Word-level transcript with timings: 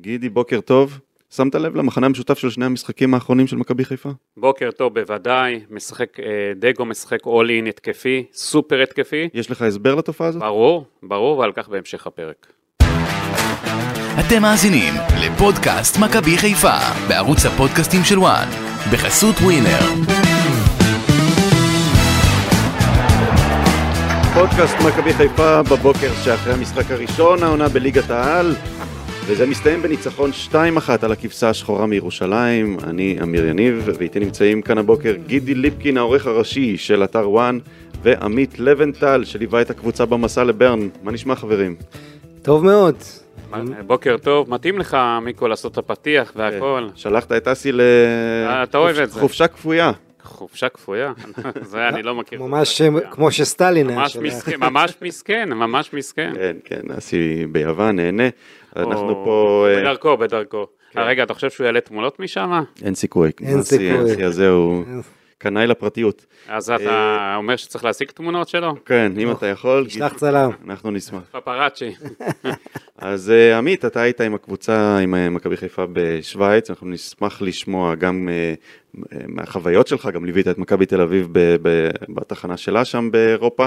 גידי, 0.00 0.28
בוקר 0.28 0.60
טוב. 0.60 0.98
שמת 1.30 1.54
לב 1.54 1.76
למחנה 1.76 2.06
המשותף 2.06 2.38
של 2.38 2.50
שני 2.50 2.64
המשחקים 2.64 3.14
האחרונים 3.14 3.46
של 3.46 3.56
מכבי 3.56 3.84
חיפה? 3.84 4.08
בוקר 4.36 4.70
טוב 4.70 4.94
בוודאי, 4.94 5.60
משחק, 5.70 6.20
אה, 6.20 6.52
דגו 6.56 6.84
משחק 6.84 7.26
אול 7.26 7.50
אין 7.50 7.66
התקפי, 7.66 8.24
סופר 8.32 8.82
התקפי. 8.82 9.28
יש 9.34 9.50
לך 9.50 9.62
הסבר 9.62 9.94
לתופעה 9.94 10.28
הזאת? 10.28 10.42
ברור, 10.42 10.84
ברור, 11.02 11.38
ועל 11.38 11.52
כך 11.52 11.68
בהמשך 11.68 12.06
הפרק. 12.06 12.46
אתם 14.20 14.42
מאזינים 14.42 14.94
לפודקאסט 15.20 15.96
מכבי 15.98 16.38
חיפה 16.38 16.78
בערוץ 17.08 17.46
הפודקאסטים 17.46 18.00
של 18.04 18.18
וואן 18.18 18.48
בחסות 18.92 19.34
ווינר. 19.36 19.80
פודקאסט 24.34 24.76
מכבי 24.86 25.12
חיפה 25.12 25.62
בבוקר 25.62 26.10
שאחרי 26.24 26.52
המשחק 26.52 26.90
הראשון 26.90 27.42
העונה 27.42 27.68
בליגת 27.68 28.10
העל 28.10 28.54
וזה 29.28 29.46
מסתיים 29.46 29.82
בניצחון 29.82 30.30
2-1 30.52 30.54
על 31.02 31.12
הכבשה 31.12 31.48
השחורה 31.48 31.86
מירושלים. 31.86 32.76
אני 32.84 33.18
אמיר 33.22 33.46
יניב 33.46 33.88
ואיתי 33.98 34.20
נמצאים 34.20 34.62
כאן 34.62 34.78
הבוקר 34.78 35.14
גידי 35.26 35.54
ליפקין 35.54 35.96
העורך 35.96 36.26
הראשי 36.26 36.76
של 36.76 37.04
אתר 37.04 37.30
וואן 37.30 37.58
ועמית 38.02 38.58
לבנטל 38.58 39.24
שליווה 39.24 39.62
את 39.62 39.70
הקבוצה 39.70 40.06
במסע 40.06 40.44
לברן. 40.44 40.88
מה 41.02 41.12
נשמע 41.12 41.34
חברים? 41.34 41.76
טוב 42.42 42.64
מאוד. 42.64 42.96
בוקר 43.86 44.16
טוב, 44.22 44.50
מתאים 44.50 44.78
לך 44.78 44.96
מיקו 45.22 45.48
לעשות 45.48 45.72
את 45.72 45.78
הפתיח 45.78 46.32
והכל. 46.36 46.88
שלחת 46.94 47.32
את 47.32 47.48
אסי 47.48 47.70
אה. 47.70 48.64
לחופשה 48.92 49.48
כפויה. 49.48 49.92
חופשה 50.22 50.68
כפויה? 50.68 51.12
זה 51.70 51.88
אני 51.88 52.02
לא 52.02 52.14
מכיר. 52.14 52.42
ממש 52.42 52.82
כמו 53.10 53.30
שסטלין 53.30 53.90
היה. 53.90 54.04
מסכן, 54.22 54.60
ממש 54.60 54.96
מסכן, 55.02 55.48
ממש 55.52 55.92
מסכן. 55.92 56.32
כן, 56.34 56.56
כן, 56.64 56.80
אסי 56.98 57.46
ביוון 57.52 57.96
נהנה. 57.96 58.28
אנחנו 58.76 59.24
פה... 59.24 59.66
אה, 59.68 59.80
בדרכו, 59.80 60.16
בדרכו. 60.16 60.66
כן. 60.90 60.98
אה, 60.98 61.04
רגע, 61.04 61.22
אתה 61.22 61.34
חושב 61.34 61.50
שהוא 61.50 61.64
יעלה 61.64 61.80
תמונות 61.80 62.20
משם? 62.20 62.62
אין 62.82 62.94
סיכוי. 62.94 63.30
אין 63.42 63.62
סיכוי. 63.62 64.24
הזה 64.24 64.48
הוא 64.48 64.84
קנאי 65.38 65.66
לפרטיות. 65.66 66.26
אז 66.48 66.70
אתה 66.70 67.34
אומר 67.36 67.56
שצריך 67.56 67.84
להשיג 67.84 68.10
תמונות 68.10 68.48
שלו? 68.48 68.74
כן, 68.84 69.12
אם 69.18 69.30
אתה 69.30 69.46
יכול, 69.46 69.86
תשלח 69.86 70.12
צלם. 70.12 70.50
אנחנו 70.68 70.90
נשמח. 70.90 71.22
פפראצ'י. 71.30 71.94
אז 72.98 73.30
אה, 73.30 73.58
עמית, 73.58 73.84
אתה 73.84 74.00
היית 74.00 74.20
עם 74.20 74.34
הקבוצה, 74.34 74.98
עם 74.98 75.14
אה, 75.14 75.30
מכבי 75.30 75.56
חיפה 75.56 75.84
בשוויץ, 75.92 76.70
אנחנו 76.70 76.88
נשמח 76.88 77.42
לשמוע 77.42 77.94
גם 77.94 78.28
אה, 78.28 78.54
אה, 79.12 79.18
מהחוויות 79.28 79.86
שלך, 79.86 80.08
גם 80.14 80.24
ליווית 80.24 80.48
את 80.48 80.58
מכבי 80.58 80.86
תל 80.86 81.00
אביב 81.00 81.28
בתחנה 82.08 82.56
שלה 82.56 82.84
שם 82.84 83.10
באירופה. 83.10 83.66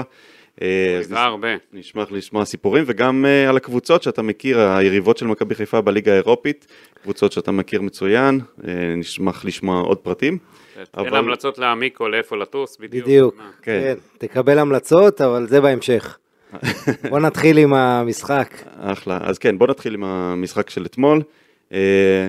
אה, 0.62 0.96
אז 0.98 1.12
הרבה. 1.12 1.48
נשמח 1.72 2.12
לשמוע 2.12 2.44
סיפורים, 2.44 2.84
וגם 2.86 3.26
אה, 3.26 3.48
על 3.48 3.56
הקבוצות 3.56 4.02
שאתה 4.02 4.22
מכיר, 4.22 4.60
היריבות 4.60 5.16
של 5.18 5.26
מכבי 5.26 5.54
חיפה 5.54 5.80
בליגה 5.80 6.12
האירופית, 6.12 6.66
קבוצות 7.02 7.32
שאתה 7.32 7.52
מכיר 7.52 7.82
מצוין, 7.82 8.40
אה, 8.68 8.94
נשמח 8.96 9.44
לשמוע 9.44 9.80
עוד 9.80 9.98
פרטים. 9.98 10.38
תן 10.74 11.00
אבל- 11.00 11.16
המלצות 11.18 11.58
לעמיקו 11.58 12.08
לאיפה 12.08 12.36
לטוס, 12.36 12.76
בדיוק. 12.80 13.04
בדיוק. 13.06 13.34
כן. 13.62 13.80
כן. 14.20 14.26
תקבל 14.26 14.58
המלצות, 14.58 15.20
אבל 15.20 15.46
זה 15.48 15.60
בהמשך. 15.60 16.18
בוא 17.10 17.18
נתחיל 17.18 17.58
עם 17.58 17.74
המשחק. 17.74 18.54
אחלה. 18.80 19.18
אז 19.22 19.38
כן, 19.38 19.58
בוא 19.58 19.66
נתחיל 19.66 19.94
עם 19.94 20.04
המשחק 20.04 20.70
של 20.70 20.86
אתמול. 20.86 21.22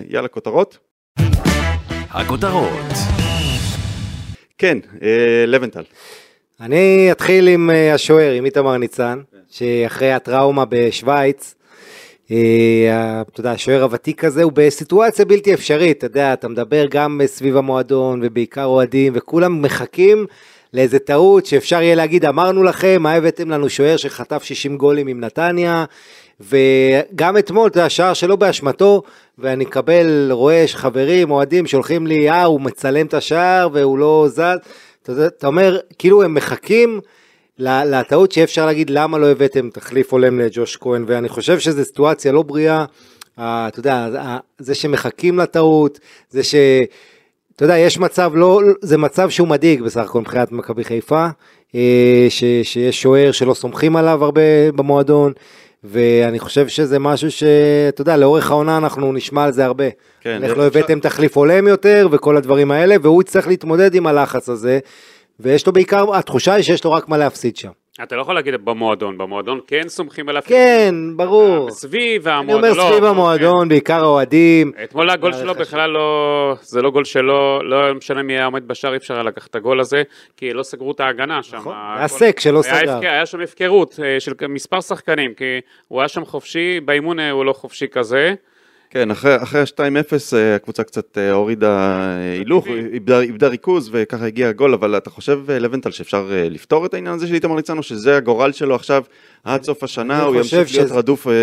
יאללה, 0.10 0.28
כותרות? 0.28 0.78
הכותרות 2.10 2.70
כן, 4.58 4.78
לבנטל. 5.48 5.84
אני 6.62 7.12
אתחיל 7.12 7.48
עם 7.48 7.70
אה, 7.70 7.94
השוער, 7.94 8.32
עם 8.32 8.46
איתמר 8.46 8.78
ניצן, 8.78 9.20
שאחרי 9.50 10.12
הטראומה 10.12 10.66
בשוויץ, 10.70 11.56
אה, 12.32 13.22
אתה 13.22 13.40
יודע, 13.40 13.52
השוער 13.52 13.84
הוותיק 13.84 14.24
הזה 14.24 14.44
הוא 14.44 14.52
בסיטואציה 14.56 15.26
בלתי 15.26 15.54
אפשרית, 15.54 15.98
אתה 15.98 16.06
יודע, 16.06 16.34
אתה 16.34 16.48
מדבר 16.48 16.86
גם 16.90 17.22
סביב 17.26 17.58
המועדון 17.58 18.20
ובעיקר 18.24 18.64
אוהדים, 18.64 19.14
וכולם 19.16 19.62
מחכים 19.62 20.26
לאיזה 20.74 21.00
טעות 21.00 21.46
שאפשר 21.46 21.82
יהיה 21.82 21.96
להגיד, 21.96 22.26
אמרנו 22.26 22.64
לכם, 22.64 22.98
מה 23.00 23.14
הבאתם 23.14 23.50
לנו 23.50 23.70
שוער 23.70 23.98
שחטף 23.98 24.44
60 24.44 24.78
גולים 24.78 25.08
עם 25.08 25.20
נתניה, 25.20 25.86
וגם 26.40 27.38
אתמול, 27.38 27.70
אתה 27.70 27.80
יודע, 27.80 27.90
שער 27.90 28.14
שלא 28.14 28.36
באשמתו, 28.36 29.04
ואני 29.38 29.66
מקבל, 29.66 30.30
רואה 30.32 30.66
חברים, 30.68 31.32
אוהדים, 31.32 31.68
שולחים 31.68 32.08
לי, 32.08 32.30
אה, 32.30 32.44
הוא 32.44 32.62
מצלם 32.62 33.06
את 33.06 33.14
השער 33.14 33.70
והוא 33.74 33.98
לא 33.98 34.26
זז. 34.30 34.42
אתה, 35.04 35.28
אתה 35.28 35.48
אומר, 35.48 35.78
כאילו 36.00 36.24
הם 36.24 36.34
מחכים 36.34 37.00
לטעות 37.58 38.32
שאי 38.32 38.44
אפשר 38.44 38.66
להגיד 38.66 38.90
למה 38.90 39.18
לא 39.18 39.28
הבאתם 39.32 39.70
תחליף 39.70 40.14
הולם 40.14 40.40
לג'וש 40.40 40.78
כהן, 40.78 41.04
ואני 41.08 41.30
חושב 41.30 41.60
שזו 41.60 41.84
סיטואציה 41.84 42.32
לא 42.32 42.42
בריאה. 42.42 42.86
אה, 43.40 43.68
אתה 43.68 43.80
יודע, 43.80 44.08
זה 44.60 44.76
שמחכים 44.76 45.40
לטעות, 45.40 46.00
זה 46.30 46.44
ש... 46.44 46.56
אתה 47.56 47.66
יודע, 47.66 47.78
יש 47.78 47.98
מצב, 48.00 48.32
לא, 48.36 48.62
זה 48.82 48.98
מצב 48.98 49.30
שהוא 49.30 49.48
מדאיג 49.48 49.82
בסך 49.82 50.02
הכל 50.02 50.20
מבחינת 50.22 50.52
מכבי 50.52 50.84
חיפה, 50.84 51.28
אה, 51.76 52.26
ש, 52.30 52.44
שיש 52.64 53.02
שוער 53.02 53.32
שלא 53.32 53.54
סומכים 53.54 53.96
עליו 53.96 54.24
הרבה 54.24 54.72
במועדון, 54.76 55.34
ואני 55.84 56.40
חושב 56.40 56.68
שזה 56.68 57.00
משהו 57.00 57.32
שאתה 57.32 58.02
יודע, 58.02 58.18
לאורך 58.18 58.52
העונה 58.52 58.78
אנחנו 58.78 59.14
נשמע 59.14 59.44
על 59.44 59.52
זה 59.52 59.66
הרבה. 59.66 59.86
כן, 60.22 60.44
איך 60.44 60.58
לא 60.58 60.68
אפשר- 60.68 60.80
הבאתם 60.80 61.00
תחליף 61.00 61.38
הולם 61.38 61.68
יותר 61.68 62.08
וכל 62.12 62.38
הדברים 62.38 62.72
האלה, 62.72 62.96
והוא 63.02 63.22
יצטרך 63.22 63.48
להתמודד 63.48 63.96
עם 63.96 64.08
הלחץ 64.08 64.50
הזה, 64.50 64.80
ויש 65.40 65.68
לו 65.68 65.74
בעיקר, 65.74 66.16
התחושה 66.16 66.54
היא 66.54 66.64
שיש 66.64 66.84
לו 66.84 66.92
רק 66.92 67.10
מה 67.10 67.18
להפסיד 67.18 67.58
שם. 67.58 67.70
אתה 68.04 68.16
לא 68.16 68.22
יכול 68.22 68.36
להגיד 68.36 68.54
במועדון, 68.66 69.18
במועדון 69.18 69.60
כן 69.68 69.88
סומכים 69.88 70.30
עליו. 70.30 70.42
כן, 70.46 70.96
ברור. 71.16 71.72
סביב 71.72 72.28
אני 72.28 72.38
המועדון. 72.38 72.64
אומר 72.64 72.74
לא, 72.78 72.90
סביב 72.90 73.04
כן. 73.04 73.06
המועדון, 73.06 73.70
בעיקר 73.70 74.04
האוהדים. 74.04 74.72
אתמול 74.84 75.10
הגול 75.10 75.34
שלו 75.34 75.42
חשוב. 75.54 75.62
בכלל 75.62 75.90
לא, 75.90 76.56
זה 76.62 76.82
לא 76.82 76.92
גול 76.92 77.04
שלו, 77.04 77.64
לא 77.64 77.94
משנה 77.94 78.24
מי 78.24 78.34
היה 78.34 78.46
עומד 78.46 78.68
בשער, 78.68 78.92
אי 78.92 78.98
אפשר 78.98 79.14
היה 79.14 79.24
לקחת 79.24 79.50
את 79.50 79.56
הגול 79.56 79.80
הזה, 79.80 80.04
כי 80.38 80.54
לא 80.54 80.64
סגרו 80.64 80.92
את 80.92 81.00
ההגנה 81.00 81.44
שם. 81.44 81.58
נכון, 81.58 81.76
היה 81.98 82.08
סק 82.08 82.40
שלא 82.40 82.62
היה 82.66 82.78
סגר. 82.78 83.00
היה 83.10 83.26
שם 83.26 83.42
הפקרות 83.42 84.00
אה, 84.04 84.20
של 84.20 84.34
מספר 84.50 84.82
שחקנים, 84.82 85.34
כי 85.34 85.60
הוא 85.88 86.02
היה 86.02 86.08
שם 86.08 86.26
חופשי, 86.26 86.80
באימון 86.80 87.20
אה, 87.20 87.32
הוא 87.32 87.46
לא 87.46 87.54
חופשי 87.54 87.88
כזה. 87.92 88.34
כן, 88.94 89.12
אחרי, 89.12 89.36
אחרי 89.44 89.62
ה-2-0 89.62 89.82
אה, 90.38 90.56
הקבוצה 90.56 90.84
קצת 90.84 91.18
אה, 91.18 91.32
הורידה 91.32 92.00
אה, 92.00 92.34
הילוך, 92.34 92.68
איבדה, 92.94 93.20
איבדה 93.20 93.48
ריכוז 93.48 93.90
וככה 93.94 94.26
הגיע 94.26 94.50
הגול, 94.50 94.74
אבל 94.74 94.98
אתה 94.98 95.10
חושב, 95.10 95.40
לבנטל, 95.52 95.92
שאפשר 95.92 96.30
לפתור 96.32 96.86
את 96.86 96.94
העניין 96.94 97.16
הזה 97.16 97.28
של 97.28 97.34
איתמר 97.34 97.56
ניצן, 97.56 97.78
או 97.78 97.84
שזה 97.84 98.18
הגורל 98.18 98.52
שלו 98.52 98.76
עכשיו 98.76 99.04
עד 99.44 99.64
סוף 99.64 99.84
השנה, 99.84 100.24
הוא 100.24 100.36
ימשיך 100.36 100.54
להיות 100.54 100.68
שזה- 100.68 100.96
רדוף 100.96 101.28
אה, 101.28 101.34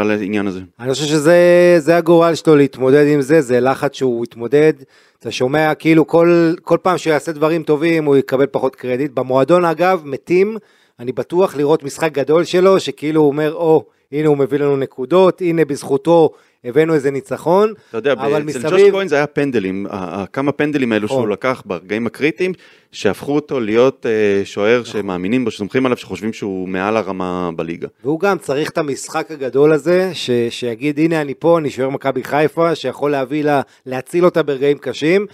על 0.00 0.10
העניין 0.10 0.46
הזה? 0.46 0.60
אני 0.80 0.92
חושב 0.92 1.04
שזה 1.04 1.36
זה 1.78 1.96
הגורל 1.96 2.34
שלו 2.34 2.56
להתמודד 2.56 3.06
עם 3.06 3.20
זה, 3.22 3.40
זה 3.40 3.60
לחץ 3.60 3.94
שהוא 3.94 4.24
יתמודד. 4.24 4.72
אתה 5.18 5.30
שומע 5.30 5.74
כאילו 5.74 6.06
כל, 6.06 6.52
כל 6.62 6.78
פעם 6.82 6.98
שהוא 6.98 7.12
יעשה 7.12 7.32
דברים 7.32 7.62
טובים 7.62 8.04
הוא 8.04 8.16
יקבל 8.16 8.46
פחות 8.50 8.76
קרדיט. 8.76 9.10
במועדון 9.14 9.64
אגב 9.64 10.02
מתים, 10.04 10.56
אני 11.00 11.12
בטוח 11.12 11.56
לראות 11.56 11.82
משחק 11.82 12.12
גדול 12.12 12.44
שלו, 12.44 12.80
שכאילו 12.80 13.20
הוא 13.20 13.28
אומר, 13.28 13.54
או, 13.54 13.84
הנה 14.12 14.28
הוא 14.28 14.36
מביא 14.38 14.58
לנו 14.58 14.76
נקודות, 14.76 15.40
הנה 15.40 15.64
בזכותו 15.64 16.30
הבאנו 16.64 16.94
איזה 16.94 17.10
ניצחון. 17.10 17.72
אתה 17.88 17.98
יודע, 17.98 18.12
אבל 18.12 18.42
אצל 18.50 18.62
ג'וש 18.62 18.72
מסביב, 18.72 18.94
כהן 18.94 19.08
זה 19.08 19.16
היה 19.16 19.26
פנדלים, 19.26 19.86
כמה 20.32 20.52
פנדלים 20.52 20.92
האלו 20.92 21.08
שהוא 21.08 21.18
נכון. 21.18 21.32
לקח 21.32 21.62
ברגעים 21.66 22.06
הקריטיים, 22.06 22.52
שהפכו 22.92 23.34
אותו 23.34 23.60
להיות 23.60 24.06
אה, 24.06 24.44
שוער 24.44 24.84
שמאמינים 24.84 25.44
בו, 25.44 25.50
שסומכים 25.50 25.86
עליו, 25.86 25.96
שחושבים 25.98 26.32
שהוא 26.32 26.68
מעל 26.68 26.96
הרמה 26.96 27.50
בליגה. 27.56 27.88
והוא 28.04 28.20
גם 28.20 28.38
צריך 28.38 28.70
את 28.70 28.78
המשחק 28.78 29.30
הגדול 29.30 29.72
הזה, 29.72 30.10
ש, 30.12 30.30
שיגיד 30.50 30.98
הנה 30.98 31.20
אני 31.20 31.34
פה, 31.34 31.58
אני 31.58 31.70
שוער 31.70 31.90
מכבי 31.90 32.24
חיפה, 32.24 32.74
שיכול 32.74 33.10
להביא 33.10 33.44
לה, 33.44 33.60
להציל 33.86 34.24
אותה 34.24 34.42
ברגעים 34.42 34.78
קשים. 34.78 35.26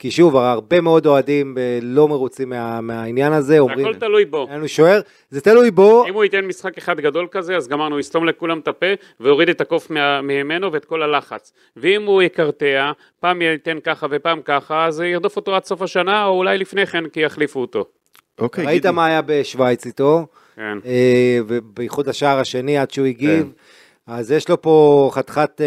כי 0.00 0.10
שוב, 0.10 0.36
הרבה 0.36 0.80
מאוד 0.80 1.06
אוהדים 1.06 1.58
אה, 1.58 1.78
לא 1.82 2.08
מרוצים 2.08 2.48
מה, 2.48 2.80
מהעניין 2.80 3.32
הזה, 3.32 3.52
זה 3.52 3.58
אומרים, 3.58 3.86
הכל 3.86 3.94
תלוי 3.94 4.24
בו. 4.24 4.46
אין 4.48 4.56
לנו 4.56 4.68
שוער, 4.68 5.00
זה 5.30 5.40
תלוי 5.40 5.70
בו, 5.70 6.06
אם 6.08 6.14
הוא 6.14 6.24
ייתן 6.24 6.44
משחק 6.44 6.78
אחד 6.78 7.00
גדול 7.00 7.26
כזה, 7.30 7.56
אז 7.56 7.68
גמרנו, 7.68 7.94
הוא 7.94 8.00
יסתום 8.00 8.24
לכולם 8.24 8.58
את 8.58 8.68
הפה 8.68 8.86
ויוריד 9.20 9.48
את 9.48 9.60
הקוף 9.60 9.90
מה- 9.90 10.20
ממנו 10.20 10.72
ואת 10.72 10.84
כל 10.84 11.02
הלחץ. 11.02 11.52
ואם 11.76 12.04
הוא 12.06 12.22
יקרטע, 12.22 12.92
פעם 13.20 13.42
ייתן 13.42 13.78
ככה 13.84 14.06
ופעם 14.10 14.40
ככה, 14.44 14.86
אז 14.86 15.00
ירדוף 15.00 15.36
אותו 15.36 15.54
עד 15.54 15.64
סוף 15.64 15.82
השנה, 15.82 16.24
או 16.24 16.38
אולי 16.38 16.58
לפני 16.58 16.86
כן, 16.86 17.08
כי 17.08 17.20
יחליפו 17.20 17.60
אותו. 17.60 17.84
אוקיי, 18.38 18.66
ראית 18.66 18.82
גידי. 18.82 18.94
מה 18.94 19.06
היה 19.06 19.22
בשוויץ 19.26 19.86
איתו, 19.86 20.26
כן. 20.56 20.78
אה, 20.86 21.38
ובייחוד 21.48 22.08
השער 22.08 22.38
השני 22.38 22.78
עד 22.78 22.90
שהוא 22.90 23.06
הגיב, 23.06 23.42
כן. 23.42 23.48
אז 24.12 24.32
יש 24.32 24.48
לו 24.48 24.62
פה 24.62 25.10
חתיכת 25.12 25.60
אה, 25.60 25.66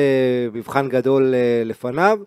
מבחן 0.53 0.89
גדול 0.89 1.33
אה, 1.35 1.61
לפניו. 1.65 2.19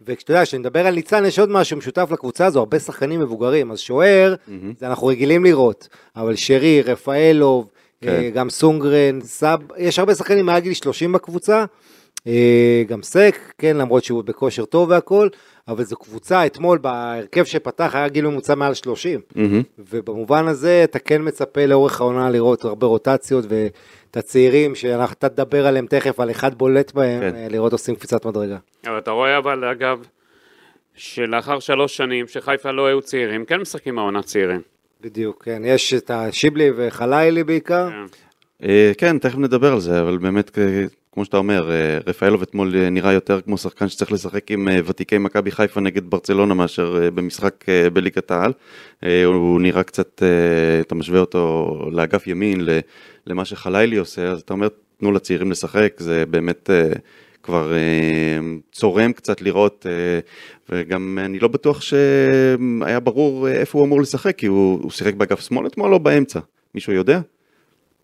וכשאתה 0.00 0.32
יודע, 0.32 0.42
כשנדבר 0.42 0.86
על 0.86 0.94
ניצן, 0.94 1.24
יש 1.24 1.38
עוד 1.38 1.50
משהו 1.50 1.76
משותף 1.76 2.08
לקבוצה 2.12 2.46
הזו, 2.46 2.58
הרבה 2.58 2.78
שחקנים 2.78 3.20
מבוגרים, 3.20 3.70
אז 3.70 3.78
שוער, 3.78 4.34
זה 4.78 4.86
אנחנו 4.86 5.06
רגילים 5.06 5.44
לראות, 5.44 5.88
אבל 6.16 6.36
שרי, 6.36 6.82
רפאלוב, 6.82 7.70
כן. 8.00 8.08
אה, 8.08 8.30
גם 8.30 8.50
סונגרן, 8.50 9.20
סאב, 9.20 9.60
יש 9.76 9.98
הרבה 9.98 10.14
שחקנים 10.14 10.46
מעל 10.46 10.60
גיל 10.60 10.74
30 10.74 11.12
בקבוצה, 11.12 11.64
גם 12.88 13.02
סק, 13.02 13.36
כן, 13.58 13.76
למרות 13.76 14.04
שהוא 14.04 14.24
בכושר 14.24 14.64
טוב 14.64 14.90
והכל, 14.90 15.28
אבל 15.68 15.84
זו 15.84 15.96
קבוצה, 15.96 16.46
אתמול 16.46 16.78
בהרכב 16.78 17.44
שפתח 17.44 17.90
היה 17.94 18.08
גיל 18.08 18.26
ממוצע 18.26 18.54
מעל 18.54 18.74
30, 18.74 19.20
מהמם. 19.34 19.62
ובמובן 19.78 20.48
הזה 20.48 20.84
אתה 20.84 20.98
כן 20.98 21.22
מצפה 21.24 21.66
לאורך 21.66 22.00
העונה 22.00 22.30
לראות 22.30 22.64
הרבה 22.64 22.86
רוטציות, 22.86 23.44
ואת 23.48 24.16
הצעירים 24.16 24.74
שאתה 24.74 25.28
תדבר 25.28 25.66
עליהם 25.66 25.86
תכף, 25.86 26.20
על 26.20 26.30
אחד 26.30 26.54
בולט 26.54 26.92
בהם, 26.92 27.20
כן. 27.20 27.36
אה, 27.36 27.46
לראות 27.50 27.72
עושים 27.72 27.94
קפיצת 27.94 28.26
מדרגה. 28.26 28.58
אבל 28.86 28.98
אתה 28.98 29.10
רואה 29.10 29.38
אבל, 29.38 29.64
אגב, 29.64 29.98
שלאחר 30.94 31.58
שלוש 31.58 31.96
שנים 31.96 32.28
שחיפה 32.28 32.70
לא 32.70 32.86
היו 32.86 33.02
צעירים, 33.02 33.44
כן 33.44 33.60
משחקים 33.60 33.98
העונה 33.98 34.22
צעירים. 34.22 34.60
בדיוק, 35.00 35.44
כן, 35.44 35.62
יש 35.64 35.94
את 35.94 36.10
השיבלי 36.10 36.70
וחלילי 36.76 37.44
בעיקר, 37.44 37.88
כן. 37.90 38.04
אה, 38.68 38.92
כן, 38.98 39.18
תכף 39.18 39.38
נדבר 39.38 39.72
על 39.72 39.80
זה, 39.80 40.00
אבל 40.00 40.18
באמת, 40.18 40.58
כמו 41.14 41.24
שאתה 41.24 41.36
אומר, 41.36 41.70
אה, 41.70 41.98
רפאלוב 42.06 42.42
אתמול 42.42 42.74
אה, 42.76 42.90
נראה 42.90 43.12
יותר 43.12 43.40
כמו 43.40 43.58
שחקן 43.58 43.88
שצריך 43.88 44.12
לשחק 44.12 44.50
עם 44.50 44.68
אה, 44.68 44.80
ותיקי 44.86 45.18
מכבי 45.18 45.50
חיפה 45.50 45.80
נגד 45.80 46.10
ברצלונה 46.10 46.54
מאשר 46.54 47.10
במשחק 47.14 47.64
בליגת 47.92 48.30
העל. 48.30 48.52
הוא 49.24 49.60
נראה 49.60 49.82
קצת, 49.82 50.22
אתה 50.80 50.94
משווה 50.94 51.20
אותו 51.20 51.74
לאגף 51.92 52.26
ימין, 52.26 52.60
למה 53.26 53.44
שחלילי 53.44 53.96
עושה, 53.96 54.30
אז 54.30 54.40
אתה 54.40 54.54
אומר, 54.54 54.68
תנו 54.98 55.12
לצעירים 55.12 55.50
לשחק, 55.50 55.94
זה 55.98 56.24
באמת 56.26 56.70
כבר 57.42 57.72
צורם 58.72 59.12
קצת 59.12 59.42
לראות, 59.42 59.86
וגם 60.70 61.18
אני 61.24 61.38
לא 61.38 61.48
בטוח 61.48 61.80
שהיה 61.80 63.00
ברור 63.00 63.48
איפה 63.48 63.78
הוא 63.78 63.86
אמור 63.86 64.00
לשחק, 64.00 64.38
כי 64.38 64.46
הוא, 64.46 64.80
הוא 64.82 64.90
שיחק 64.90 65.14
באגף 65.14 65.40
שמאל 65.40 65.66
אתמול 65.66 65.94
או 65.94 65.98
באמצע? 65.98 66.40
מישהו 66.74 66.92
יודע? 66.92 67.20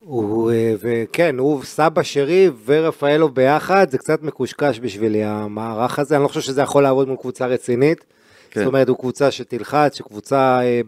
הוא, 0.01 0.53
אה, 0.53 0.75
וכן, 0.81 1.39
הוא 1.39 1.63
סבא 1.65 2.03
שרי 2.03 2.51
ורפאלוב 2.65 3.35
ביחד, 3.35 3.91
זה 3.91 3.99
קצת 3.99 4.23
מקושקש 4.23 4.81
בשבילי 4.81 5.25
המערך 5.25 5.99
הזה, 5.99 6.17
אני 6.17 6.23
לא 6.23 6.29
חושב 6.29 6.41
שזה 6.41 6.63
יכול 6.63 6.83
לעבוד 6.83 7.09
מול 7.09 7.17
קבוצה 7.17 7.47
רצינית. 7.47 8.05
כן. 8.51 8.61
זאת 8.61 8.67
אומרת, 8.67 8.89
הוא 8.89 8.97
קבוצה 8.99 9.31
שתלחץ, 9.31 9.97
שקבוצה 9.97 10.61
אה, 10.63 10.81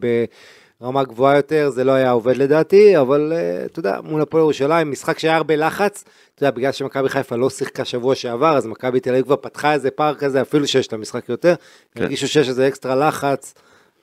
ברמה 0.80 1.04
גבוהה 1.04 1.36
יותר, 1.36 1.70
זה 1.70 1.84
לא 1.84 1.92
היה 1.92 2.10
עובד 2.10 2.36
לדעתי, 2.36 2.98
אבל 2.98 3.32
אה, 3.34 3.64
אתה 3.64 3.78
יודע, 3.78 4.00
מול 4.04 4.22
הפועל 4.22 4.42
ירושלים, 4.42 4.90
משחק 4.90 5.18
שהיה 5.18 5.36
הרבה 5.36 5.56
לחץ, 5.56 6.04
אתה 6.34 6.44
יודע, 6.44 6.56
בגלל 6.56 6.72
שמכבי 6.72 7.08
חיפה 7.08 7.36
לא 7.36 7.50
שיחקה 7.50 7.84
שבוע 7.84 8.14
שעבר, 8.14 8.56
אז 8.56 8.66
מכבי 8.66 9.00
תל 9.00 9.10
אביב 9.10 9.24
כבר 9.24 9.36
פתחה 9.36 9.72
איזה 9.72 9.90
פער 9.90 10.14
כזה, 10.14 10.42
אפילו 10.42 10.66
שיש 10.66 10.92
לה 10.92 10.98
משחק 10.98 11.28
יותר, 11.28 11.54
כן. 11.94 12.02
הרגישו 12.02 12.28
שיש 12.28 12.48
איזה 12.48 12.68
אקסטרה 12.68 12.96
לחץ, 13.08 13.54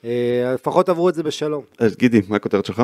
אה, 0.05 0.51
לפחות 0.53 0.89
עברו 0.89 1.09
את 1.09 1.15
זה 1.15 1.23
בשלום. 1.23 1.63
אז 1.79 1.95
גידי, 1.95 2.21
מה 2.27 2.35
הכותרת 2.35 2.65
שלך? 2.65 2.83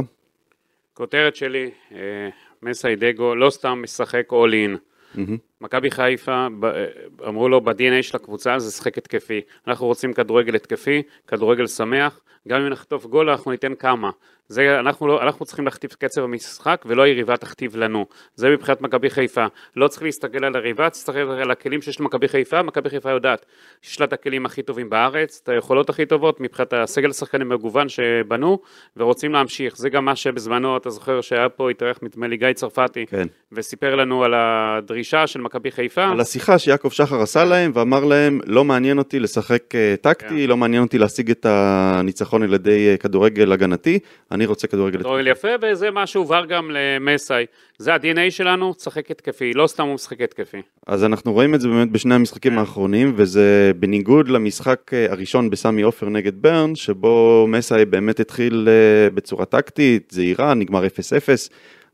כותרת 0.95 1.35
שלי, 1.35 1.71
אה, 1.91 2.29
מסיידגו 2.61 3.35
לא 3.35 3.49
סתם 3.49 3.79
משחק 3.83 4.27
all 4.31 4.51
in. 4.51 4.77
מהמם. 5.15 5.37
מכבי 5.65 5.91
חיפה, 5.91 6.47
אה, 6.63 6.85
אמרו 7.27 7.49
לו 7.49 7.61
ב-DNA 7.61 8.01
של 8.01 8.17
הקבוצה 8.17 8.59
זה 8.59 8.71
שחק 8.71 8.97
התקפי. 8.97 9.41
אנחנו 9.67 9.85
רוצים 9.85 10.13
כדורגל 10.13 10.55
התקפי, 10.55 11.01
כדורגל 11.27 11.67
שמח, 11.67 12.19
גם 12.47 12.61
אם 12.61 12.67
נחטוף 12.67 13.05
גול 13.05 13.29
אנחנו 13.29 13.51
ניתן 13.51 13.75
כמה. 13.75 14.09
זה, 14.47 14.79
אנחנו, 14.79 15.07
לא, 15.07 15.21
אנחנו 15.21 15.45
צריכים 15.45 15.65
להכתיב 15.65 15.89
קצב 15.99 16.23
המשחק 16.23 16.83
ולא 16.85 17.03
היריבה 17.03 17.37
תכתיב 17.37 17.75
לנו. 17.75 18.05
זה 18.35 18.49
מבחינת 18.49 18.81
מכבי 18.81 19.09
חיפה. 19.09 19.45
לא 19.75 19.87
צריך 19.87 20.03
להסתכל 20.03 20.45
על 20.45 20.55
היריבה, 20.55 20.83
להסתכל 20.83 21.19
על 21.19 21.51
הכלים 21.51 21.81
שיש 21.81 21.99
למכבי 21.99 22.27
חיפה, 22.27 22.61
מכבי 22.61 22.89
חיפה 22.89 23.11
יודעת 23.11 23.45
שיש 23.81 23.99
לה 23.99 24.05
את 24.05 24.13
הכלים 24.13 24.45
הכי 24.45 24.61
טובים 24.61 24.89
בארץ, 24.89 25.39
את 25.43 25.49
היכולות 25.49 25.89
הכי 25.89 26.05
טובות 26.05 26.39
מבחינת 26.39 26.73
הסגל 26.73 27.09
השחקנים 27.09 27.51
המגוון 27.51 27.89
שבנו, 27.89 28.59
ורוצים 28.97 29.33
להמשיך. 29.33 29.77
זה 29.77 29.89
גם 29.89 30.05
מה 30.05 30.15
שבזמנו, 30.15 30.77
אתה 30.77 30.89
זוכר 30.89 31.21
שהיה 31.21 31.49
פה, 31.49 31.69
התארח 31.69 31.99
נדמה 32.01 32.27
לי 32.27 32.37
גיא 32.37 32.53
צרפתי, 32.53 33.05
כן. 33.05 33.27
וסיפר 33.51 33.95
לנו 33.95 34.23
על 34.23 34.33
הדרישה 34.33 35.27
של 35.27 35.41
מכבי 35.41 35.54
חיפה. 35.71 36.03
על 36.03 36.19
השיחה 36.19 36.59
שיעקב 36.59 36.89
שחר 36.89 37.21
עשה 37.21 37.45
להם 37.45 37.71
ואמר 37.73 38.05
להם 38.05 38.39
לא 38.45 38.63
מעניין 38.63 38.97
אותי 38.97 39.19
לשחק 39.19 39.75
אה, 39.75 39.95
טקטי, 40.01 40.47
לא 40.47 40.57
מעניין 40.57 40.83
אותי 40.83 40.97
להשיג 40.97 41.31
את 41.31 41.45
הניצחון 41.49 42.43
על 42.43 42.53
ידי 42.53 42.89
אה, 42.91 42.97
כדורגל 42.97 43.51
הגנתי, 43.51 43.99
אני 44.31 44.45
רוצה 44.45 44.67
כדורגל 44.67 44.99
כדורגל 44.99 45.27
יפה, 45.27 45.47
וזה 45.61 45.91
מה 45.91 46.07
שהובהר 46.07 46.45
גם 46.45 46.71
למסאי. 46.73 47.45
זה 47.77 47.93
ה-DNA 47.93 48.29
שלנו, 48.31 48.73
תשחק 48.73 49.11
התקפי, 49.11 49.53
לא 49.53 49.67
סתם 49.67 49.83
הוא 49.83 49.93
משחק 49.93 50.21
התקפי. 50.21 50.61
אז 50.87 51.03
אנחנו 51.03 51.33
רואים 51.33 51.55
את 51.55 51.61
זה 51.61 51.67
באמת 51.67 51.91
בשני 51.91 52.15
המשחקים 52.15 52.51
כן. 52.51 52.57
האחרונים, 52.57 53.13
וזה 53.15 53.71
בניגוד 53.79 54.29
למשחק 54.29 54.93
אה, 54.93 55.05
הראשון 55.09 55.49
בסמי 55.49 55.81
עופר 55.81 56.09
נגד 56.09 56.41
ברן, 56.41 56.75
שבו 56.75 57.45
מסאי 57.49 57.85
באמת 57.85 58.19
התחיל 58.19 58.69
בצורה 59.13 59.45
טקטית, 59.45 60.11
זהירה, 60.11 60.53
נגמר 60.53 60.85
0-0, 60.85 60.89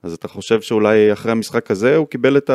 אז 0.04 0.14
אתה 0.14 0.28
חושב 0.28 0.62
שאולי 0.62 1.14
אחרי 1.14 1.32
המשחק 1.32 1.72
הזה 1.72 1.96
הוא 1.96 2.08
קיבל 2.08 2.38
את 2.38 2.50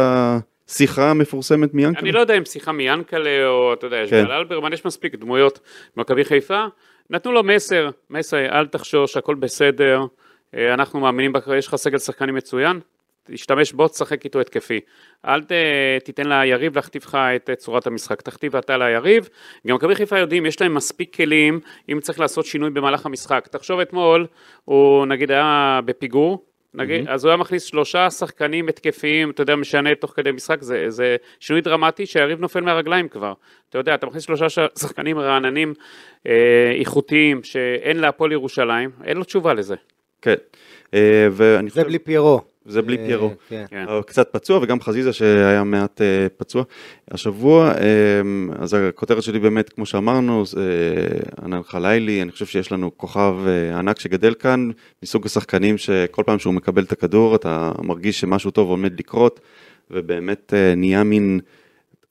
השיחה 0.68 1.10
המפורסמת 1.10 1.74
מיאנקל'ה? 1.74 2.00
אני 2.00 2.12
לא 2.12 2.20
יודע 2.20 2.34
אם 2.34 2.44
שיחה 2.44 2.72
מיאנקלה, 2.72 3.46
או 3.46 3.72
אתה 3.72 3.86
יודע, 3.86 3.96
יש 3.96 4.10
כן. 4.10 4.26
אלברמן, 4.30 4.72
יש 4.72 4.84
מספיק 4.84 5.14
דמויות 5.14 5.60
במכבי 5.96 6.24
חיפה. 6.24 6.64
נתנו 7.10 7.32
לו 7.32 7.42
מסר, 7.42 7.90
מסאי, 8.10 8.48
אל 8.48 8.66
תחשוש, 8.66 9.16
הכל 9.16 9.34
בסדר, 9.34 10.00
אה, 10.54 10.74
אנחנו 10.74 11.00
מאמינים, 11.00 11.32
יש 11.58 11.66
לך 11.66 11.76
סגל 11.76 11.98
שחקנים 11.98 12.34
מצוין, 12.34 12.80
תשתמש 13.24 13.72
בו, 13.72 13.88
תשחק 13.88 14.24
איתו 14.24 14.40
התקפי. 14.40 14.80
אל 15.24 15.42
ת, 15.42 15.52
תיתן 16.04 16.28
ליריב 16.28 16.76
להכתיב 16.76 17.02
לך 17.02 17.14
את 17.14 17.50
צורת 17.56 17.86
המשחק, 17.86 18.22
תכתיב 18.22 18.56
אתה 18.56 18.76
ליריב. 18.78 19.28
גם 19.66 19.76
מכבי 19.76 19.94
חיפה 19.94 20.18
יודעים, 20.18 20.46
יש 20.46 20.60
להם 20.60 20.74
מספיק 20.74 21.16
כלים, 21.16 21.60
אם 21.92 22.00
צריך 22.00 22.20
לעשות 22.20 22.46
שינוי 22.46 22.70
במהלך 22.70 23.06
המשחק. 23.06 23.48
תחשוב 23.50 23.80
אתמול, 23.80 24.26
הוא 24.64 25.06
נגיד 25.06 25.30
היה 25.30 25.80
בפיגור, 25.84 26.44
נגיד, 26.74 27.08
אז 27.08 27.24
הוא 27.24 27.30
היה 27.30 27.36
מכניס 27.36 27.62
שלושה 27.62 28.10
שחקנים 28.10 28.68
התקפיים, 28.68 29.30
אתה 29.30 29.42
יודע, 29.42 29.56
משנה 29.56 29.94
תוך 29.94 30.12
כדי 30.16 30.32
משחק, 30.32 30.62
זה, 30.62 30.84
זה 30.88 31.16
שינוי 31.40 31.60
דרמטי 31.60 32.06
שהיריב 32.06 32.40
נופל 32.40 32.60
מהרגליים 32.60 33.08
כבר. 33.08 33.32
אתה 33.68 33.78
יודע, 33.78 33.94
אתה 33.94 34.06
מכניס 34.06 34.22
שלושה 34.22 34.66
שחקנים 34.78 35.18
רעננים 35.18 35.74
אה, 36.26 36.72
איכותיים 36.78 37.42
שאין 37.42 37.96
להפועל 37.96 38.32
ירושלים, 38.32 38.90
אין 39.04 39.16
לו 39.16 39.24
תשובה 39.24 39.54
לזה. 39.54 39.74
כן, 40.22 40.34
אה, 40.94 41.28
ואני 41.32 41.70
זה 41.70 41.74
חושב, 41.74 41.86
בלי 41.86 41.98
פיירו. 41.98 42.55
זה 42.68 42.82
בלי 42.82 42.96
אה, 42.96 43.06
פיירו. 43.06 43.30
כן. 43.48 43.64
כן. 43.70 43.84
אבל 43.88 44.02
קצת 44.02 44.28
פצוע 44.32 44.58
וגם 44.62 44.80
חזיזה 44.80 45.12
שהיה 45.12 45.64
מעט 45.64 46.00
אה, 46.00 46.26
פצוע 46.36 46.64
השבוע 47.10 47.68
אה, 47.68 48.20
אז 48.58 48.74
הכותרת 48.74 49.22
שלי 49.22 49.38
באמת 49.38 49.68
כמו 49.68 49.86
שאמרנו 49.86 50.46
זה 50.46 50.60
אה, 50.60 51.44
ענן 51.44 51.62
חלילי 51.62 52.22
אני 52.22 52.32
חושב 52.32 52.46
שיש 52.46 52.72
לנו 52.72 52.90
כוכב 52.96 53.34
אה, 53.46 53.78
ענק 53.78 54.00
שגדל 54.00 54.34
כאן 54.34 54.70
מסוג 55.02 55.26
השחקנים 55.26 55.78
שכל 55.78 56.22
פעם 56.26 56.38
שהוא 56.38 56.54
מקבל 56.54 56.82
את 56.82 56.92
הכדור 56.92 57.34
אתה 57.34 57.72
מרגיש 57.82 58.20
שמשהו 58.20 58.50
טוב 58.50 58.70
עומד 58.70 58.98
לקרות 58.98 59.40
ובאמת 59.90 60.54
אה, 60.56 60.74
נהיה 60.74 61.04
מין 61.04 61.40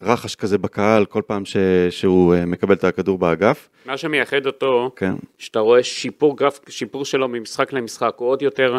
רחש 0.01 0.35
כזה 0.35 0.57
בקהל 0.57 1.05
כל 1.05 1.21
פעם 1.27 1.45
ש, 1.45 1.57
שהוא 1.89 2.35
אה, 2.35 2.45
מקבל 2.45 2.75
את 2.75 2.83
הכדור 2.83 3.17
באגף 3.17 3.69
מה 3.85 3.97
שמייחד 3.97 4.45
אותו, 4.45 4.91
כן 4.95 5.13
שאתה 5.37 5.59
רואה 5.59 5.83
שיפור 5.83 6.37
גרף, 6.37 6.59
שיפור 6.69 7.05
שלו 7.05 7.27
ממשחק 7.27 7.73
למשחק, 7.73 8.13
הוא 8.17 8.29
עוד 8.29 8.41
יותר 8.41 8.77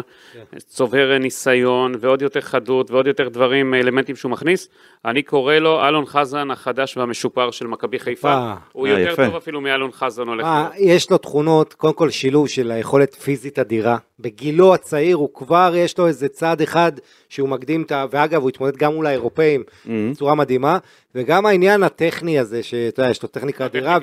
צובר 0.57 1.17
ניסיון 1.17 1.95
ועוד 1.99 2.21
יותר 2.21 2.41
חדות 2.41 2.91
ועוד 2.91 3.07
יותר 3.07 3.29
דברים, 3.29 3.73
אלמנטים 3.73 4.15
שהוא 4.15 4.31
מכניס. 4.31 4.69
אני 5.05 5.23
קורא 5.23 5.55
לו 5.55 5.87
אלון 5.87 6.05
חזן 6.05 6.51
החדש 6.51 6.97
והמשופר 6.97 7.51
של 7.51 7.67
מכבי 7.67 7.99
חיפה. 7.99 8.33
אה, 8.33 8.55
הוא 8.71 8.87
אה, 8.87 8.91
יותר 8.91 9.13
יפה. 9.13 9.25
טוב 9.25 9.35
אפילו 9.35 9.61
מאלון 9.61 9.91
חזן 9.91 10.27
הולך. 10.27 10.45
אה. 10.45 10.69
יש 10.77 11.11
לו 11.11 11.17
תכונות, 11.17 11.73
קודם 11.73 11.93
כל 11.93 12.09
שילוב 12.09 12.47
של 12.47 12.71
היכולת 12.71 13.15
פיזית 13.15 13.59
אדירה. 13.59 13.97
בגילו 14.19 14.73
הצעיר 14.73 15.15
הוא 15.15 15.29
כבר, 15.33 15.73
יש 15.75 15.97
לו 15.97 16.07
איזה 16.07 16.27
צעד 16.27 16.61
אחד 16.61 16.91
שהוא 17.29 17.49
מקדים 17.49 17.81
את 17.81 17.91
ה... 17.91 18.05
ואגב, 18.11 18.41
הוא 18.41 18.49
התמודד 18.49 18.77
גם 18.77 18.93
מול 18.93 19.05
האירופאים 19.07 19.63
בצורה 20.11 20.35
מדהימה, 20.35 20.77
וגם 21.15 21.45
העניין 21.45 21.83
הטכני 21.83 22.39
הזה, 22.39 22.63
שאתה 22.63 23.01
יודע, 23.01 23.11
יש 23.11 23.23
לו 23.23 23.29
טכניקה 23.29 23.65
אדירה. 23.65 23.97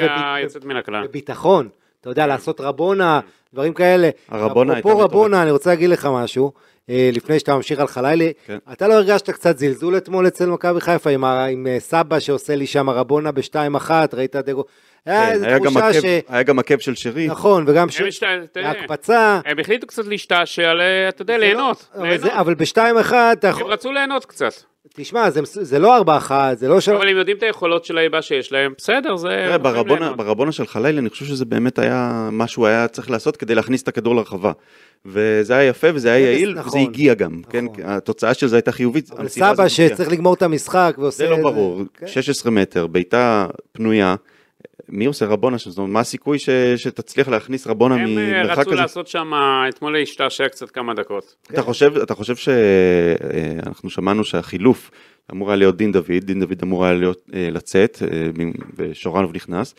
וביטחון. 1.09 1.69
אתה 2.01 2.11
יודע, 2.11 2.27
לעשות 2.27 2.61
רבונה, 2.61 3.21
דברים 3.55 3.73
כאלה. 3.75 4.11
הרבונה 4.29 4.73
הייתה 4.75 4.89
אפרופו. 4.89 5.05
רבונה, 5.05 5.43
אני 5.43 5.51
רוצה 5.51 5.71
להגיד 5.71 5.91
לך 5.91 6.09
משהו, 6.13 6.53
אה, 6.91 7.11
לפני 7.13 7.39
שאתה 7.39 7.55
ממשיך 7.57 7.81
על 7.81 7.87
חלילי, 7.87 8.33
כן. 8.47 8.59
אתה 8.73 8.89
לא 8.89 8.95
הרגשת 8.95 9.31
קצת 9.31 9.59
זלזול 9.59 9.97
אתמול 9.97 10.27
אצל 10.27 10.47
מכבי 10.47 10.81
חיפה 10.81 11.11
עם 11.11 11.25
ה- 11.25 11.45
עם 11.45 11.67
אה, 11.67 11.77
סבא 11.81 12.19
שעושה 12.19 12.57
לי 12.57 12.67
שם 12.67 12.91
רבונה 12.91 13.33
בשתיים 13.33 13.75
אחת, 13.75 14.15
ראית 14.15 14.37
דגו? 14.37 14.65
היה 15.07 15.27
כן, 15.27 15.33
איזו 15.33 15.47
היה, 15.47 15.59
תחושה 15.61 15.89
עקב, 15.89 16.01
ש... 16.01 16.05
היה 16.29 16.43
גם 16.43 16.59
עקב 16.59 16.79
של 16.79 16.95
שרי 16.95 17.27
נכון, 17.27 17.65
וגם 17.67 17.89
ש... 17.91 18.23
ההקפצה, 18.57 19.41
הם 19.45 19.59
החליטו 19.59 19.87
קצת 19.87 20.07
להשתעשע, 20.07 20.75
ל- 20.75 20.81
אתה 21.09 21.23
יודע, 21.23 21.39
ליהנות. 21.39 21.87
אבל 21.95 22.09
ליהנות. 22.09 22.31
אבל 22.33 22.55
בשתיים 22.55 22.97
אתה 22.99 23.51
הם. 23.51 23.67
רצו 23.67 23.93
ליהנות 23.93 24.25
קצת. 24.25 24.53
תשמע, 24.95 25.31
זה- 25.31 25.41
זה 25.45 25.79
לא 25.79 25.97
ארבע 25.97 26.17
אחת, 26.17 26.59
זה 26.59 26.69
לא 26.69 26.81
של... 26.81 26.93
אבל 26.95 27.09
הם 27.09 27.17
יודעים 27.17 27.37
את 27.37 27.43
היכולות 27.43 27.85
של 27.85 27.99
היבה 27.99 28.23
שיש 28.23 28.53
להם, 28.53 28.73
בסדר, 28.79 29.17
זה... 29.17 29.29
תראה, 29.29 29.59
ברבונה. 29.59 30.13
ברבונה 30.13 30.53
של 30.53 30.67
חלילי, 30.67 30.99
אני 30.99 31.11
חושב 31.11 31.25
שזה 31.25 31.45
באמת 31.45 31.79
היה 31.79 32.29
מה 32.33 32.47
שהוא 32.47 32.67
היה 32.67 32.89
צריך 32.89 33.11
לעשות 33.11 33.37
כדי 33.37 33.55
להכניס 33.55 33.83
את 33.83 33.89
הכדור 33.89 34.17
לרחבה. 34.17 34.53
וזה 35.07 35.57
היה 35.57 35.69
יפה 35.69 35.87
וזה 35.95 36.13
היה 36.13 36.27
זה 36.27 36.33
יעיל, 36.33 36.55
נכון, 36.55 36.69
וזה 36.69 36.79
הגיע 36.79 37.15
גם, 37.15 37.41
כן? 37.51 37.65
נכון. 37.65 37.85
התוצאה 37.85 38.35
של 38.35 38.47
זה 38.47 38.57
הייתה 38.57 38.73
חיובית. 38.73 39.11
אבל 39.13 39.29
סבא. 39.29 39.69
שצריך 39.69 40.09
לגמור 40.13 40.35
את 40.35 40.43
המשחק 40.43 40.95
ועושה... 40.99 41.17
זה 41.17 41.31
לא 41.31 41.37
ברור, 41.37 41.83
כן. 41.95 42.07
16 42.07 42.53
מטר, 42.53 42.87
בעיטה 42.87 43.47
פנויה, 43.73 44.15
מי 44.89 45.05
עושה 45.05 45.27
רבונה? 45.27 45.57
זאת 45.59 45.79
אומרת, 45.79 45.93
מה 45.93 46.01
הסיכוי 46.01 46.39
ש- 46.39 46.51
שתצליח 46.77 47.29
להכניס 47.29 47.67
רבונה 47.67 47.95
הם 47.95 48.19
אה, 48.19 48.43
ממרחק 48.43 48.59
רצו 48.59 48.71
כזה? 48.71 48.81
לעשות 48.81 49.07
שם, 49.09 49.31
אתמול 49.69 49.99
להשתעשע 49.99 50.49
קצת 50.49 50.71
כמה 50.71 50.95
דקות. 50.95 51.37
אתה 51.51 51.63
חושב, 51.63 51.97
אתה 51.97 52.15
חושב 52.15 52.37
שאנחנו 52.37 53.91
שמענו 53.91 54.25
שהחילוף 54.25 54.91
אמור 55.33 55.49
היה 55.51 55.57
להיות 55.57 55.77
דין 55.77 55.93
דוד, 55.93 56.13
דין 56.21 56.41
דוד 56.41 56.59
אמור 56.63 56.85
היה 56.85 56.95
להיות, 56.95 57.31
אה, 57.35 57.49
לצאת, 57.51 57.99
אה, 58.03 58.27
ושורנוב 58.77 59.33
נכנס, 59.35 59.75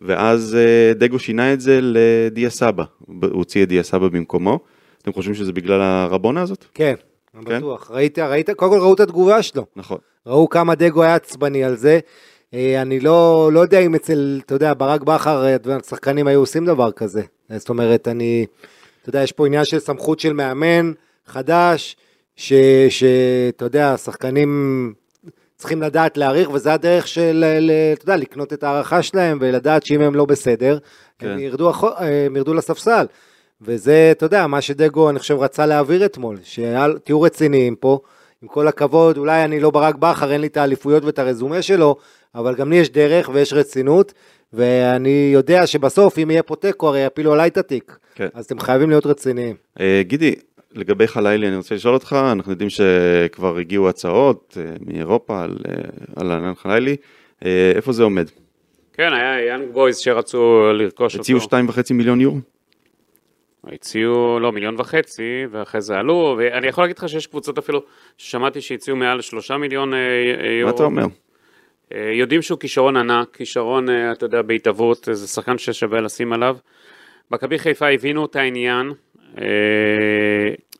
ואז 0.00 0.56
אה, 0.60 0.94
דגו 0.94 1.18
שינה 1.18 1.52
את 1.52 1.60
זה 1.60 1.78
לדיה 1.82 2.50
סבא, 2.50 2.84
הוא 3.06 3.16
הוציא 3.30 3.62
את 3.62 3.68
דיה 3.68 3.82
סבא 3.82 4.08
במקומו. 4.08 4.58
אתם 5.02 5.12
חושבים 5.12 5.34
שזה 5.34 5.52
בגלל 5.52 5.80
הרבונה 5.80 6.42
הזאת? 6.42 6.64
כן, 6.74 6.94
אני 7.36 7.46
כן? 7.46 7.58
בטוח. 7.58 7.90
ראית, 7.90 8.18
ראית, 8.18 8.50
קודם 8.50 8.72
כל 8.72 8.78
ראו 8.78 8.94
את 8.94 9.00
התגובה 9.00 9.42
שלו. 9.42 9.66
נכון. 9.76 9.98
ראו 10.26 10.48
כמה 10.48 10.74
דגו 10.74 11.02
היה 11.02 11.14
עצבני 11.14 11.64
על 11.64 11.76
זה. 11.76 12.00
אה, 12.54 12.82
אני 12.82 13.00
לא, 13.00 13.50
לא 13.52 13.60
יודע 13.60 13.78
אם 13.78 13.94
אצל, 13.94 14.40
אתה 14.46 14.54
יודע, 14.54 14.72
ברק 14.74 15.02
בכר, 15.02 15.46
אה, 15.46 15.76
השחקנים 15.76 16.26
היו 16.26 16.40
עושים 16.40 16.64
דבר 16.64 16.92
כזה. 16.92 17.22
אה, 17.50 17.58
זאת 17.58 17.68
אומרת, 17.68 18.08
אני, 18.08 18.46
אתה 19.02 19.08
יודע, 19.08 19.22
יש 19.22 19.32
פה 19.32 19.46
עניין 19.46 19.64
של 19.64 19.78
סמכות 19.78 20.20
של 20.20 20.32
מאמן 20.32 20.92
חדש, 21.26 21.96
שאתה 22.36 23.64
יודע, 23.64 23.92
השחקנים 23.92 24.92
צריכים 25.56 25.82
לדעת 25.82 26.16
להעריך, 26.16 26.50
וזה 26.50 26.72
הדרך 26.72 27.08
של, 27.08 27.44
אתה 27.92 28.02
יודע, 28.02 28.16
לקנות 28.16 28.52
את 28.52 28.62
ההערכה 28.62 29.02
שלהם, 29.02 29.38
ולדעת 29.40 29.86
שאם 29.86 30.00
הם 30.00 30.14
לא 30.14 30.24
בסדר, 30.24 30.78
כן. 31.18 31.28
הם, 31.28 31.38
ירדו, 31.38 31.70
אה, 31.70 32.26
הם 32.26 32.36
ירדו 32.36 32.54
לספסל. 32.54 33.06
וזה, 33.60 34.08
אתה 34.12 34.26
יודע, 34.26 34.46
מה 34.46 34.60
שדגו, 34.60 35.10
אני 35.10 35.18
חושב, 35.18 35.38
רצה 35.38 35.66
להעביר 35.66 36.04
אתמול, 36.04 36.38
שתהיו 36.42 37.22
רציניים 37.22 37.76
פה, 37.76 37.98
עם 38.42 38.48
כל 38.48 38.68
הכבוד, 38.68 39.18
אולי 39.18 39.44
אני 39.44 39.60
לא 39.60 39.70
ברק 39.70 39.94
בכר, 39.94 40.32
אין 40.32 40.40
לי 40.40 40.46
את 40.46 40.56
האליפויות 40.56 41.04
ואת 41.04 41.18
הרזומה 41.18 41.62
שלו, 41.62 41.96
אבל 42.34 42.54
גם 42.54 42.70
לי 42.70 42.76
יש 42.76 42.90
דרך 42.90 43.30
ויש 43.32 43.52
רצינות, 43.52 44.12
ואני 44.52 45.30
יודע 45.32 45.66
שבסוף, 45.66 46.18
אם 46.18 46.30
יהיה 46.30 46.42
פה 46.42 46.56
תיקו, 46.56 46.88
הרי 46.88 47.00
יפילו 47.00 47.32
עליי 47.32 47.48
את 47.48 47.56
התיק. 47.56 47.98
כן. 48.14 48.28
אז 48.34 48.44
אתם 48.44 48.60
חייבים 48.60 48.90
להיות 48.90 49.06
רציניים. 49.06 49.56
אה, 49.80 50.02
גידי, 50.04 50.34
לגבי 50.72 51.06
חלילי 51.06 51.48
אני 51.48 51.56
רוצה 51.56 51.74
לשאול 51.74 51.94
אותך, 51.94 52.16
אנחנו 52.32 52.52
יודעים 52.52 52.70
שכבר 52.70 53.56
הגיעו 53.56 53.88
הצעות 53.88 54.56
אה, 54.60 54.72
מאירופה 54.86 55.44
על, 55.44 55.56
אה, 55.68 55.74
על 56.16 56.32
ענן 56.32 56.54
חלילי, 56.54 56.96
אה, 57.44 57.72
איפה 57.74 57.92
זה 57.92 58.02
עומד? 58.02 58.26
כן, 58.92 59.12
היה 59.12 59.46
יאנג 59.46 59.72
בויז 59.72 59.98
שרצו 59.98 60.72
לרכוש 60.72 61.14
אותו. 61.14 61.22
הציעו 61.22 61.40
2.5 61.40 61.94
מיליון 61.94 62.20
יורו? 62.20 62.38
הציעו, 63.64 64.40
לא, 64.40 64.52
מיליון 64.52 64.74
וחצי, 64.78 65.46
ואחרי 65.50 65.80
זה 65.80 65.98
עלו, 65.98 66.36
ואני 66.38 66.66
יכול 66.66 66.84
להגיד 66.84 66.98
לך 66.98 67.08
שיש 67.08 67.26
קבוצות 67.26 67.58
אפילו, 67.58 67.82
ששמעתי 68.18 68.60
שהציעו 68.60 68.96
מעל 68.96 69.20
שלושה 69.20 69.56
מיליון 69.56 69.92
יורו. 70.60 70.70
מה 70.70 70.76
אתה 70.76 70.84
אומר? 70.84 71.04
אה, 71.94 72.10
יודעים 72.14 72.42
שהוא 72.42 72.58
כישרון 72.58 72.96
ענק, 72.96 73.36
כישרון, 73.36 73.90
אה, 73.90 74.12
אתה 74.12 74.26
יודע, 74.26 74.42
בהתהוות, 74.42 75.08
זה 75.12 75.28
שחקן 75.28 75.58
ששווה 75.58 76.00
לשים 76.00 76.32
עליו. 76.32 76.56
מכבי 77.30 77.58
חיפה 77.58 77.88
הבינו 77.88 78.24
את 78.24 78.36
העניין, 78.36 78.92
אה, 79.38 79.44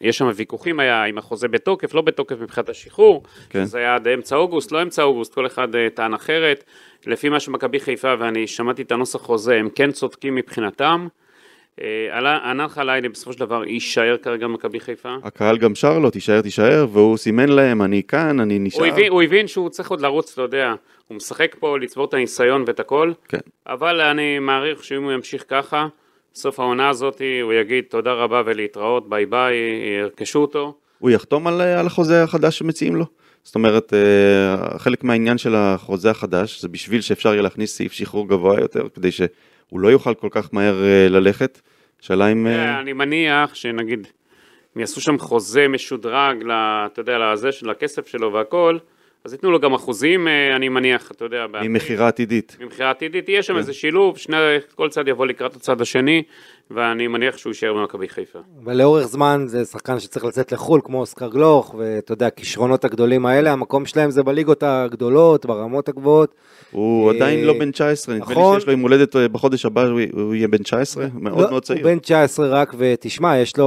יש 0.00 0.18
שם 0.18 0.30
ויכוחים 0.34 0.80
היה 0.80 1.04
אם 1.04 1.18
החוזה 1.18 1.48
בתוקף, 1.48 1.94
לא 1.94 2.00
בתוקף 2.02 2.36
מבחינת 2.40 2.68
השחרור, 2.68 3.22
כן. 3.50 3.64
זה 3.64 3.78
היה 3.78 3.94
עד 3.94 4.08
אמצע 4.08 4.36
אוגוסט, 4.36 4.72
לא 4.72 4.82
אמצע 4.82 5.02
אוגוסט, 5.02 5.34
כל 5.34 5.46
אחד 5.46 5.68
טען 5.94 6.14
אחרת. 6.14 6.64
לפי 7.06 7.28
מה 7.28 7.40
שמכבי 7.40 7.80
חיפה, 7.80 8.14
ואני 8.18 8.46
שמעתי 8.46 8.82
את 8.82 8.92
הנוסח 8.92 9.18
חוזה, 9.18 9.54
הם 9.54 9.68
כן 9.74 9.92
צודקים 9.92 10.34
מבחינתם. 10.34 11.08
אה, 11.82 12.50
ענן 12.50 12.68
חלילי 12.68 13.08
בסופו 13.08 13.32
של 13.32 13.40
דבר 13.40 13.64
יישאר 13.64 14.16
כרגע 14.22 14.46
במכבי 14.46 14.80
חיפה. 14.80 15.14
הקהל 15.22 15.58
גם 15.58 15.74
שר 15.74 15.98
לו, 15.98 16.10
תישאר, 16.10 16.40
תישאר, 16.40 16.86
והוא 16.92 17.16
סימן 17.16 17.48
להם, 17.48 17.82
אני 17.82 18.02
כאן, 18.08 18.40
אני 18.40 18.58
נשאר. 18.58 18.80
הוא 18.80 18.92
הבין, 18.92 19.12
הוא 19.12 19.22
הבין 19.22 19.46
שהוא 19.46 19.68
צריך 19.68 19.90
עוד 19.90 20.00
לרוץ, 20.00 20.32
אתה 20.32 20.42
יודע, 20.42 20.74
הוא 21.08 21.16
משחק 21.16 21.56
פה 21.58 21.78
לצבור 21.78 22.04
את 22.04 22.14
הניסיון 22.14 22.64
ואת 22.66 22.80
הכל, 22.80 23.12
כן. 23.28 23.38
אבל 23.66 24.00
אני 24.00 24.38
מעריך 24.38 24.84
שאם 24.84 25.02
הוא 25.02 25.12
ימשיך 25.12 25.44
ככה, 25.48 25.88
סוף 26.34 26.60
העונה 26.60 26.88
הזאת 26.88 27.22
הוא 27.42 27.52
יגיד 27.52 27.84
תודה 27.88 28.12
רבה 28.12 28.42
ולהתראות, 28.46 29.08
ביי 29.08 29.26
ביי, 29.26 29.56
ירכשו 30.02 30.38
אותו. 30.38 30.74
הוא 30.98 31.10
יחתום 31.10 31.46
על, 31.46 31.60
על 31.60 31.86
החוזה 31.86 32.22
החדש 32.22 32.58
שמציעים 32.58 32.96
לו? 32.96 33.04
זאת 33.42 33.54
אומרת, 33.54 33.94
אה, 33.94 34.78
חלק 34.78 35.04
מהעניין 35.04 35.38
של 35.38 35.54
החוזה 35.54 36.10
החדש 36.10 36.62
זה 36.62 36.68
בשביל 36.68 37.00
שאפשר 37.00 37.32
יהיה 37.32 37.42
להכניס 37.42 37.76
סעיף 37.76 37.92
שחרור 37.92 38.28
גבוה 38.28 38.60
יותר, 38.60 38.88
כדי 38.94 39.10
שהוא 39.68 39.80
לא 39.80 39.88
יוכל 39.88 40.14
כל 40.14 40.28
כך 40.30 40.48
מהר 40.52 40.84
אה, 40.84 41.08
ללכת. 41.08 41.60
שאלה 42.00 42.32
אם... 42.32 42.46
אה, 42.46 42.80
אני 42.80 42.92
מניח 42.92 43.54
שנגיד, 43.54 44.06
אם 44.76 44.80
יעשו 44.80 45.00
שם 45.00 45.18
חוזה 45.18 45.68
משודרג, 45.68 46.36
אתה 46.86 47.00
יודע, 47.00 47.18
לזה 47.18 47.52
של 47.52 47.70
הכסף 47.70 48.06
שלו 48.06 48.32
והכל, 48.32 48.78
אז 49.24 49.32
ייתנו 49.32 49.50
לו 49.50 49.60
גם 49.60 49.74
אחוזים, 49.74 50.28
אה, 50.28 50.56
אני 50.56 50.68
מניח, 50.68 51.10
אתה 51.10 51.24
יודע. 51.24 51.46
ממכירה 51.62 52.08
עתידית. 52.08 52.56
ממכירה 52.60 52.90
עתידית, 52.90 53.28
יהיה 53.28 53.42
שם 53.42 53.52
כן. 53.52 53.58
איזה 53.58 53.72
שילוב, 53.72 54.16
כל 54.74 54.88
צד 54.88 55.08
יבוא 55.08 55.26
לקראת 55.26 55.56
הצד 55.56 55.80
השני, 55.80 56.22
ואני 56.70 57.06
מניח 57.08 57.36
שהוא 57.36 57.50
יישאר 57.50 57.74
במכבי 57.74 58.08
חיפה. 58.08 58.38
אבל 58.64 58.76
לאורך 58.76 59.06
זמן 59.06 59.44
זה 59.46 59.64
שחקן 59.64 60.00
שצריך 60.00 60.24
לצאת 60.24 60.52
לחו"ל, 60.52 60.80
כמו 60.84 61.00
אוסקר 61.00 61.28
גלוך, 61.28 61.74
ואתה 61.78 62.12
יודע, 62.12 62.26
הכישרונות 62.26 62.84
הגדולים 62.84 63.26
האלה, 63.26 63.52
המקום 63.52 63.86
שלהם 63.86 64.10
זה 64.10 64.22
בליגות 64.22 64.62
הגדולות, 64.62 65.46
ברמות 65.46 65.88
הגבוהות. 65.88 66.34
הוא 66.70 67.10
אה, 67.10 67.16
עדיין 67.16 67.44
לא 67.44 67.52
בן 67.58 67.70
19, 67.70 68.14
נדמה 68.14 68.26
לי 68.28 68.32
נכון. 68.32 68.58
שיש 68.60 68.66
לו 68.66 68.72
יום 68.72 68.80
הולדת 68.80 69.16
אה, 69.16 69.28
בחודש 69.28 69.66
הבא, 69.66 69.82
הוא- 70.12 70.34
יהיה 70.34 70.48
בן 70.48 70.58
19, 70.62 71.06
מאוד 71.14 71.44
לא, 71.44 71.50
מאוד 71.50 71.62
צעיר. 71.62 71.84
הוא 71.86 71.92
בן 71.92 71.98
19 71.98 72.48
רק, 72.48 72.74
ותשמע, 72.78 73.36
יש 73.38 73.56
לו, 73.56 73.64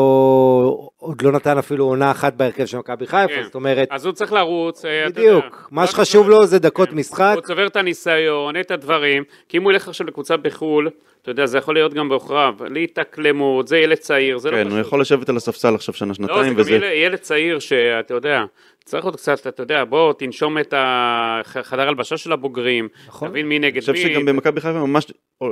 עוד 0.98 1.22
לא 1.22 1.32
נתן 1.32 1.58
אפילו 1.58 1.86
עונה 1.86 2.12
אחת 2.12 2.34
בהרכב 2.34 2.66
של 2.66 2.78
מכבי 2.78 3.08
חיפה, 3.08 3.28
כן. 3.36 3.44
זאת 3.44 3.56
אומרת, 3.56 3.88
אז 3.92 4.06
הוא 4.06 4.14
צריך 4.14 4.34
לרוץ, 4.34 4.86
אה, 4.86 5.08
אתה 5.08 5.22
יודע. 5.22 5.40
בדיוק, 5.40 5.68
מה 5.72 5.88
שחשוב 5.88 6.30
לו 6.30 6.46
זה 6.46 6.60
דקות 6.60 6.94
משחק. 6.94 7.32
הוא 7.36 7.42
צובר 7.42 7.68
את 7.68 7.76
הניסיון, 7.76 8.60
את 8.60 8.72
הדברים, 8.72 9.24
כי 9.50 9.58
אם 9.58 9.64
הוא 9.64 9.72
ילך 9.72 9.88
עכשיו 9.88 10.08
לקבוצה 10.08 10.38
בחו"ל, 10.38 10.90
אתה 11.22 11.32
יודע, 11.32 11.46
זה 11.46 11.58
יכול 11.58 11.74
להיות 11.76 11.94
גם 11.94 12.10
בעוכריו, 12.10 12.54
להתאקלמות, 12.70 13.68
זה 13.68 13.78
ילד 13.78 13.98
צעיר, 13.98 14.38
זה 14.38 14.52
לא 14.52 14.56
כן, 14.56 14.64
פשוט. 14.64 14.72
הוא 14.74 14.80
יכול 14.82 15.02
לשבת 15.02 15.30
על 15.30 15.38
הספסל 15.38 15.76
עכשיו 15.76 15.94
שנה, 15.94 16.08
לא, 16.08 16.14
שנתיים, 16.14 16.44
זה 16.44 16.50
גם 16.50 16.56
וזה... 16.60 16.72
ילד, 16.72 16.92
ילד 16.96 17.18
צעיר 17.20 17.60
שאתה 17.60 18.14
יודע, 18.14 18.44
צריך 18.86 19.06
עוד 19.06 19.16
קצת, 19.16 19.48
אתה 19.48 19.64
יודע, 19.64 19.84
בוא 19.84 20.14
תנשום 20.14 20.58
את 20.58 20.74
החדר 20.78 21.88
הלבשה 21.88 22.18
של 22.18 22.32
הבוגרים, 22.32 22.88
נכון. 23.08 23.30
תבין 23.30 23.48
מי 23.50 23.60
נגד 23.60 23.84
אני 23.90 23.92
מי. 23.92 24.04
חושב 24.04 24.14
שגם 24.14 24.26
במכבי 24.26 24.62
חיפה 24.62 24.86
ממש 24.86 25.06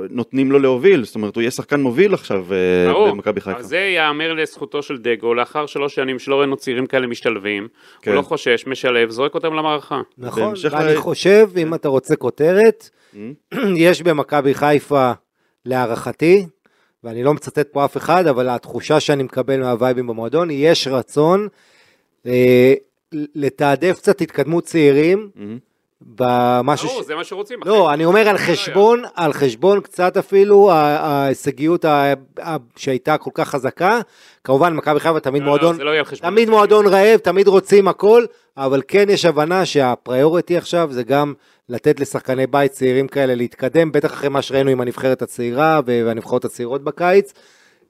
נותנים 0.09 0.51
לו 0.51 0.59
להוביל, 0.59 1.03
זאת 1.03 1.15
אומרת, 1.15 1.35
הוא 1.35 1.41
יהיה 1.41 1.51
שחקן 1.51 1.81
מוביל 1.81 2.13
עכשיו 2.13 2.45
אה. 2.53 3.11
במכבי 3.11 3.41
חיפה. 3.41 3.61
זה 3.61 3.77
ייאמר 3.77 4.33
לזכותו 4.33 4.83
של 4.83 4.97
דגו, 4.97 5.33
לאחר 5.33 5.65
שלוש 5.65 5.95
שנים 5.95 6.19
שלא 6.19 6.39
ראינו 6.39 6.57
צעירים 6.57 6.85
כאלה 6.85 7.07
משתלבים, 7.07 7.67
כן. 8.01 8.11
הוא 8.11 8.17
לא 8.17 8.21
חושש, 8.21 8.67
משלב, 8.67 9.09
זורק 9.09 9.35
אותם 9.35 9.53
למערכה. 9.53 10.01
נכון, 10.17 10.53
ואני 10.71 10.93
ל- 10.93 10.97
חושב, 10.97 11.49
אם 11.57 11.73
אתה 11.73 11.88
רוצה 11.88 12.15
כותרת, 12.15 12.89
יש 13.75 14.01
במכבי 14.01 14.53
חיפה, 14.53 15.11
להערכתי, 15.66 16.46
ואני 17.04 17.24
לא 17.24 17.34
מצטט 17.34 17.68
פה 17.72 17.86
אף 17.86 17.98
אחד, 17.98 18.28
אבל 18.28 18.50
התחושה 18.50 19.00
שאני 19.00 19.24
מקבל 19.24 19.60
מהווייבים 19.60 20.08
במועדון, 20.08 20.50
יש 20.51 20.88
רצון 20.88 21.48
אה, 22.25 22.74
לתעדף 23.12 23.98
קצת 23.98 24.22
התקדמות 24.22 24.63
צעירים, 24.63 25.30
מהמם. 25.36 25.68
במשהו 26.01 26.88
ברור, 26.89 27.03
ש... 27.03 27.06
זה 27.06 27.15
מה 27.15 27.24
שרוצים. 27.24 27.60
לא. 27.65 27.94
אני 27.94 28.06
אומר 28.06 28.29
על 28.29 28.38
חשבון, 28.38 29.03
על 29.15 29.34
חשבון 29.34 29.82
קצת 29.82 30.18
אפילו 30.18 30.72
ההישגיות 30.72 31.86
ה- 31.86 32.13
ה- 32.44 32.56
שהייתה 32.75 33.18
כל 33.18 33.32
כך 33.34 33.50
חזקה. 33.50 34.01
כמובן, 34.44 34.74
מכבי 34.74 35.00
חיפה 35.00 35.20
תמיד 35.20 35.41
לא, 35.41 35.48
לא, 35.48 35.51
מועדון, 35.51 35.79
לא 35.82 36.03
חשבון. 36.03 36.29
תמיד 36.32 36.50
מועדון 36.50 36.88
רעב, 36.88 37.18
תמיד 37.20 37.48
רוצים 37.48 37.88
הכל, 37.88 38.25
אבל 38.58 38.82
כן 38.88 39.06
יש 39.10 39.25
הבנה 39.25 39.65
שהפריוריטי 39.65 40.58
עכשיו 40.58 40.88
זה 40.91 41.03
גם 41.03 41.34
לתת 41.70 42.00
לשחקני 42.00 42.48
בית 42.48 42.72
צעירים 42.72 43.08
כאלה 43.08 43.36
להתקדם, 43.36 43.91
בטח 43.91 44.13
אחרי 44.13 44.29
מה 44.29 44.41
שראינו 44.41 44.70
עם 44.70 44.82
הנבחרת 44.82 45.22
הצעירה 45.22 45.79
והנבחרות 45.86 46.46
הצעירות 46.46 46.84
בקיץ. 46.84 47.34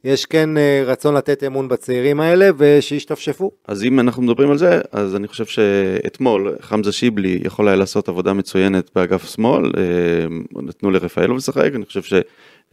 יש 0.03 0.25
כן 0.25 0.58
אה, 0.58 0.84
רצון 0.86 1.15
לתת 1.15 1.44
אמון 1.44 1.68
בצעירים 1.68 2.20
האלה 2.20 2.50
ושישתפשפו. 2.58 3.51
אז 3.68 3.84
אם 3.84 4.00
אנחנו 4.00 4.24
מדברים 4.24 4.51
על 4.51 4.58
זה, 4.58 4.82
אז 4.91 5.15
אני 5.15 5.27
חושב 5.27 5.46
שאתמול 5.46 6.56
חמזה 6.62 6.91
שיבלי 6.91 7.39
יכול 7.44 7.68
היה 7.68 7.77
לעשות 7.77 8.10
עבודה 8.10 8.34
מצוינת 8.34 8.89
באגף 8.96 9.36
שמאל, 9.36 9.65
אה, 9.77 10.62
נתנו 10.62 10.91
לרפאלוב 10.91 11.38
לשחק, 11.38 11.72
אני 11.75 11.86
חושב 11.86 12.01
ש... 12.01 12.13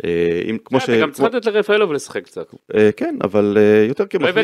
אה, 0.04 0.40
אם 0.50 0.58
כמו 0.64 0.80
ש... 0.80 0.84
אתה 0.84 1.00
גם 1.00 1.10
צריך 1.10 1.34
לתת 1.34 1.46
לרפאלוב 1.46 1.92
לשחק 1.92 2.24
קצת. 2.24 2.54
כן, 2.96 3.16
אבל 3.24 3.58
יותר 3.88 4.06
כמחליף, 4.06 4.36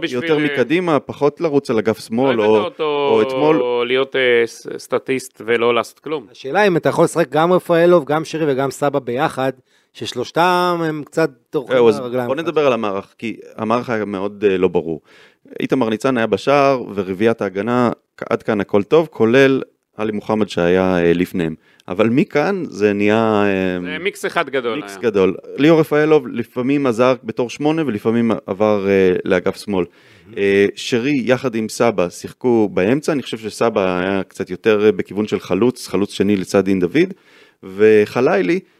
בשביל- 0.00 0.22
יותר 0.22 0.38
מקדימה, 0.38 1.00
פחות 1.00 1.40
לרוץ 1.40 1.70
על 1.70 1.78
אגף 1.78 1.96
לא 1.96 2.02
שמאל, 2.02 2.40
הבאת 2.40 2.48
או 2.48 2.64
אותו 2.64 2.84
או 2.84 3.22
אתמול, 3.22 3.86
להיות 3.86 4.16
סטטיסט 4.76 5.42
ולא 5.46 5.74
לעשות 5.74 5.98
כלום. 5.98 6.26
השאלה 6.32 6.66
אם 6.66 6.76
אתה 6.76 6.88
יכול 6.88 7.04
לשחק 7.04 7.28
גם 7.28 7.52
רפאלוב, 7.52 8.04
גם 8.04 8.24
שירי 8.24 8.52
וגם 8.52 8.70
סבא 8.70 8.98
ביחד, 8.98 9.52
ששלושתם 9.98 10.80
הם 10.84 11.02
קצת 11.04 11.30
דורכים 11.52 11.76
זהו, 11.76 11.88
אז 11.88 12.00
ברגליים. 12.00 12.26
בוא 12.26 12.36
נדבר 12.36 12.66
על 12.66 12.72
המערך, 12.72 13.14
כי 13.18 13.36
המערך 13.56 13.90
היה 13.90 14.04
מאוד 14.04 14.44
אה, 14.48 14.58
לא 14.58 14.68
ברור. 14.68 15.00
איתמר 15.60 15.88
ניצן 15.88 16.16
היה 16.16 16.26
בשער, 16.26 16.82
ורביעיית 16.94 17.42
ההגנה, 17.42 17.90
עד 18.30 18.42
כאן 18.42 18.60
הכל 18.60 18.82
טוב, 18.82 19.08
כולל 19.10 19.62
עלי 19.96 20.12
מוחמד 20.12 20.48
שהיה 20.48 20.98
אה, 20.98 21.12
לפניהם. 21.12 21.54
אבל 21.88 22.08
מכאן 22.08 22.62
זה 22.64 22.92
נהיה 22.92 23.42
אה, 23.44 23.78
זה 23.82 23.98
מיקס 24.04 24.26
אחד 24.26 24.50
גדול 24.50 24.76
מיקס 24.76 24.92
היה. 24.92 25.02
גדול. 25.02 25.36
ליאור 25.56 25.80
רפאלוב 25.80 26.28
לפעמים 26.28 26.86
עזר 26.86 27.14
בתור 27.24 27.50
שמונה 27.50 27.82
ולפעמים 27.86 28.30
עבר 28.46 28.88
אה, 28.88 29.16
לאגף 29.24 29.56
שמאל. 29.64 29.84
אה, 30.36 30.66
שרי 30.74 31.22
יחד 31.24 31.54
עם 31.54 31.68
סבא 31.68 32.08
שיחקו 32.08 32.68
באמצע, 32.72 33.12
אני 33.12 33.22
חושב 33.22 33.38
שסבא 33.38 34.00
היה 34.00 34.22
קצת 34.22 34.50
יותר 34.50 34.84
אה, 34.86 34.92
בכיוון 34.92 35.26
של 35.26 35.40
חלוץ, 35.40 35.88
חלוץ 35.88 36.12
שני 36.12 36.36
לצד 36.36 36.64
דין 36.64 36.80
דוד, 36.80 37.14
וחלילי 37.62 38.54
אה, 38.54 38.77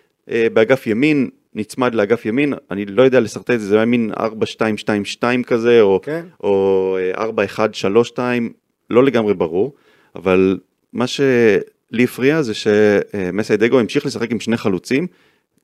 באגף 0.53 0.87
ימין, 0.87 1.31
נצמד 1.55 1.95
לאגף 1.95 2.27
ימין, 2.27 2.55
אני 2.71 2.85
לא 2.87 3.03
יודע 3.03 3.21
לשרטט 3.21 3.51
את 3.51 3.61
זה, 3.61 3.67
זה 3.67 3.77
היה 3.77 3.85
מין 3.85 4.13
4-2-2-2 4.13 5.45
כזה, 5.47 5.81
או, 5.81 6.01
כן. 6.03 6.27
או 6.43 6.97
אה, 7.17 7.25
4-1-3-2, 8.15 8.19
לא 8.91 9.05
לגמרי 9.05 9.35
ברור. 9.35 9.75
אבל 10.17 10.59
מה 10.93 11.07
שלי 11.07 12.05
הפריע 12.05 12.43
זה 12.43 12.53
שמסיידגו 12.55 13.81
המשיך 13.81 14.07
לשחק 14.07 14.31
עם 14.31 14.41
שני 14.41 14.57
חלוצים, 14.57 15.07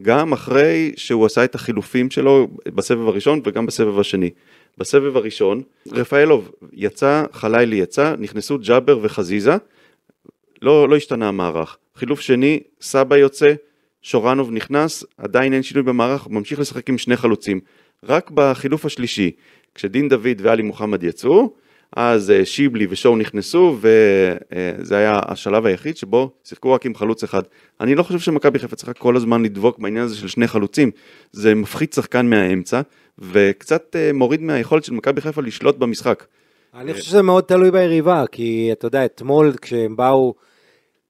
גם 0.03 0.33
אחרי 0.33 0.93
שהוא 0.97 1.27
עשה 1.27 1.45
את 1.45 1.55
החילופים 1.55 2.11
שלו 2.11 2.49
בסבב 2.69 3.09
הראשון 3.09 3.41
וגם 3.45 3.67
בסבב 3.67 3.99
השני. 3.99 4.31
בסבב 4.79 5.17
הראשון, 5.17 5.63
רפאלוב 5.93 6.51
יצא, 6.73 7.25
חלילי 7.33 7.77
יצא, 7.77 8.15
נכנסו 8.19 8.59
ג'אבר 8.59 8.99
וחזיזה, 9.03 9.57
לא, 10.63 10.89
לא 10.89 10.97
השתנה 10.97 11.29
המערך. 11.29 11.77
חילוף 11.97 12.21
שני, 12.21 12.61
סבא 12.81 13.17
יוצא, 13.17 13.55
שורנוב 14.05 14.51
נכנס, 14.51 15.05
עדיין 15.19 15.53
אין 15.53 15.63
שינוי 15.63 15.83
במערך, 15.83 16.23
הוא 16.23 16.33
ממשיך 16.33 16.61
לשחק 16.61 16.89
עם 16.89 16.99
שני 16.99 17.17
חלוצים. 17.17 17.61
רק 18.05 18.31
בחילוף 18.35 18.85
השלישי, 18.85 19.31
כשדין 19.75 20.09
דוד 20.09 20.41
ואלי 20.41 20.63
מוחמד 20.63 21.03
יצאו, 21.03 21.53
אז 21.97 22.31
אה, 22.31 22.45
שיבלי 22.45 22.87
ושואו 22.91 23.17
נכנסו, 23.17 23.77
וזה 23.81 24.97
היה 24.97 25.21
השלב 25.27 25.67
היחיד 25.67 25.97
שבו 25.97 26.31
שיחקו 26.45 26.73
רק 26.73 26.87
עם 26.87 26.95
חלוץ 26.95 27.23
אחד. 27.23 27.43
אני 27.81 27.95
לא 27.95 28.03
חושב 28.03 28.19
שמכבי 28.19 28.59
חיפה 28.59 28.77
צריכה 28.77 28.93
כל 28.93 29.17
הזמן 29.17 29.43
לדבוק 29.43 29.79
בעניין 29.79 30.05
הזה 30.05 30.17
של 30.17 30.29
שני 30.29 30.47
חלוצים. 30.49 30.91
זה 31.33 31.55
מפחית 31.55 31.93
שחקן 31.93 32.27
מהאמצע, 32.27 32.81
וקצת 33.19 33.97
אה, 33.97 34.11
מוריד 34.13 34.43
מהיכולת 34.43 34.85
של 34.85 34.93
מכבי 34.93 35.21
חיפה 35.21 35.43
לשלוט 35.43 35.77
במשחק. 35.77 36.25
אני 36.75 36.93
חושב 36.93 37.05
שזה 37.05 37.23
מאוד 37.23 37.45
תלוי 37.45 37.71
ביריבה, 37.71 38.25
כי 38.33 38.69
אתה 38.73 38.87
יודע, 38.87 39.05
אתמול 39.05 39.53
כשהם 39.63 39.97
באו, 39.97 40.35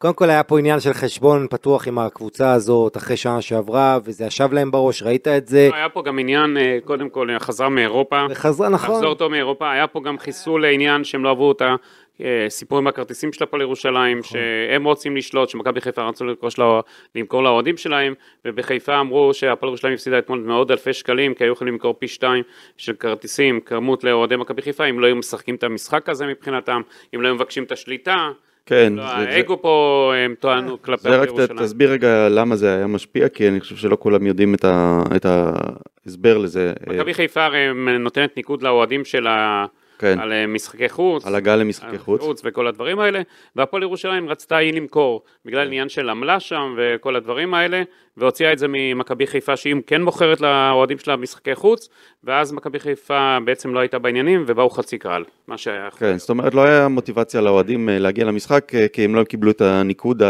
קודם 0.04 0.14
כל 0.14 0.30
היה 0.30 0.42
פה 0.42 0.58
עניין 0.58 0.80
של 0.80 0.92
חשבון 0.92 1.46
פתוח 1.50 1.88
עם 1.88 1.98
הקבוצה 1.98 2.52
הזאת, 2.52 2.96
אחרי 2.96 3.16
שנה 3.16 3.42
שעברה, 3.42 3.98
וזה 4.04 4.24
ישב 4.24 4.52
להם 4.52 4.70
בראש, 4.70 5.02
ראית 5.02 5.28
את 5.28 5.46
זה, 5.46 5.70
היה 5.72 5.88
פה 5.88 6.02
גם 6.02 6.18
עניין, 6.18 6.56
אה, 6.56 6.78
קודם 6.84 7.08
כל, 7.10 7.28
חזרה 7.38 7.68
מאירופה. 7.68 8.26
וחזרה, 8.30 8.68
נכון. 8.68 8.90
לחזור 8.90 9.08
אותו 9.10 9.30
מאירופה, 9.30 9.72
היה 9.72 9.86
פה 9.86 10.00
גם 10.04 10.18
חיסול 10.18 10.62
לעניין 10.62 11.04
שהם 11.04 11.24
לא 11.24 11.28
אהבו 11.28 11.48
אותה, 11.48 11.74
אה, 12.20 12.46
סיפור 12.48 12.78
עם 12.78 12.86
הכרטיסים 12.86 13.32
של 13.32 13.44
הפועל 13.44 13.62
ירושלים, 13.62 14.18
נכון. 14.18 14.30
שהם 14.70 14.84
רוצים 14.84 15.16
לשלוט, 15.16 15.48
שמכבי 15.48 15.80
חיפה 15.80 16.02
רצו 16.02 16.24
לה- 16.58 16.80
למכור 17.14 17.42
לאוהדים 17.42 17.76
שלהם, 17.76 18.14
ובחיפה 18.44 19.00
אמרו 19.00 19.34
שהפועל 19.34 19.68
ירושלים 19.70 19.94
הפסידה 19.94 20.18
אתמול 20.18 20.40
מאות 20.40 20.70
אלפי 20.70 20.92
שקלים, 20.92 21.34
כי 21.34 21.44
היו 21.44 21.52
יכולים 21.52 21.74
למכור 21.74 21.94
פי 21.98 22.08
שתיים 22.08 22.42
של 22.76 22.92
כרטיסים, 22.92 23.60
כמות 23.60 24.04
לאוהדי 24.04 24.36
מכבי 24.36 24.62
חיפה, 24.62 24.84
אם 24.84 25.00
לא 25.00 25.06
היו 25.06 25.16
משחקים 25.16 25.54
את 25.54 25.64
המשחק 25.64 26.08
הזה 26.08 26.26
מבחינתם, 26.26 26.80
אם 27.14 27.20
לא 27.22 27.28
היו 27.28 27.34
מבקשים 27.34 27.64
את 27.64 27.72
השליטה, 27.72 28.30
כן, 28.66 28.92
לא, 28.96 29.02
זה- 29.06 29.12
האגו 29.14 29.62
פה 29.62 30.12
הם 30.16 30.34
טוענו 30.40 30.82
כלפי 30.82 31.02
זה 31.02 31.08
הפועל 31.08 31.20
רק 31.22 31.28
ירושלים. 31.28 31.58
תסביר 31.58 31.90
רגע 31.92 32.28
למה 32.28 32.56
זה 32.56 32.74
היה 32.74 32.86
משפיע, 32.86 33.28
כי 33.28 33.48
אני 33.48 33.60
חושב 33.60 33.76
שלא 33.76 33.96
כולם 34.00 34.26
יודעים 34.26 34.54
את 34.54 34.64
ה- 34.64 35.02
את 35.16 35.26
ההסבר 35.26 36.38
לזה. 36.38 36.72
מכבי 36.86 37.14
חיפה 37.14 37.44
הרי 37.44 37.66
נותנת 37.98 38.36
ניקוד 38.36 38.62
לאוהדים 38.62 39.04
שלה 39.04 39.66
כן, 40.04 40.20
על 40.20 40.32
אה, 40.32 40.46
משחקי 40.46 40.88
חוץ. 40.88 41.26
על 41.26 41.34
הגעה 41.34 41.56
למשחקי 41.56 41.98
חוץ. 41.98 42.42
וכל 42.44 42.66
הדברים 42.66 43.00
האלה, 43.00 43.22
והפועל 43.56 43.82
ירושלים 43.82 44.28
רצתה 44.28 44.56
היא 44.56 44.74
למכור 44.74 45.22
בגלל 45.44 45.66
עניין 45.66 45.88
של 45.88 46.08
עמלה 46.10 46.40
שם 46.40 46.74
וכל 46.78 47.16
הדברים 47.16 47.54
האלה, 47.54 47.82
והוציאה 48.16 48.52
את 48.52 48.58
זה 48.58 48.66
ממכבי 48.68 49.26
חיפה 49.26 49.56
שהיא 49.56 49.74
כן 49.86 50.02
מוכרת 50.02 50.40
לאוהדים 50.40 50.98
שלה 50.98 51.16
משחקי 51.16 51.54
חוץ, 51.54 51.88
ואז 52.24 52.52
מכבי 52.52 52.78
חיפה 52.78 53.38
בעצם 53.44 53.74
לא 53.74 53.80
הייתה 53.80 53.98
בעניינים 53.98 54.44
ובאו 54.46 54.70
חצי 54.70 54.98
קהל, 54.98 55.24
מה 55.48 55.58
שהיה 55.58 55.86
יכול 55.86 55.98
כן, 55.98 56.18
זאת 56.18 56.30
אומרת 56.30 56.54
לא 56.54 56.64
היה 56.64 56.88
מוטיבציה 56.88 57.40
לאוהדים 57.40 57.88
אה, 57.88 57.98
להגיע 57.98 58.24
למשחק, 58.24 58.74
אה, 58.74 58.88
כי 58.88 59.04
הם 59.04 59.14
לא 59.14 59.24
קיבלו 59.24 59.50
את 59.50 59.60
הניקוד 59.60 60.22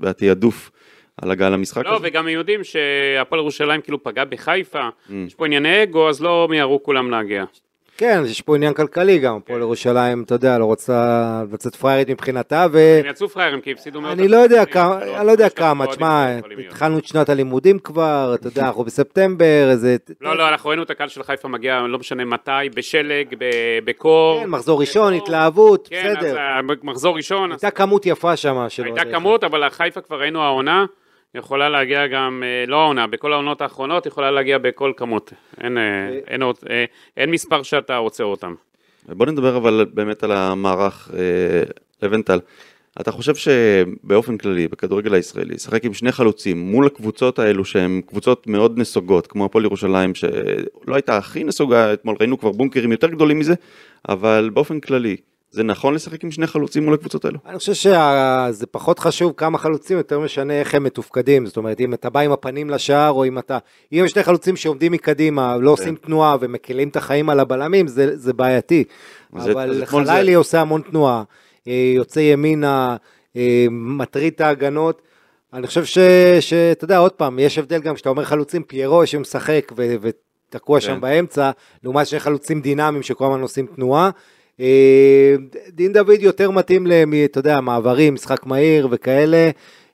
והתעדוף 0.00 0.70
על 1.22 1.30
הגעה 1.30 1.50
למשחק 1.50 1.84
לא, 1.84 1.96
הזה. 1.96 2.06
וגם 2.08 2.26
הם 2.26 2.32
יודעים 2.32 2.64
שהפועל 2.64 3.40
ירושלים 3.40 3.80
כאילו 3.80 4.02
פגע 4.02 4.24
בחיפה, 4.24 4.88
Mm. 4.88 5.12
יש 5.26 5.34
פה 5.34 5.46
ענייני 5.46 5.82
אגו, 5.82 6.08
אז 6.08 6.22
לא 6.22 6.46
מיהרו 6.50 6.82
כולם 6.82 7.10
להגיע. 7.10 7.44
כן, 7.98 8.22
יש 8.26 8.40
פה 8.40 8.56
עניין 8.56 8.74
כלכלי 8.74 9.18
גם, 9.18 9.36
הפועל 9.36 9.60
ירושלים, 9.60 10.22
אתה 10.22 10.34
יודע, 10.34 10.58
לא 10.58 10.64
רוצה 10.64 11.42
לצאת 11.52 11.76
פריירית 11.76 12.10
מבחינתה, 12.10 12.66
ו... 12.72 13.00
הם 13.04 13.10
יצאו 13.10 13.28
פראיירים 13.28 13.60
כי 13.60 13.72
הפסידו 13.72 14.00
מאות 14.00 14.12
אני 14.12 14.28
לא 14.28 14.36
יודע 14.36 14.64
כמה, 14.64 15.04
לא- 15.04 15.16
אני 15.16 15.26
לא 15.26 15.32
יודע 15.32 15.48
כמה, 15.48 15.86
תשמע. 15.86 16.26
התחלנו 16.66 16.98
את 16.98 17.04
שנת 17.04 17.28
הלימודים 17.28 17.78
כבר, 17.78 18.32
אתה 18.34 18.46
יודע, 18.46 18.66
אנחנו 18.66 18.84
בספטמבר, 18.84 19.68
איזה... 19.70 19.96
לא, 20.20 20.36
לא, 20.36 20.48
אנחנו 20.48 20.68
ראינו 20.68 20.82
את 20.82 20.90
הקהל 20.90 21.08
של 21.08 21.22
חיפה 21.22 21.48
מגיע, 21.48 21.80
לא 21.80 21.98
משנה 21.98 22.24
מתי, 22.24 22.50
בשלג, 22.74 23.26
בקור. 23.84 24.40
כן, 24.40 24.50
מחזור 24.50 24.80
ראשון. 24.80 25.14
התלהבות, 25.14 25.88
כן, 25.90 26.14
אז 26.18 26.24
בסדר. 26.24 26.36
מחזור 26.82 27.16
ראשון, 27.16 27.50
הייתה 27.52 27.70
כמות 27.70 28.06
יפה 28.06 28.36
שם 28.36 28.66
הייתה 28.84 29.04
כמות, 29.12 29.44
אבל 29.44 29.62
החיפה 29.62 30.00
כבר 30.00 30.20
ראינו 30.20 30.42
העונה, 30.42 30.86
יכולה 31.34 31.68
להגיע 31.68 32.06
גם, 32.06 32.42
אה, 32.46 32.64
לא 32.66 32.76
העונה, 32.82 33.06
בכל 33.06 33.32
העונות 33.32 33.60
האחרונות 33.62 34.06
יכולה 34.06 34.30
להגיע 34.30 34.58
בכל 34.58 34.92
כמות. 34.96 35.32
אין, 35.60 35.78
אה, 35.78 35.82
אין 36.26 36.42
עוד- 36.42 36.56
אה, 36.70 36.84
אין 37.16 37.30
מספר 37.30 37.62
שאתה 37.62 37.96
עוצר 37.96 38.24
אותם. 38.24 38.54
בוא 39.08 39.26
נדבר 39.26 39.56
אבל 39.56 39.86
באמת 39.94 40.22
על 40.24 40.32
המערך 40.32 41.10
אה, 41.14 41.62
לבנטל. 42.02 42.38
אתה 43.00 43.12
חושב 43.12 43.34
שבאופן 43.34 44.36
כללי, 44.38 44.68
בכדורגל 44.68 45.14
הישראלי, 45.14 45.54
לשחק 45.54 45.84
עם 45.84 45.94
שני 45.94 46.12
חלוצים 46.12 46.58
מול 46.58 46.86
הקבוצות 46.86 47.38
האלו 47.38 47.64
שהן 47.64 48.00
קבוצות 48.06 48.46
מאוד 48.46 48.78
נסוגות, 48.78 49.26
כמו 49.26 49.44
הפועל 49.44 49.64
ירושלים, 49.64 50.14
שלא 50.14 50.94
הייתה 50.94 51.16
הכי 51.16 51.44
נסוגה, 51.44 51.92
אתמול 51.92 52.16
ראינו 52.20 52.38
כבר 52.38 52.52
בונקרים 52.52 52.92
יותר 52.92 53.06
גדולים 53.08 53.38
מזה, 53.38 53.54
אבל 54.08 54.50
באופן 54.54 54.80
כללי, 54.80 55.16
זה 55.50 55.62
נכון 55.62 55.94
לשחק 55.94 56.24
עם 56.24 56.30
שני 56.30 56.46
חלוצים 56.46 56.84
מול 56.84 56.94
הקבוצות 56.94 57.24
האלו? 57.24 57.38
אני 57.46 57.58
חושב 57.58 57.74
שזה 57.74 58.66
פחות 58.70 58.98
חשוב 58.98 59.32
כמה 59.36 59.58
חלוצים, 59.58 59.96
יותר 59.96 60.20
משנה 60.20 60.60
איך 60.60 60.74
הם 60.74 60.84
מתופקדים. 60.84 61.46
זאת 61.46 61.56
אומרת, 61.56 61.80
אם 61.80 61.94
אתה 61.94 62.10
בא 62.10 62.20
עם 62.20 62.32
הפנים 62.32 62.70
לשער, 62.70 63.10
או 63.10 63.24
אם 63.24 63.38
אתה... 63.38 63.58
אם 63.92 64.02
יש 64.04 64.10
שני 64.10 64.22
חלוצים 64.22 64.56
שעומדים 64.56 64.92
מקדימה, 64.92 65.56
לא 65.56 65.70
עושים 65.70 65.94
תנועה 65.94 66.36
ומקלים 66.40 66.88
את 66.88 66.96
החיים 66.96 67.30
על 67.30 67.40
הבלמים, 67.40 67.88
זה, 67.88 68.16
זה 68.16 68.32
בעייתי. 68.32 68.84
אבל 69.32 69.82
חלילי 69.84 70.34
עושה 70.34 70.60
המון 70.60 70.82
תנועה, 70.82 71.22
אה, 71.68 71.92
יוצא 71.96 72.20
ימינה, 72.20 72.96
אה, 73.36 73.66
מטריד 73.70 74.32
את 74.34 74.40
ההגנות. 74.40 75.02
אני 75.52 75.66
חושב 75.66 75.84
ש- 75.84 75.98
שאתה 76.40 76.84
יודע, 76.84 76.98
עוד 76.98 77.12
פעם, 77.12 77.38
יש 77.38 77.58
הבדל 77.58 77.80
גם 77.80 77.94
כשאתה 77.94 78.08
אומר 78.08 78.24
חלוצים, 78.24 78.62
פיירו 78.62 79.06
שמשחק 79.06 79.72
ו- 79.76 79.94
ותקוע 80.50 80.80
שם 80.80 80.94
כן. 80.94 81.00
באמצע, 81.00 81.50
לעומת 81.84 82.06
שני 82.06 82.20
חלוצים 82.20 82.60
דינמיים 82.60 83.02
שכל 83.02 83.24
הזמן 83.24 83.40
עושים 83.40 83.66
תנועה. 83.66 84.10
אה, 84.60 85.34
דין 85.68 85.92
דוד 85.92 86.20
יותר 86.22 86.50
מתאים 86.50 86.86
למ... 86.86 87.12
אתה 87.24 87.38
יודע, 87.38 87.60
מעברים, 87.60 88.14
משחק 88.14 88.46
מהיר 88.46 88.88
וכאלה, 88.90 89.50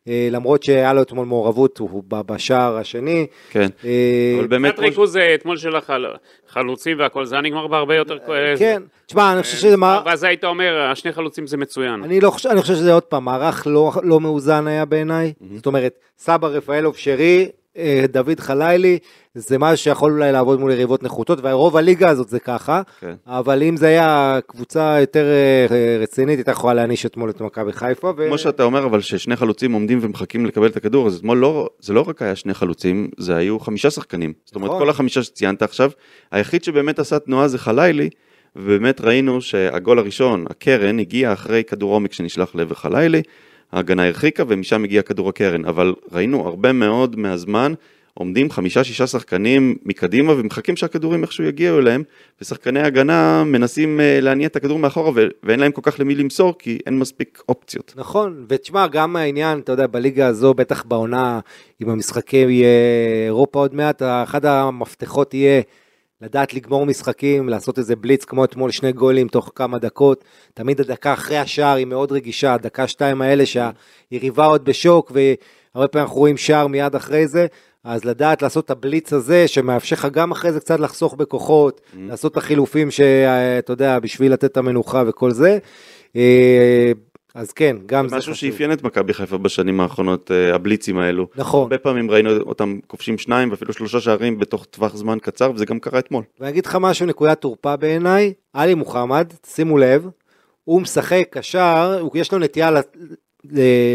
אה, 0.08 0.28
למרות 0.30 0.62
שהיה 0.62 0.92
לו 0.92 1.02
אתמול 1.02 1.26
מעורבות, 1.26 1.78
הוא 1.78 2.02
ב- 2.08 2.32
בשער 2.32 2.76
השני. 2.76 3.26
כן, 3.50 3.68
אה, 3.84 3.90
אבל 4.38 4.46
באמת, 4.46 4.72
קצת 4.72 4.82
ריכוז 4.82 5.16
אתמול 5.34 5.56
של 5.56 5.76
החל- 5.76 6.06
חלוצים 6.48 6.98
והכל, 6.98 7.24
זה 7.24 7.34
היה 7.34 7.42
נגמר 7.42 7.66
בהרבה 7.66 7.94
יותר... 7.94 8.18
כן, 8.58 8.82
תשמע, 9.06 9.32
אני 9.32 9.42
חושב 9.42 9.56
שזה... 9.56 9.76
מה- 9.76 10.02
ואז 10.06 10.24
היית 10.24 10.44
אומר, 10.44 10.80
השני 10.92 11.12
חלוצים 11.12 11.46
זה 11.46 11.56
מצוין. 11.56 12.02
אני 12.04 12.20
לא 12.20 12.30
חושב, 12.30 12.48
אני 12.48 12.60
חושב 12.60 12.74
שזה 12.74 12.92
עוד 12.94 13.02
פעם, 13.02 13.24
מערך 13.24 13.66
לא, 13.66 13.92
לא 14.02 14.20
מאוזן 14.20 14.66
היה 14.66 14.84
בעיניי. 14.84 15.32
זאת 15.56 15.66
אומרת, 15.66 15.94
סבא 16.18 16.46
רפאלוב 16.48 16.96
שרי, 16.96 17.48
דוד 18.08 18.40
חלילי, 18.40 18.98
זה 19.34 19.58
משהו 19.58 19.76
שיכול 19.84 20.12
אולי 20.12 20.32
לעבוד 20.32 20.60
מול 20.60 20.70
יריבות 20.70 21.02
נחותות, 21.02 21.38
ורוב 21.42 21.76
הליגה 21.76 22.08
הזאת 22.08 22.28
זה 22.28 22.40
ככה. 22.40 22.82
כן. 23.00 23.14
אבל 23.26 23.62
אם 23.62 23.76
זה 23.76 23.86
היה 23.86 24.38
קבוצה 24.46 24.96
יותר 25.00 25.24
אה, 25.24 25.98
רצינית, 26.00 26.38
הייתה 26.38 26.50
יכולה 26.50 26.74
להעניש 26.74 27.06
אתמול 27.06 27.30
את 27.30 27.40
מכבי 27.40 27.72
חיפה. 27.72 28.12
ו... 28.16 28.26
כמו 28.28 28.38
שאתה 28.38 28.62
אומר, 28.62 28.84
אבל 28.84 29.00
ששני 29.00 29.36
חלוצים 29.36 29.72
עומדים 29.72 29.98
ומחכים 30.02 30.46
לקבל 30.46 30.66
את 30.66 30.76
הכדור, 30.76 31.06
אז 31.06 31.16
אתמול 31.16 31.38
לא, 31.38 31.68
זה 31.80 31.92
לא 31.92 32.04
רק 32.08 32.22
היה 32.22 32.36
שני 32.36 32.54
חלוצים, 32.54 33.10
זה 33.18 33.36
היו 33.36 33.60
חמישה 33.60 33.90
שחקנים. 33.90 34.32
זאת 34.44 34.54
אומרת, 34.54 34.70
נכון. 34.70 34.82
כל 34.82 34.90
החמישה 34.90 35.22
שציינת 35.22 35.62
עכשיו, 35.62 35.90
היחיד 36.32 36.64
שבאמת 36.64 36.98
עשה 36.98 37.18
תנועה 37.18 37.48
זה 37.48 37.58
חלילי, 37.58 38.10
ובאמת 38.56 39.00
ראינו 39.00 39.40
שהגול 39.40 39.98
הראשון, 39.98 40.44
הקרן, 40.50 40.98
הגיע 40.98 41.32
אחרי 41.32 41.64
כדור 41.64 41.92
עומק 41.92 42.12
שנשלח 42.12 42.54
לעבר 42.54 42.74
חלילי, 42.74 43.22
ההגנה 43.74 44.06
הרחיקה 44.06 44.44
ומשם 44.48 44.84
הגיע 44.84 45.02
כדור 45.02 45.28
הקרן, 45.28 45.64
אבל 45.64 45.94
ראינו 46.12 46.46
הרבה 46.46 46.72
מאוד 46.72 47.16
מהזמן, 47.16 47.74
עומדים 48.14 48.50
חמישה-שישה 48.50 49.06
שחקנים 49.06 49.76
מקדימה 49.84 50.32
ומחכים 50.32 50.76
שהכדורים 50.76 51.22
איכשהו 51.22 51.44
יגיעו 51.44 51.78
אליהם, 51.78 52.02
ושחקני 52.40 52.80
הגנה 52.80 53.44
מנסים 53.44 54.00
אה, 54.00 54.18
להניע 54.20 54.46
את 54.46 54.56
הכדור 54.56 54.78
מאחורה 54.78 55.10
ו- 55.14 55.28
ואין 55.42 55.60
להם 55.60 55.72
כל 55.72 55.80
כך 55.84 56.00
למי 56.00 56.14
למסור, 56.14 56.54
כי 56.58 56.78
אין 56.86 56.98
מספיק 56.98 57.42
אופציות. 57.48 57.94
נכון, 57.96 58.44
ותשמע, 58.48 58.86
גם 58.86 59.16
העניין, 59.16 59.58
אתה 59.58 59.72
יודע, 59.72 59.86
בליגה 59.86 60.26
הזו, 60.26 60.54
בטח 60.54 60.84
בעונה, 60.84 61.40
עם 61.80 61.88
המשחקי 61.88 62.64
אה, 62.64 63.24
אירופה 63.26 63.58
עוד 63.58 63.74
מעט, 63.74 64.02
אחד 64.02 64.46
המפתחות 64.46 65.34
יהיה 65.34 65.62
לדעת 66.20 66.54
לגמור 66.54 66.86
משחקים, 66.86 67.48
לעשות 67.48 67.78
איזה 67.78 67.96
בליץ 67.96 68.24
כמו 68.24 68.44
אתמול, 68.44 68.70
שני 68.70 68.92
גולים 68.92 69.28
תוך 69.28 69.52
כמה 69.54 69.78
דקות. 69.78 70.24
תמיד 70.54 70.80
הדקה 70.80 71.12
אחרי 71.12 71.38
השער 71.38 71.76
היא 71.76 71.86
מאוד 71.86 72.12
רגישה, 72.12 72.54
הדקה 72.54 72.88
שתיים 72.88 73.22
האלה 73.22 73.44
שהיריבה 73.46 74.44
עוד 74.44 74.64
בשוק, 74.64 75.12
והרבה 75.14 75.88
פעמים 75.88 76.06
אנחנו 76.06 76.18
רואים 76.20 76.36
שער 76.36 76.66
מיד 76.66 76.94
אחרי 76.94 77.28
זה. 77.28 77.46
אז 77.84 78.04
לדעת 78.04 78.42
לעשות 78.42 78.64
את 78.64 78.70
הבליץ 78.70 79.12
הזה, 79.12 79.48
שמאפשר 79.48 79.96
לך 79.96 80.08
גם 80.12 80.30
אחרי 80.30 80.52
זה 80.52 80.60
קצת 80.60 80.80
לחסוך 80.80 81.14
בכוחות, 81.14 81.80
לעשות 81.98 82.32
את 82.32 82.36
החילופים 82.36 82.90
שאתה 82.90 83.72
יודע, 83.72 83.98
בשביל 83.98 84.32
לתת 84.32 84.44
את 84.44 84.56
המנוחה 84.56 85.02
וכל 85.06 85.30
זה. 85.30 85.58
אז 87.34 87.52
כן, 87.52 87.76
גם 87.86 88.08
זה 88.08 88.16
משהו 88.16 88.32
חשוב. 88.32 88.50
שאפיין 88.50 88.72
את 88.72 88.82
מכבי 88.82 89.14
חיפה 89.14 89.38
בשנים 89.38 89.80
האחרונות, 89.80 90.30
אה, 90.30 90.54
הבליצים 90.54 90.98
האלו. 90.98 91.26
נכון. 91.36 91.62
הרבה 91.62 91.78
פעמים 91.78 92.10
ראינו 92.10 92.30
אותם 92.40 92.78
כובשים 92.86 93.18
שניים 93.18 93.50
ואפילו 93.50 93.72
שלושה 93.72 94.00
שערים 94.00 94.38
בתוך 94.38 94.64
טווח 94.70 94.96
זמן 94.96 95.18
קצר, 95.22 95.50
וזה 95.54 95.64
גם 95.64 95.78
קרה 95.80 95.98
אתמול. 95.98 96.22
ואני 96.40 96.50
אגיד 96.50 96.66
לך 96.66 96.78
משהו, 96.80 97.06
נקודת 97.06 97.40
תורפה 97.40 97.76
בעיניי, 97.76 98.32
עלי 98.52 98.74
מוחמד, 98.74 99.32
שימו 99.46 99.78
לב, 99.78 100.08
הוא 100.64 100.80
משחק 100.80 101.24
קשר, 101.30 102.02
יש 102.14 102.32
לו 102.32 102.38
נטייה 102.38 102.70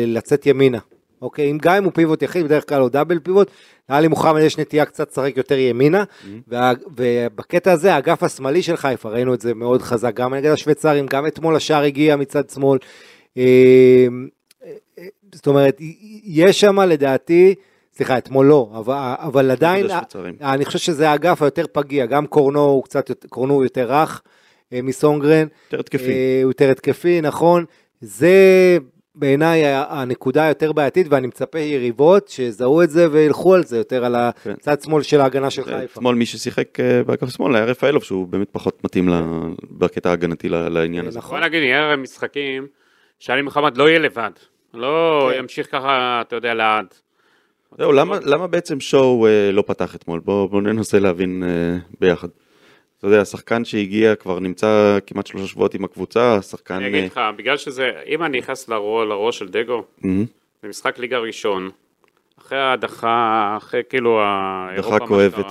לצאת 0.05 0.45
ימינה. 0.45 0.79
אוקיי, 1.21 1.51
אם 1.51 1.57
גם 1.61 1.75
אם 1.75 1.83
הוא 1.83 1.91
פיבוט 1.93 2.21
יחיד, 2.21 2.45
בדרך 2.45 2.69
כלל 2.69 2.81
הוא 2.81 2.89
דאבל 2.89 3.19
פיבוט, 3.19 3.51
לאלי 3.89 4.07
מוחמד 4.07 4.41
יש 4.41 4.57
נטייה 4.57 4.85
קצת 4.85 5.11
לשחק 5.11 5.33
יותר 5.37 5.57
ימינה, 5.57 6.03
וה- 6.47 6.71
ובקטע 6.97 7.71
הזה 7.71 7.93
האגף 7.93 8.23
השמאלי 8.23 8.61
של 8.61 8.75
חיפה, 8.75 9.09
ראינו 9.09 9.33
את 9.33 9.41
זה 9.41 9.53
מאוד 9.53 9.81
חזק, 9.81 10.13
גם 10.15 10.33
נגד 10.33 10.51
השוויצרים, 10.51 11.05
גם 11.05 11.27
אתמול 11.27 11.55
השער 11.55 11.83
הגיע 11.83 12.15
מצד 12.15 12.49
שמאל. 12.49 12.79
אה, 13.39 14.07
אה, 14.99 15.05
זאת 15.35 15.47
אומרת, 15.47 15.77
יש 16.23 16.59
שם 16.59 16.79
לדעתי, 16.79 17.55
סליחה, 17.93 18.17
אתמול 18.17 18.45
לא, 18.45 18.69
אבל, 18.77 19.13
אבל 19.17 19.51
עדיין. 19.51 19.85
אני 20.41 20.65
חושב 20.65 20.79
שזה 20.79 21.09
האגף 21.09 21.41
היותר 21.41 21.65
פגיע, 21.71 22.05
גם 22.05 22.27
קורנו 22.27 22.65
הוא 22.65 22.83
קצת, 22.83 23.09
יותר- 23.09 23.27
קורנו 23.27 23.53
הוא 23.53 23.63
יותר 23.63 23.91
רך 23.93 24.21
אה, 24.73 24.81
מסונגרן. 24.81 25.47
יותר 25.65 25.79
התקפי. 25.79 26.41
הוא 26.43 26.49
יותר 26.49 26.69
התקפי, 26.71 27.21
נכון. 27.21 27.65
זה 28.01 28.77
בעיניי 29.15 29.61
הנקודה 29.65 30.45
היותר 30.45 30.71
בעייתית, 30.71 31.07
ואני 31.09 31.27
מצפה 31.27 31.59
יריבות 31.59 32.27
שיזהו 32.27 32.81
את 32.81 32.89
זה 32.89 33.07
וילכו 33.11 33.55
על 33.55 33.63
זה 33.63 33.77
יותר 33.77 34.05
על 34.05 34.15
כן. 34.43 34.51
הצד 34.51 34.81
שמאל 34.81 35.03
של 35.03 35.21
ההגנה 35.21 35.49
של 35.49 35.63
חיפה. 35.63 35.77
אתמול 35.83 36.15
מי 36.15 36.25
ששיחק 36.25 36.77
באגף 37.05 37.29
שמאל 37.29 37.55
היה 37.55 37.65
רפאלוב, 37.65 38.03
שהוא 38.03 38.27
באמת 38.27 38.47
פחות 38.51 38.83
מתאים 38.83 39.09
בקטע 39.71 40.09
ההגנתי 40.09 40.49
לעניין 40.49 41.07
הזה. 41.07 41.17
נכון. 41.19 41.43
נגיד, 41.43 41.63
יהיה 41.63 41.95
משחקים 41.95 42.67
שאלי 43.19 43.41
מוחמד 43.41 43.77
לא 43.77 43.89
יהיה 43.89 43.99
לבד. 43.99 44.31
לא 44.73 45.29
כן. 45.33 45.39
ימשיך 45.39 45.71
ככה, 45.71 46.21
אתה 46.21 46.35
יודע, 46.35 46.53
לעד. 46.53 46.85
זהו, 47.77 47.91
למה, 47.91 48.17
למה 48.25 48.47
בעצם 48.47 48.79
שואו 48.79 49.27
אה, 49.27 49.51
לא 49.51 49.61
פתח 49.61 49.95
אתמול? 49.95 50.19
בואו 50.19 50.47
בוא 50.47 50.61
ננסה 50.61 50.99
להבין 50.99 51.43
אה, 51.43 51.77
ביחד. 51.99 52.27
אתה 52.97 53.07
יודע, 53.07 53.21
השחקן 53.21 53.65
שהגיע 53.65 54.15
כבר 54.15 54.39
נמצא 54.39 54.99
כמעט 55.07 55.27
שלושה 55.27 55.47
שבועות 55.47 55.73
עם 55.73 55.83
הקבוצה, 55.83 56.35
השחקן... 56.35 56.73
אני 56.73 56.83
אה, 56.83 56.89
אגיד 56.89 57.11
לך, 57.11 57.19
בגלל 57.37 57.57
שזה, 57.57 57.91
אם 58.05 58.23
אני 58.23 58.37
נכנס 58.37 58.69
לראש, 58.69 59.07
לראש 59.09 59.39
של 59.39 59.47
דגו, 59.47 59.83
מהמם. 60.01 60.25
זה 60.61 60.67
משחק 60.67 60.99
ליגה 60.99 61.17
ראשון, 61.17 61.69
אחרי 62.39 62.59
ההדחה, 62.59 63.53
אחרי 63.57 63.81
כאילו 63.89 64.21
האירופה, 64.23 64.97
מה 64.99 65.07
כואבת. 65.07 65.45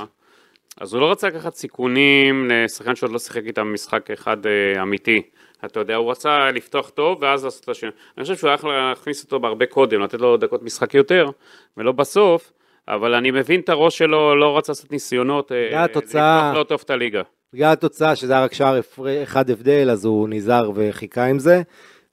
אז 0.81 0.93
הוא 0.93 1.01
לא 1.01 1.11
רצה 1.11 1.29
לקחת 1.29 1.55
סיכונים 1.55 2.51
לשחקן 2.51 2.97
שעוד 2.97 3.13
לא 3.13 3.19
שיחק 3.19 3.43
איתם 3.47 3.75
משחק 3.75 4.11
אחד 4.11 4.47
אה, 4.47 4.83
אמיתי. 4.83 5.23
אתה 5.65 5.81
יודע, 5.81 5.97
הוא 5.97 6.11
רצה 6.11 6.51
לפתוח 6.51 6.91
טוב 6.91 7.19
ואז 7.23 7.45
לעשות 7.45 7.65
את 7.65 7.69
השני. 7.69 7.91
אני 8.17 8.23
חושב 8.23 8.37
שהוא 8.37 8.49
היה 8.49 8.55
יכול 8.55 8.73
להכניס 8.73 9.25
אותו 9.25 9.41
בהרבה 9.41 9.67
קודם, 9.67 10.03
לתת 10.03 10.21
לו 10.21 10.37
דקות 10.37 10.63
משחק 10.63 10.95
יותר, 10.95 11.31
ולא 11.77 11.93
בסוף, 11.93 12.53
אבל 12.89 13.15
אני 13.15 13.31
מבין 13.31 13.61
את 13.61 13.69
הראש 13.69 13.99
שלו, 13.99 14.37
לא 14.37 14.59
רצה 14.59 14.73
לעשות 14.73 14.93
ניסיונות, 14.93 15.53
אה, 15.53 15.85
התוצאה. 15.85 16.49
לפתוח 16.49 16.59
לא 16.59 16.65
טוב 16.65 16.81
את 16.85 16.91
הליגה. 16.91 17.23
בגלל 17.53 17.73
התוצאה 17.73 18.17
שזה 18.17 18.33
היה 18.33 18.45
רק 18.45 18.55
שער 18.55 18.81
אחד 19.23 19.51
הבדל, 19.51 19.89
אז 19.91 20.05
הוא 20.05 20.29
נזהר 20.29 20.71
וחיכה 20.75 21.25
עם 21.25 21.39
זה, 21.39 21.63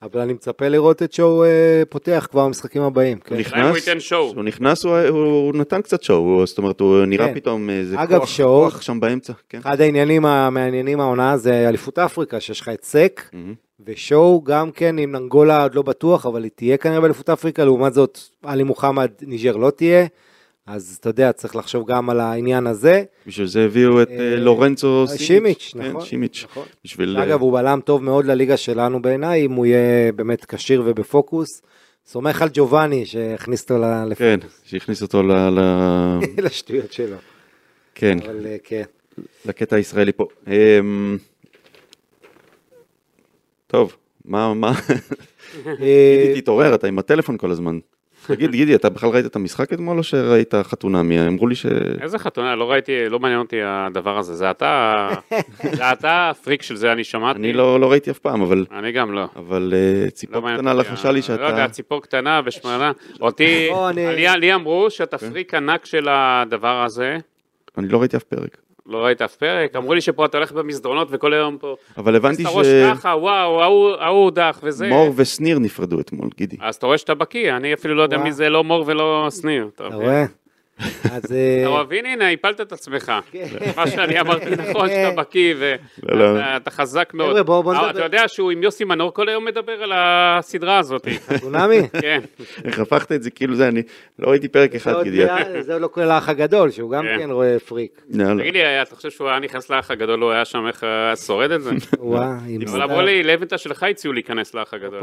אבל 0.06 0.22
אני 0.22 0.34
מצפה 0.34 0.68
לראות 0.68 1.04
את 1.04 1.13
שואו 1.13 1.44
אה, 1.44 1.84
פותח 1.89 2.28
כבר 2.32 2.46
במשחקים 2.46 2.82
הבאים. 2.82 3.18
כן. 3.20 3.36
הוא 3.36 3.41
נכנס. 3.41 4.12
הוא 4.36 4.44
נכנס, 4.44 4.86
הוא, 4.86 5.56
נתן 5.56 5.82
קצת 5.82 6.04
שואו, 6.04 6.48
זאת 6.48 6.58
אומרת, 6.58 6.80
הוא 6.80 7.06
נראה 7.06 7.28
כן. 7.28 7.34
פתאום 7.34 7.70
איזה 7.70 8.04
אגב, 8.04 8.26
כוח, 8.38 8.82
שם 8.82 9.00
באמצע, 9.00 9.34
כן. 9.50 9.58
אחד 9.58 9.82
העניינים 9.82 10.26
המעניינים 10.26 11.00
העונה 11.00 11.38
זה 11.38 11.70
אליפות 11.70 12.00
אפריקה, 12.00 12.39
שיש 12.39 12.62
לך 12.62 12.70
את 12.70 12.84
סק. 12.84 13.22
ושואו 13.86 14.44
גם 14.44 14.72
כן 14.72 14.98
עם 14.98 15.12
ננגולה 15.12 15.63
עוד 15.63 15.76
לא 15.76 15.82
בטוח, 15.82 16.26
אבל 16.26 16.44
היא 16.44 16.52
תהיה 16.56 16.78
כנראה 16.78 17.02
באליפות 17.02 17.30
אפריקה, 17.30 17.65
לעומת 17.65 17.94
זאת 17.94 18.20
עלי 18.44 18.63
מוחמד 18.63 19.12
ניג'ר 19.22 19.58
לא 19.58 19.70
תהיה, 19.70 20.06
אז 20.67 20.97
אתה 20.99 21.10
יודע, 21.10 21.32
צריך 21.32 21.56
לחשוב 21.56 21.88
גם 21.91 22.10
על 22.10 22.19
העניין 22.19 22.67
הזה. 22.67 23.04
בשביל 23.28 23.47
זה 23.47 23.65
הביאו 23.65 24.01
את 24.01 24.10
אה, 24.10 24.15
אה, 24.32 24.36
לורנצו 24.36 25.06
שימיץ', 25.17 25.71
כן, 25.73 25.82
נכון. 25.82 26.06
שימיץ'. 26.06 26.45
נכון. 26.51 26.65
בשביל... 26.86 27.17
אה, 27.17 27.23
אגב, 27.23 27.41
הוא 27.41 27.54
בלם 27.54 27.80
טוב 27.86 28.04
מאוד 28.04 28.25
לליגה 28.25 28.58
שלנו 28.58 29.01
בעיניי, 29.01 29.45
אם 29.45 29.51
הוא 29.51 29.65
יהיה 29.65 30.12
באמת 30.12 30.45
כשיר 30.45 30.84
ובפוקוס. 30.86 31.62
סומך 32.08 32.41
על 32.41 32.49
ג'ובאני 32.54 33.06
שהכניס 33.06 33.62
אותו 33.62 33.78
ל- 33.78 34.15
כן, 34.15 34.39
שהכניס 34.63 35.01
אותו 35.01 35.23
ל... 35.23 35.32
לשטויות 36.45 36.93
שלו. 36.93 37.15
כן, 37.95 38.17
אבל 38.25 38.45
אה, 38.45 38.56
כן. 38.63 38.84
לקטע 39.45 39.75
הישראלי 39.75 40.12
פה. 40.12 40.28
אמ, 40.47 41.17
טוב, 43.67 43.95
מה, 44.25 44.54
מה, 44.54 44.71
אה, 45.82 46.34
תתעורר, 46.38 46.75
אתה 46.75 46.88
עם 46.88 46.99
הטלפון 46.99 47.38
כל 47.38 47.51
הזמן. 47.51 47.80
תגיד, 48.28 48.52
גידי, 48.52 48.76
אתה 48.76 48.90
בכלל 48.90 49.10
ראית 49.10 49.26
את 49.26 49.36
המשחק 49.36 49.74
אתמול 49.74 49.98
או 49.98 50.04
שראית 50.04 50.54
חתונה? 50.64 51.04
מי- 51.04 51.28
אמרו 51.28 51.48
לי 51.48 51.56
ש... 51.56 51.66
איזה 52.02 52.20
חתונה, 52.20 52.56
לא 52.56 52.72
ראיתי, 52.72 53.10
לא 53.10 53.20
מעניין 53.20 53.40
אותי 53.40 53.58
הדבר 53.64 54.18
הזה, 54.18 54.36
זה 54.36 54.52
אתה, 54.52 55.08
זה 55.74 55.92
אתה 55.92 56.30
הפריק 56.30 56.62
של 56.62 56.76
זה, 56.76 56.92
אני 56.92 57.04
שמעתי. 57.04 57.40
אני 57.40 57.54
לא 57.54 57.80
לא 57.80 57.92
ראיתי 57.92 58.12
אף 58.12 58.20
פעם, 58.20 58.42
אבל... 58.42 58.66
אני 58.72 58.92
גם 58.92 59.12
לא. 59.14 59.26
אבל 59.36 59.74
אה, 59.76 60.06
לא 60.06 60.10
ציפור 60.10 60.42
מעניין 60.42 60.58
קטנה 60.60 60.74
לחשה 60.74 61.12
לי 61.12 61.22
לא 61.30 61.34
יודע, 61.34 61.48
שאתה... 61.50 61.68
ציפור 61.68 62.02
קטנה 62.02 62.42
ושמנה. 62.46 62.92
אותי, 63.22 63.70
לי 64.38 64.54
אמרו 64.54 64.90
שאתה 64.90 65.18
פריק 65.18 65.54
ענק 65.54 65.86
של 65.86 66.08
הדבר 66.10 66.84
הזה. 66.84 67.18
אני 67.78 67.88
לא 67.88 68.00
ראיתי 68.00 68.18
אף 68.18 68.24
פרק. 68.24 68.58
לא 68.88 68.98
ראית 68.98 69.21
אף 69.21 69.36
פרק, 69.36 69.76
אמרו 69.76 69.93
לי 69.93 70.02
שפה 70.02 70.26
אתה 70.26 70.38
הולך 70.38 70.52
במסדרונות 70.52 71.08
וכל 71.12 71.34
היום 71.34 71.58
פה, 71.58 71.76
אבל 71.98 72.15
הבנתי 72.15 72.41
אז 72.41 72.48
אתה 72.50 72.58
ראש 72.58 72.67
ככה, 72.91 73.10
וואו, 73.10 73.62
ההוא- 73.63 74.04
הודח 74.08 74.60
וזה. 74.63 74.86
שמור 74.88 75.13
ושניר 75.15 75.60
נפרדו 75.60 76.00
אתמול, 76.00 76.30
גידי. 76.38 76.58
אז 76.62 76.76
אתה 76.76 76.86
רואה 76.86 76.98
שאתה 76.98 77.13
בקיא, 77.15 77.56
אני 77.56 77.74
אפילו 77.74 77.95
לא 77.95 78.04
יודע. 78.04 78.17
מי 78.17 78.32
זה 78.32 78.50
לא 78.50 78.63
מור 78.63 78.84
ולא 78.88 79.28
שניר. 79.41 79.69
אתה? 79.76 79.84
רואה? 79.88 80.26
אז... 81.12 81.32
אה, 81.32 81.64
אתה 81.76 81.84
מבין, 81.84 82.06
הנה, 82.06 82.30
הפלת 82.32 82.62
את 82.62 82.72
עצמך. 82.72 83.12
כן. 83.32 83.46
מה 83.78 83.88
שאני 83.88 84.20
אמרתי 84.20 84.46
נכון, 84.50 84.90
שאתה 84.90 85.22
בקיא 85.22 85.56
לא, 86.04 86.20
לא. 86.20 86.40
ואתה 86.40 86.72
חזק 86.72 87.12
מאוד. 87.14 87.30
חבר'ה, 87.30 87.44
בואו- 87.44 87.64
בואו 87.64 87.76
אה, 87.76 87.80
נדבר. 87.82 87.92
אתה 87.92 88.04
יודע 88.06 88.28
שהוא 88.28 88.52
עם 88.52 88.64
יוסי 88.64 88.84
מנור 88.84 89.14
כל 89.14 89.30
היום 89.30 89.46
מדבר 89.46 89.84
על 89.84 89.92
הסדרה 89.96 90.78
הזאת. 90.80 91.08
צונאמי? 91.40 91.82
כן. 92.02 92.20
איך 92.66 92.80
הפכת 92.80 93.12
את 93.12 93.24
זה 93.24 93.30
כאילו 93.32 93.56
זה, 93.56 93.68
אני 93.68 93.82
לא 94.20 94.30
ראיתי 94.30 94.48
פרק 94.48 94.76
אחד, 94.76 94.94
עוד- 94.94 95.04
גידי. 95.04 95.26
זה- 95.62 95.80
לא 95.80 95.90
כולל 95.92 96.12
האח 96.12 96.30
הגדול, 96.30 96.72
שהוא 96.72 96.92
גם 96.92 97.04
כן. 97.04 97.18
כן 97.20 97.32
רואה 97.32 97.60
פריק. 97.60 98.02
יאללה. 98.10 98.42
תגיד 98.42 98.54
לי, 98.54 98.82
אתה 98.82 98.96
חושב 98.96 99.10
שהוא 99.12 99.30
היה 99.30 99.40
נכנס 99.40 99.70
לאח 99.70 99.92
הגדול, 99.92 100.22
הוא 100.22 100.32
היה 100.32 100.46
שם 100.46 100.68
איך 100.68 100.84
שורד 101.26 101.52
את 101.52 101.62
זה? 101.64 101.72
וואה, 102.00 102.38
עם 102.48 102.62
אבל 102.68 102.82
אמרו 102.82 103.02
לי, 103.02 103.24
לבנטה 103.24 103.58
שלך 103.58 103.84
הציעו 103.84 104.14
להיכנס 104.14 104.54
לאח 104.54 104.74
הגדול. 104.74 105.02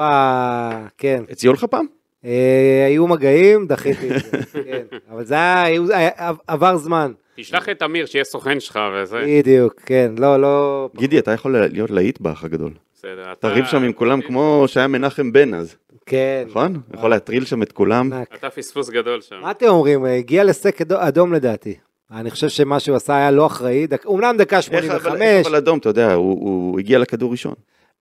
כן. 0.99 1.23
הציעו 1.31 1.55
לך 1.55 1.65
פעם? 1.65 2.02
אה, 2.25 2.85
היו 2.87 3.07
מגעים, 3.07 3.67
דחיתי 3.67 4.11
את 4.17 4.23
זה. 4.25 4.39
כן. 4.65 4.83
אבל 5.11 5.25
זה 5.25 5.35
היה, 5.35 6.11
עבר 6.47 6.77
זמן. 6.77 7.13
תשלח 7.37 7.69
את 7.69 7.83
אמיר, 7.83 8.07
שיהיה 8.07 8.25
סוכן 8.25 8.61
שלך 8.61 8.79
וזה. 8.95 9.25
בדיוק, 9.27 9.75
כן. 9.87 10.13
לא, 10.19 10.41
לא... 10.41 10.89
גידי, 10.97 11.19
אתה 11.19 11.31
יכול 11.33 11.57
להיות 11.73 11.91
להיט 11.91 12.21
באח 12.21 12.45
הגדול. 12.45 12.71
בסדר. 12.95 13.33
אתה- 13.33 13.49
תריב 13.49 13.65
שם 13.65 13.83
עם 13.83 13.93
כולם 13.93 14.21
כמו 14.21 14.65
שהיה 14.67 14.87
מנחם 14.87 15.33
בן 15.33 15.55
אז, 15.55 15.77
כן. 16.07 16.45
נכון? 16.49 16.81
יכול 16.95 17.11
להטריל 17.11 17.45
שם 17.45 17.63
את 17.63 17.73
כולם. 17.73 18.11
אתה 18.35 18.51
פספוס 18.51 18.91
גדול 18.91 19.21
שם. 19.21 19.37
מה 19.43 19.51
אתם 19.51 19.67
אומרים? 19.67 20.05
הגיע 20.05 20.45
לסק 20.45 20.81
אדו- 20.81 20.97
אדום 21.09 21.33
לדעתי. 21.33 21.75
אני 22.13 22.31
חושב 22.31 22.49
שמה 22.49 22.81
שהוא 22.81 22.97
עשה 22.97 23.17
היה 23.17 23.31
לא 23.31 23.47
אחראי. 23.47 23.87
אומנם 24.05 24.35
דקה 24.39 24.57
איך 24.57 24.69
אבל 24.69 24.79
85, 24.81 25.21
איך 25.23 25.47
אבל 25.47 25.57
אדום, 25.57 25.79
אתה 25.79 25.89
יודע, 25.89 26.13
הוא- 26.15 26.79
הגיע 26.81 26.99
לכדור 26.99 27.31
ראשון. 27.31 27.55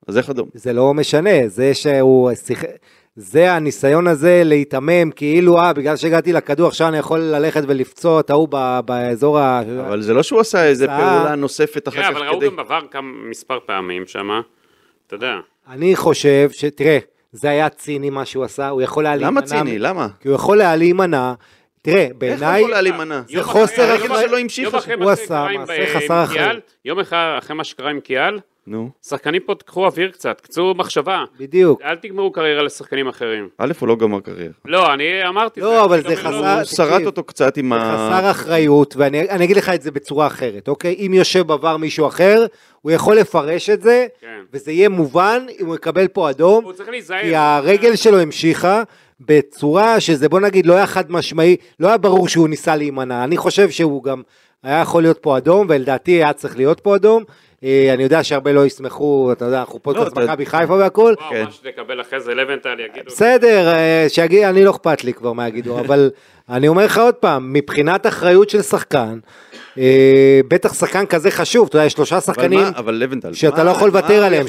אז 0.08 0.18
איך 0.18 0.30
אדום? 0.30 0.50
זה 0.54 0.74
לא 0.74 0.94
משנה, 0.94 1.48
זה 1.48 1.74
שהוא 1.74 2.34
שיח... 2.34 2.64
זה 3.24 3.52
הניסיון 3.54 4.08
הזה 4.08 4.42
להיתמם, 4.46 5.12
כאילו, 5.16 5.58
אה, 5.60 5.74
בגלל 5.74 5.96
שהגעתי 5.96 6.34
לכדור, 6.34 6.68
עכשיו 6.68 6.88
אני 6.88 6.98
יכול 6.98 7.20
ללכת 7.20 7.64
ולפצוע 7.68 8.20
את 8.20 8.30
ההוא 8.30 8.48
ב- 8.52 8.80
באזור 8.86 9.40
ה... 9.40 9.62
אבל 9.88 10.02
זה 10.02 10.14
לא 10.14 10.24
שהוא 10.24 10.40
עשה 10.40 10.66
איזה 10.66 10.86
הצעה. 10.86 11.18
פעולה 11.18 11.36
נוספת 11.36 11.88
אחר 11.88 11.96
כן, 12.02 12.04
כך 12.04 12.18
אבל 12.18 12.28
ראו 12.28 12.38
כדי... 12.38 12.46
גם 12.50 12.56
בעבר 12.56 12.80
כמה, 12.92 13.08
מספר 13.30 13.60
פעמים 13.66 14.04
שמה. 14.08 14.42
אתה 15.08 15.16
יודע. 15.16 15.36
אני 15.70 15.96
חושב 15.96 16.50
ש... 16.52 16.66
תראה, 16.66 16.98
זה 17.32 17.50
היה 17.50 17.70
ציני 17.70 18.10
מה 18.10 18.26
שהוא 18.26 18.44
עשה, 18.44 18.70
הוא 18.70 18.82
יכול 18.82 19.06
היה 19.06 19.16
להימנע... 19.16 19.32
למה 19.32 19.42
ציני? 19.42 19.80
למה? 19.80 20.08
כי 20.20 20.28
הוא 20.28 20.36
יכול 20.36 20.62
היה 20.62 20.76
להימנע. 20.76 21.34
תראה, 21.82 22.04
איך 22.04 22.12
בעיניי... 22.18 22.60
יכול 22.62 22.74
היה 22.74 22.82
להימנע? 22.82 23.22
יום 23.30 23.44
חוסר. 23.44 23.82
יום 24.04 24.12
אחרי- 24.12 24.28
שלא 24.28 24.38
המשיך 24.40 24.64
יום 24.64 24.76
אחרי 24.76 24.94
הוא 24.94 25.06
מה 25.06 25.12
עשה 25.12 25.24
שקרה 25.24 25.50
עם- 25.50 25.60
מעשה 25.60 25.74
עם 25.94 26.02
חסר 26.02 26.24
אחריות. 26.24 26.46
קיאל, 26.48 26.60
יום 26.86 27.00
אחד 27.00 27.36
אחרי 27.38 27.56
מה 27.56 27.64
שקרה 27.64 27.90
עם 27.90 28.00
קיאל, 28.00 28.40
נו. 28.72 28.90
שחקנים 29.08 29.42
פה 29.46 29.56
תקחו 29.56 29.86
אוויר 29.86 30.12
קצת, 30.12 30.42
קצו 30.42 30.74
מחשבה. 30.78 31.24
בדיוק. 31.40 31.82
אל 31.82 31.96
תגמרו 31.96 32.32
קריירה 32.32 32.64
לשחקנים 32.64 33.08
אחרים. 33.08 33.50
א', 33.58 33.72
הוא 33.80 33.88
לא 33.88 33.96
גמר 33.96 34.20
קריירה. 34.20 34.54
לא, 34.66 34.94
אני 34.94 35.28
אמרתי. 35.28 35.62
לא, 35.62 35.86
אבל 35.86 36.02
גם 36.02 36.10
זה 36.10 36.16
לא- 36.16 36.20
חסר- 36.30 36.56
הוא 36.56 36.64
שרט 36.64 37.06
אותו 37.06 37.24
קצת 37.24 37.58
עם 37.58 37.70
זה 37.74 37.80
ה... 37.82 38.10
חסר 38.20 38.32
אחריות, 38.32 38.96
ואני 38.98 39.30
אני 39.30 39.44
אגיד 39.46 39.58
לך 39.58 39.70
את 39.70 39.82
זה 39.82 39.92
בצורה 39.92 40.28
אחרת, 40.28 40.68
אוקיי? 40.68 40.96
אם 41.06 41.14
יושב 41.14 41.42
בעבר 41.48 41.78
מישהו 41.78 42.08
אחר, 42.08 42.46
הוא 42.82 42.92
יכול 42.92 43.16
לפרש 43.18 43.70
את 43.70 43.82
זה, 43.82 44.08
כן. 44.22 44.28
וזה 44.54 44.72
יהיה 44.72 44.90
מובן 44.90 45.46
אם 45.60 45.66
הוא 45.66 45.76
יקבל 45.76 46.08
פה 46.08 46.30
אדום, 46.30 46.64
הוא 46.64 46.74
צריך 46.74 46.90
להיזהר. 46.90 47.22
כי 47.22 47.36
הרגל 47.36 47.96
שלו 47.96 48.20
המשיכה 48.20 48.84
בצורה 49.20 50.00
שזה 50.00 50.30
בוא 50.30 50.40
נגיד 50.40 50.66
לא 50.66 50.74
היה 50.74 50.88
חד 50.88 51.12
משמעי, 51.12 51.56
לא 51.80 51.88
היה 51.88 51.98
ברור 51.98 52.28
שהוא 52.28 52.48
ניסה 52.50 52.76
להימנע, 52.76 53.24
אני 53.24 53.38
חושב 53.38 53.70
שהוא 53.70 54.04
גם 54.04 54.22
היה 54.64 54.80
יכול 54.82 55.02
להיות 55.04 55.18
פה 55.22 55.38
אדום, 55.38 55.68
ולדעתי 55.70 56.12
היה 56.12 56.34
צריך 56.34 56.58
להיות 56.58 56.80
פה 56.80 56.96
אדום. 56.96 57.24
אה, 57.63 57.93
אני 57.93 58.04
יודע 58.04 58.24
שהרבה 58.24 58.52
לא 58.54 58.65
יסמכו, 58.65 59.30
אתה 59.32 59.45
יודע, 59.45 59.60
אנחנו 59.60 59.80
פודקאסט 59.80 60.12
אתה- 60.12 60.21
מכבי 60.21 60.45
חיפה 60.45 60.74
והכל. 60.74 61.13
וואו, 61.19 61.30
כן. 61.30 61.43
מה 61.43 61.52
שתקבל 61.52 62.02
אחרי 62.02 62.19
זה 62.21 62.36
לבנטל 62.36 62.80
יגידו. 62.80 63.06
בסדר, 63.08 63.67
אה, 63.67 64.06
שיגיד, 64.10 64.43
אני 64.43 64.63
לא 64.63 64.71
אכפת 64.71 65.04
לי 65.04 65.13
כבר 65.13 65.34
מה 65.34 65.47
יגידו, 65.47 65.80
אבל 65.86 66.10
אני 66.50 66.67
אומר 66.67 66.86
לך 66.86 66.97
עוד 66.97 67.15
פעם, 67.15 67.54
מבחינת 67.54 68.08
אחריות 68.08 68.50
של 68.50 68.62
שחקן, 68.62 69.19
אה, 69.78 70.39
בטח 70.47 70.74
שחקן 70.74 71.06
כזה 71.06 71.32
חשוב, 71.32 71.67
אתה 71.67 71.76
יודע, 71.78 71.86
יש 71.86 71.93
שלושה 71.93 72.15
אבל 72.15 72.24
שחקנים, 72.26 72.60
מה, 72.60 72.71
אבל 72.76 72.93
לבנטל, 72.95 73.34
שאתה 73.34 73.63
לא 73.63 73.69
יכול 73.69 73.88
לוותר 73.88 74.24
עליהם, 74.24 74.45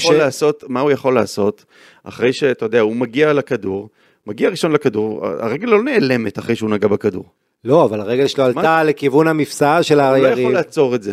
מה 0.68 0.80
הוא 0.80 0.90
יכול 0.90 1.14
לעשות, 1.14 1.64
אחרי 2.04 2.32
שאתה 2.32 2.64
יודע, 2.64 2.80
הוא 2.80 2.96
מגיע 2.96 3.32
לכדור, 3.32 3.88
מגיע 4.26 4.48
ראשון 4.48 4.72
לכדור, 4.72 5.26
הרגל 5.26 5.68
לא 5.68 5.82
נעלמת 5.82 6.38
אחרי 6.38 6.56
שהוא 6.56 6.70
נגע 6.70 6.88
בכדור. 6.88 7.24
לא, 7.64 7.84
אבל 7.84 8.00
הרגל 8.00 8.26
שלו 8.26 8.44
עלתה? 8.44 8.82
לכיוון 8.84 9.28
המפסע 9.28 9.82
של 9.82 10.00
הוא 10.00 10.08
לא 10.08 10.14
היריב, 10.14 10.38
יכול 10.38 10.52
לעצור 10.52 10.94
את 10.94 11.02
זה. 11.02 11.12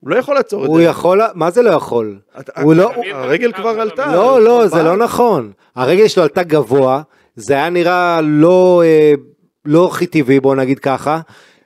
הוא 0.00 0.10
לא 0.10 0.16
יכול 0.16 0.34
לעצור 0.34 0.64
את 0.64 0.68
הוא 0.68 0.76
זה. 0.78 0.84
יכול, 0.84 1.20
מה 1.34 1.50
זה 1.50 1.62
לא 1.62 1.70
יכול? 1.70 2.18
הוא 2.62 2.74
לא, 2.74 2.92
הרגל 3.12 3.52
כבר 3.52 3.80
עלתה. 3.80 4.12
לא, 4.12 4.42
לא, 4.42 4.66
זה? 4.66 4.82
לא 4.82 4.96
נכון. 4.96 5.52
הרגל 5.76 6.08
שלו 6.08 6.22
עלתה 6.22 6.42
גבוה, 6.42 7.02
זה 7.36 7.54
היה 7.54 7.70
נראה 7.70 8.20
לא, 8.22 8.82
אה, 8.84 9.12
לא 9.64 9.86
הכי 9.86 10.06
טבעי, 10.06 10.40
בוא 10.40 10.54
נגיד 10.54 10.78
ככה. 10.78 11.20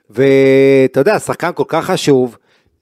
ואתה 0.09 0.99
יודע, 0.99 1.19
שחקן 1.19 1.49
כל 1.55 1.63
כך 1.67 1.85
חשוב, 1.85 2.37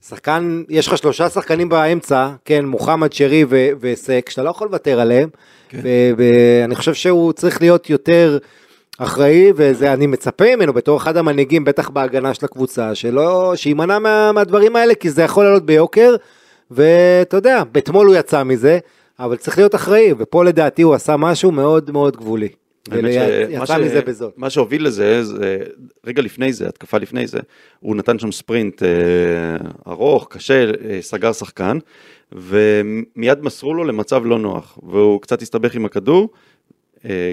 שחקן, 0.08 0.64
יש 0.70 0.88
לך 0.88 0.98
שלושה 0.98 1.30
שחקנים 1.30 1.70
באמצע, 1.70 2.30
כן, 2.46 2.66
מוחמד 2.66 3.14
שרי 3.14 3.46
ו- 3.50 3.70
וסק, 3.80 4.30
שאתה 4.30 4.44
לא 4.44 4.50
יכול 4.50 4.68
לוותר 4.68 5.00
עליהם. 5.00 5.30
כן. 5.70 5.80
ואני 6.18 6.76
חושב 6.76 6.94
שהוא 6.94 7.34
צריך 7.34 7.62
להיות 7.62 7.90
יותר 7.90 8.38
אחראי, 9.04 9.52
ואני 9.56 10.08
מצפה 10.08 10.56
ממנו 10.56 10.74
בתור 10.74 10.98
אחד 10.98 11.18
המנהיגים, 11.18 11.66
בטח 11.66 11.90
בהגנה 11.90 12.34
של 12.34 12.46
הקבוצה, 12.46 12.96
שלא, 12.96 13.54
שיימנע 13.56 14.00
מה, 14.00 14.32
מהדברים 14.32 14.76
האלה, 14.76 14.96
כי 14.96 15.10
זה 15.10 15.24
יכול 15.24 15.44
לעלות 15.44 15.66
ביוקר, 15.66 16.16
ואתה 16.72 17.38
יודע, 17.38 17.64
אתמול 17.78 18.08
הוא 18.08 18.16
יצא 18.16 18.44
מזה, 18.44 18.80
אבל 19.20 19.36
צריך 19.36 19.58
להיות 19.58 19.76
אחראי, 19.76 20.14
ופה 20.18 20.44
לדעתי 20.46 20.82
הוא 20.82 20.94
עשה 20.94 21.18
משהו 21.18 21.52
מאוד 21.52 21.92
מאוד 21.92 22.18
גבולי. 22.18 22.50
ויצא 22.92 23.66
ש- 23.66 23.72
מזה 23.72 24.02
בזאת. 24.02 24.34
מה 24.38 24.50
שהוביל 24.50 24.86
לזה, 24.86 25.24
זה 25.24 25.58
רגע 26.06 26.22
לפני 26.22 26.54
זה, 26.54 26.68
התקפה 26.68 26.98
לפני 26.98 27.28
זה, 27.28 27.40
הוא 27.80 27.96
נתן 27.96 28.20
שם 28.20 28.32
ספרינט 28.32 28.84
אה, 28.84 28.88
ארוך, 29.88 30.28
קשה, 30.30 30.72
אה, 30.90 30.98
סגר 31.02 31.34
שחקן, 31.34 31.78
ומיד 32.32 33.42
מסרו 33.42 33.74
לו 33.74 33.84
למצב 33.84 34.26
לא 34.26 34.40
נוח, 34.40 34.80
והוא 34.84 35.22
קצת 35.22 35.42
הסתבך 35.42 35.76
עם 35.76 35.86
הכדור, 35.86 36.30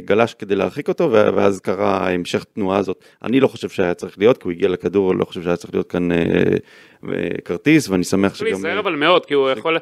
גלש 0.05 0.35
כדי 0.35 0.55
להרחיק 0.55 0.89
אותו, 0.89 1.13
ואז 1.13 1.61
קרה 1.61 2.11
המשך 2.11 2.45
תנועה 2.45 2.79
הזאת. 2.79 3.05
אני 3.23 3.41
לא 3.41 3.49
חושב 3.49 3.69
שהיה 3.69 3.95
צריך 3.95 4.19
להיות, 4.19 4.39
כי 4.39 4.45
הוא 4.45 4.53
הגיע 4.53 4.69
לכדור, 4.69 5.15
לא 5.15 5.25
חושב 5.25 5.43
שהיה 5.43 5.57
צריך 5.57 5.75
להיות 5.75 5.91
כאן 5.91 6.13
אה, 6.13 6.17
אה, 7.09 7.29
כרטיס, 7.45 7.89
ואני 7.89 8.05
שמח 8.05 8.35
שגם... 8.35 8.47
להיזהר 8.47 8.79
אבל 8.79 8.95
מאוד, 8.95 9.27
כי 9.27 9.35
הוא 9.35 9.51
יכול, 9.51 9.79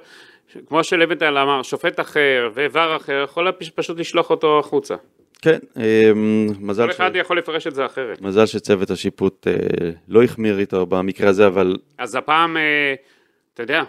כמו 0.67 0.85
שלבנטל 0.85 1.39
אמר, 1.39 1.63
שופט 1.63 2.01
אחר 2.01 2.51
וור 2.73 2.97
אחר, 2.97 3.21
יכול 3.25 3.51
פש- 3.53 3.71
פשוט 3.71 3.99
לשלוח 3.99 4.31
אותו 4.31 4.59
החוצה. 4.59 4.95
כן, 5.43 5.59
אה, 5.77 6.11
מזל 6.61 6.87
כל 6.87 6.93
ש... 6.93 6.95
אחד 6.95 7.11
יכול 7.15 7.39
לפרש 7.39 7.67
את 7.67 7.75
זה 7.75 7.87
אחרת. 7.87 8.21
מזל 8.21 8.47
שצוות 8.47 8.91
השיפוט 8.91 9.47
אה, 9.47 9.53
לא 10.09 10.23
החמיר 10.23 10.59
איתו 10.59 10.87
במקרה 10.87 11.29
הזה, 11.29 11.47
אבל 11.47 11.77
אז 11.99 12.15
הפעם, 12.15 12.57
אה, 12.57 12.95
אתה 13.55 13.63
יודע, 13.63 13.83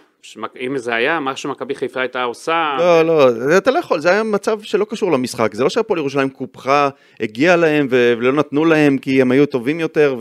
אם 0.60 0.78
זה 0.78 0.96
היה 0.96 1.20
מה 1.20 1.36
שמכבי 1.36 1.76
חיפה 1.76 2.00
הייתה 2.00 2.24
עושה, 2.24 2.76
לא, 2.80 3.02
לא, 3.06 3.58
אתה 3.58 3.72
לא 3.72 3.80
יכול, 3.80 4.00
זה 4.00 4.10
היה 4.10 4.24
מצב 4.24 4.62
שלא 4.62 4.86
קשור 4.90 5.12
למשחק, 5.12 5.54
זה 5.54 5.64
לא 5.64 5.70
שהפועל 5.70 6.00
ירושלים 6.00 6.30
קופחה, 6.30 6.90
הגיע 7.20 7.56
להם 7.56 7.88
ולא 7.90 8.34
נתנו 8.34 8.66
להם 8.66 8.98
כי 8.98 9.22
הם 9.22 9.32
היו 9.32 9.46
טובים 9.46 9.80
יותר, 9.80 10.16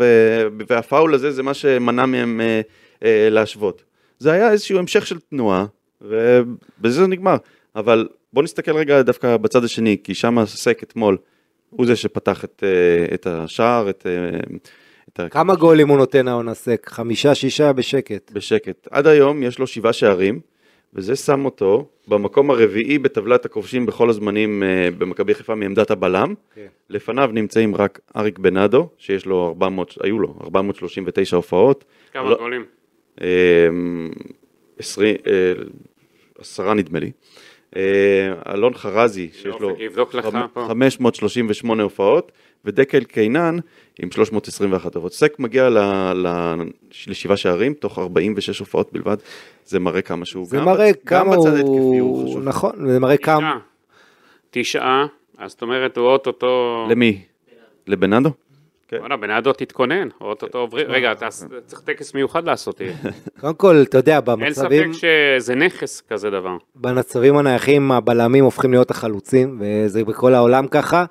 והפאול 0.68 1.14
הזה 1.14 1.30
זה 1.30 1.42
מה 1.42 1.54
שמנע 1.54 2.06
מהם 2.06 2.40
אה, 2.40 2.60
אה, 3.04 3.28
להשוות. 3.30 3.82
זה 4.18 4.32
היה 4.32 4.50
איזשהו 4.50 4.78
המשך 4.78 5.06
של 5.06 5.18
תנועה, 5.18 5.66
ובזה 6.02 7.00
זה 7.00 7.06
נגמר. 7.06 7.36
אבל 7.76 8.08
בוא 8.32 8.42
נסתכל 8.42 8.76
רגע 8.76 9.02
דווקא 9.02 9.36
בצד 9.36 9.64
השני, 9.64 9.96
כי 10.04 10.14
שם 10.14 10.44
סק 10.46 10.82
אתמול, 10.82 11.16
הוא 11.70 11.86
זה 11.86 11.96
שפתח 11.96 12.44
את, 12.44 12.62
אה, 12.66 13.14
את 13.14 13.26
השער, 13.26 13.90
את... 13.90 14.06
את 15.12 15.20
ה- 15.20 15.28
כמה 15.28 15.54
גולים 15.54 15.88
הוא 15.88 15.96
נותן 15.96 16.28
העונה 16.28 16.54
סק? 16.54 16.86
חמישה, 16.88 17.34
שישה 17.34 17.72
בשקט. 17.72 18.30
בשקט. 18.32 18.88
עד 18.90 19.06
היום 19.06 19.42
יש 19.42 19.58
לו 19.58 19.66
שבעה 19.66 19.92
שערים, 19.92 20.40
וזה 20.94 21.16
שם 21.16 21.44
אותו 21.44 21.88
במקום 22.08 22.50
הרביעי 22.50 22.98
בטבלת 22.98 23.44
הכובשים 23.44 23.86
בכל 23.86 24.10
הזמנים 24.10 24.62
אה, 24.62 24.88
במכבי 24.98 25.34
חיפה 25.34 25.54
מעמדת 25.54 25.90
הבלם. 25.90 26.34
כן. 26.54 26.66
לפניו 26.90 27.30
נמצאים 27.32 27.74
רק 27.74 28.00
אריק 28.16 28.38
בנאדו, 28.38 28.88
שיש 28.98 29.26
לו 29.26 29.46
400, 29.48 29.94
היו 30.02 30.18
לו 30.18 30.34
439 30.44 31.36
הופעות. 31.36 31.84
כמה 32.12 32.30
לא- 32.30 32.36
גולים. 32.36 32.64
אה, 33.20 33.26
עשרים, 34.78 35.16
אה, 35.26 35.52
עשרה 36.38 36.74
נדמה 36.74 36.98
לי. 36.98 37.10
אה, 37.76 37.82
אלון 38.54 38.74
חרזי, 38.74 39.28
שיש 39.32 39.54
לו 39.60 39.70
אופק 39.70 39.80
יבדוק 39.80 40.14
לך 40.14 40.24
חמ- 40.26 40.46
פה. 40.52 40.64
538 40.68 41.82
הופעות, 41.82 42.32
ודקל 42.64 43.04
קינן 43.04 43.58
עם 43.98 44.10
321 44.10 44.94
הופעות. 44.94 45.12
סק 45.12 45.38
מגיע 45.38 45.68
ל, 45.70 45.78
ל, 46.14 46.54
לשבעה 47.06 47.36
שערים 47.36 47.74
תוך 47.74 47.98
46 47.98 48.58
הופעות 48.58 48.92
בלבד, 48.92 49.16
זה 49.64 49.78
מראה 49.78 50.02
כמה 50.02 50.24
שהוא 50.24 50.46
זה 50.46 50.56
גם, 50.56 50.64
מראה 50.64 50.90
בצ- 50.90 50.94
גם 51.04 51.24
כמה 51.24 51.36
בצד 51.36 51.46
ההתקפי 51.54 51.70
הוא 51.70 51.98
הוא... 52.00 52.28
חשוב. 52.30 52.42
נכון, 52.48 52.86
זה 52.86 53.00
מראה 53.00 53.16
כמה... 53.16 53.36
תשעה. 53.50 53.58
תשעה, 54.50 55.06
אז 55.38 55.50
זאת 55.50 55.62
אומרת 55.62 55.96
הוא 55.96 56.06
אוטוטו... 56.06 56.86
למי? 56.90 57.22
לבנאדו? 57.86 58.30
כן. 58.88 58.96
וואלה, 59.00 59.16
בנאדו 59.16 59.52
תתכונן, 59.52 60.08
אוטוטו 60.20 60.58
עוברים, 60.58 60.86
רגע, 60.88 61.12
אתה 61.12 61.28
צריך 61.66 61.80
טקס 61.80 62.14
מיוחד 62.14 62.44
לעשות. 62.44 62.80
קודם 63.40 63.54
כל, 63.54 63.82
אתה 63.82 63.98
יודע, 63.98 64.16
אין 64.16 64.24
במצבים... 64.24 64.92
ספק 64.92 65.08
שזה 65.38 65.54
נכס 65.54 66.02
כזה 66.08 66.30
דבר. 66.30 66.56
במצבים 66.76 67.36
הנייחים 67.36 67.92
הבלמים 67.92 68.44
הופכים 68.44 68.70
להיות 68.70 68.90
החלוצים, 68.90 69.60
וזה 69.60 70.04
בכל 70.04 70.34
העולם 70.34 70.66
ככה. 70.66 71.04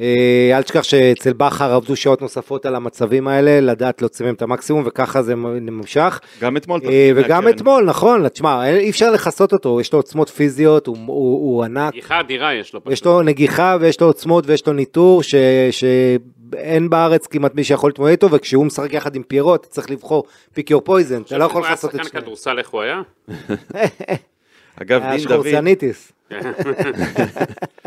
אה, 0.00 0.56
אל 0.56 0.62
תשכח 0.62 0.82
שאצל 0.82 1.32
בכר 1.32 1.72
עבדו 1.72 1.96
שעות 1.96 2.22
נוספות 2.22 2.66
על 2.66 2.74
המצבים 2.74 3.28
האלה, 3.28 3.60
לדעת 3.60 4.02
להוציא 4.02 4.24
מהם 4.24 4.34
את 4.34 4.42
המקסימום, 4.42 4.82
וככה 4.86 5.22
זה 5.22 5.34
נמשך. 5.60 6.20
גם 6.40 6.56
אתמול. 6.56 6.80
אה, 6.84 7.10
וגם. 7.16 7.48
אתמול, 7.48 7.84
נכון, 7.84 8.28
תשמע, 8.28 8.68
אי 8.68 8.90
אפשר 8.90 9.10
לכסות 9.10 9.52
אותו, 9.52 9.80
יש 9.80 9.92
לו 9.92 9.98
עוצמות 9.98 10.28
פיזיות, 10.28 10.86
הוא, 10.86 10.96
הוא, 11.06 11.54
הוא 11.54 11.64
ענק, 11.64 11.92
גיחה 11.92 12.20
אדירה 12.20 12.54
יש 12.54 12.74
לו. 12.74 12.80
יש 12.90 13.04
לו 13.04 13.22
נגיחה 13.22 13.76
ויש 13.80 14.00
לו 14.00 14.06
עוצמות 14.06 14.44
ויש 14.46 14.66
לו 14.66 14.72
ניטור, 14.72 15.22
ש, 15.22 15.34
שאין 15.70 16.90
בארץ 16.90 17.26
כמעט 17.26 17.54
מי 17.54 17.64
שיכול 17.64 17.90
להתמודד 17.90 18.10
איתו, 18.10 18.30
וכשהוא 18.30 18.66
משחק 18.66 18.92
יחד 18.92 19.16
עם 19.16 19.22
פיירו, 19.22 19.54
אתה 19.54 19.68
צריך 19.68 19.90
לבחור 19.90 20.24
פיק 20.54 20.70
יור 20.70 20.80
פויזן, 20.80 21.22
אתה 21.22 21.38
לא 21.38 21.44
יכול 21.44 21.62
לכסות 21.62 21.94
את 21.94 21.96
שחקן 21.96 22.08
שניהם. 22.08 22.24
כדורסל, 22.24 22.58
איך 22.58 22.68
הוא 22.68 22.82
היה? 22.82 23.02
אגב, 24.82 25.02
דין 25.02 25.24
דוד, 25.28 25.46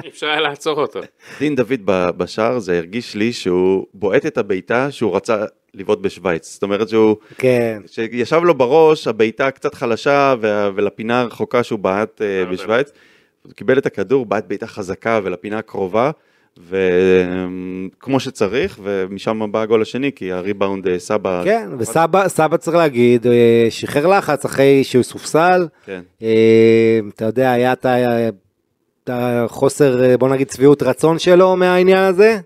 אפשר 0.07 0.27
היה 0.27 0.41
לעצור 0.41 0.81
אותו. 0.81 0.99
דין 1.39 1.55
דוד 1.55 1.79
ב- 1.85 2.09
בשער, 2.17 2.59
זה 2.59 2.77
הרגיש 2.77 3.15
לי 3.15 3.33
שהוא 3.33 3.85
בועט 3.93 4.25
את 4.25 4.37
הבעיטה 4.37 4.91
שהוא 4.91 5.15
רצה 5.15 5.45
לבעוט 5.73 5.99
בשוויץ. 5.99 6.53
זאת 6.53 6.63
אומרת 6.63 6.89
שהוא... 6.89 7.15
כן, 7.37 7.81
שישב 7.87 8.41
לו 8.43 8.53
בראש, 8.53 9.07
הבעיטה 9.07 9.51
קצת 9.51 9.73
חלשה 9.73 10.35
ולפינה 10.75 11.21
הרחוקה 11.21 11.63
שהוא 11.63 11.79
בעט 11.79 12.21
אה, 12.21 12.27
יודע. 12.27 12.51
בשוויץ. 12.51 12.91
הוא 13.43 13.53
קיבל 13.53 13.77
את 13.77 13.85
הכדור, 13.85 14.25
בעט 14.25 14.45
בעיטה 14.47 14.67
חזקה 14.67 15.19
ולפינה 15.23 15.57
הקרובה, 15.57 16.11
וכמו 16.59 18.19
שצריך, 18.19 18.79
ומשם 18.83 19.51
בא 19.51 19.61
הגול 19.61 19.81
השני, 19.81 20.11
כי 20.15 20.31
הריבאונד 20.31 20.87
אה, 20.87 20.99
סבא... 20.99 21.41
כן, 21.45 21.69
וסבא 21.79 22.27
סבא 22.27 22.57
צריך 22.57 22.77
להגיד, 22.77 23.27
אה, 23.27 23.67
שחרר 23.69 24.07
לחץ 24.07 24.45
אחרי 24.45 24.83
שהוא 24.83 25.03
סופסל, 25.03 25.67
כן. 25.85 26.01
אה, 26.21 26.99
אתה 27.15 27.25
יודע, 27.25 27.51
היה 27.51 27.73
את 27.73 29.09
החוסר, 29.09 30.17
בוא 30.19 30.29
נגיד, 30.29 30.49
שביעות 30.49 30.83
רצון 30.83 31.19
שלו 31.19 31.55
מהעניין 31.55 32.03
הזה, 32.03 32.39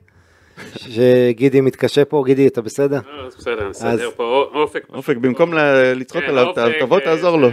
שגידי 0.75 1.61
מתקשה 1.61 2.05
פה, 2.05 2.23
גידי, 2.25 2.47
אתה 2.47 2.61
בסדר? 2.61 2.99
לא, 3.17 3.27
בסדר, 3.27 3.67
אז- 3.69 3.85
נסדר 3.85 4.09
פה 4.15 4.49
אופק. 4.53 4.87
אופק, 4.93 5.17
במקום 5.17 5.53
לצחוק 5.95 6.21
כן, 6.21 6.29
עליו, 6.29 6.53
תבוא 6.79 6.99
תעזור 6.99 7.37
לו. 7.37 7.49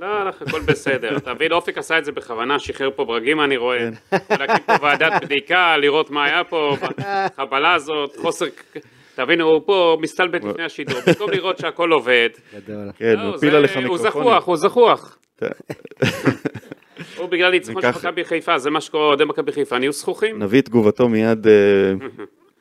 לא, 0.00 0.24
לא, 0.24 0.30
הכל 0.40 0.60
בסדר. 0.60 1.18
תבין, 1.18 1.52
אופק 1.52 1.78
עשה 1.78 1.98
את 1.98 2.04
זה 2.04 2.12
בכוונה, 2.12 2.58
שחרר 2.58 2.90
פה 2.96 3.04
ברגים, 3.04 3.40
אני 3.40 3.56
רואה. 3.56 3.78
כן. 3.78 4.34
להקים 4.40 4.64
פה 4.66 4.72
ועדת 4.82 5.22
בדיקה, 5.24 5.76
לראות 5.76 6.10
מה 6.10 6.24
היה 6.24 6.44
פה, 6.44 6.76
בחבלה 7.36 7.74
הזאת, 7.74 8.16
חוסר... 8.16 8.46
תבין, 9.14 9.40
הוא 9.40 9.60
פה 9.66 9.96
מסתלבט 10.00 10.44
לפני 10.44 10.64
השידור, 10.64 10.98
במקום 11.06 11.30
לראות 11.30 11.58
שהכל 11.58 11.92
עובד. 11.92 12.28
גדול. 12.54 12.90
כן, 12.98 13.14
לא, 13.16 13.22
הוא 13.22 13.36
זה- 13.36 13.46
פיל 13.46 13.56
עליך 13.56 13.74
הוא 13.74 13.82
מיקרופונים. 13.82 14.10
זחוח, 14.12 14.46
הוא 14.46 14.56
זחוח. 14.56 15.18
הוא 17.16 17.26
בגלל 17.28 17.50
ניצחון 17.50 17.82
של 17.82 17.88
מכבי 17.88 18.24
חיפה, 18.24 18.58
זה 18.58 18.70
מה 18.70 18.80
שקורה, 18.80 19.04
אוהדי 19.06 19.24
מכבי 19.24 19.52
חיפה, 19.52 19.78
נהיו 19.78 19.92
זכוכים. 19.92 20.42
נביא 20.42 20.60
את 20.60 20.64
תגובתו 20.64 21.08
מיד. 21.08 21.46
אה, 21.46 21.52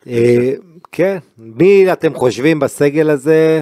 אה, 0.13 0.52
כן, 0.91 1.17
מי 1.38 1.93
אתם 1.93 2.13
חושבים 2.13 2.60
בסגל 2.60 3.10
הזה? 3.10 3.62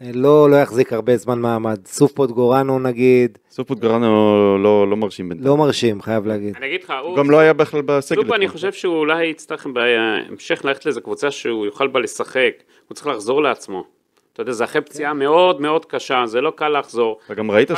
לא, 0.00 0.50
לא 0.50 0.56
יחזיק 0.56 0.92
הרבה 0.92 1.16
זמן 1.16 1.38
מעמד. 1.38 1.78
סופוט 1.86 2.30
גורנו 2.30 2.78
נגיד, 2.78 3.38
סופוט 3.50 3.78
גרנו 3.78 4.58
לא 4.58 4.90
לא 4.90 4.96
מרשים 4.96 5.28
בינתיים. 5.28 5.48
לא 5.48 5.56
מרשים, 5.56 6.02
חייב 6.02 6.26
להגיד. 6.26 6.56
אני 6.56 6.66
אגיד 6.66 6.82
לך, 6.82 6.90
הוא 6.90 7.08
הוא... 7.08 7.16
גם 7.16 7.30
לא 7.30 7.38
היה 7.38 7.52
בכלל 7.52 7.80
בסגל. 7.82 8.22
סופר, 8.22 8.34
אני. 8.36 8.48
חושב 8.48 8.72
שהוא 8.72 8.96
אולי 8.96 9.26
יצטרך 9.26 9.66
בהמשך 9.66 10.64
ללכת 10.64 10.86
לאיזה 10.86 11.00
קבוצה 11.00 11.30
שהוא 11.30 11.66
יוכל 11.66 11.88
בה 11.88 12.00
לשחק, 12.00 12.52
הוא 12.88 12.94
צריך 12.94 13.06
לחזור 13.06 13.42
לעצמו. 13.42 13.84
אתה 14.32 14.42
יודע, 14.42 14.52
זה 14.52 14.64
אחרי 14.64 14.80
פציעה 14.82 15.12
מאוד 15.14 15.60
מאוד 15.60 15.84
קשה, 15.84 16.22
זה 16.26 16.40
לא 16.40 16.52
קל 16.56 16.78
לחזור. 16.78 17.18
אתה 17.26 17.34
גם 17.34 17.50
ראית 17.50 17.70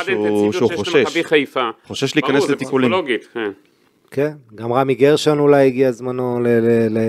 שהוא 0.51 0.71
חושש. 0.75 1.27
חושש 1.87 2.15
להיכנס 2.15 2.35
ברור, 2.35 2.47
זה 2.47 2.53
לטיפולים. 2.53 2.89
פסיכולוגית, 2.89 3.27
כן. 3.33 3.51
כן, 4.15 4.31
גם 4.55 4.73
רמי 4.73 4.95
גרשון 4.95 5.39
אולי 5.39 5.67
הגיע 5.67 5.91
זמנו 5.91 6.39
ל... 6.39 6.47
ל, 6.47 6.97
ל... 6.97 6.99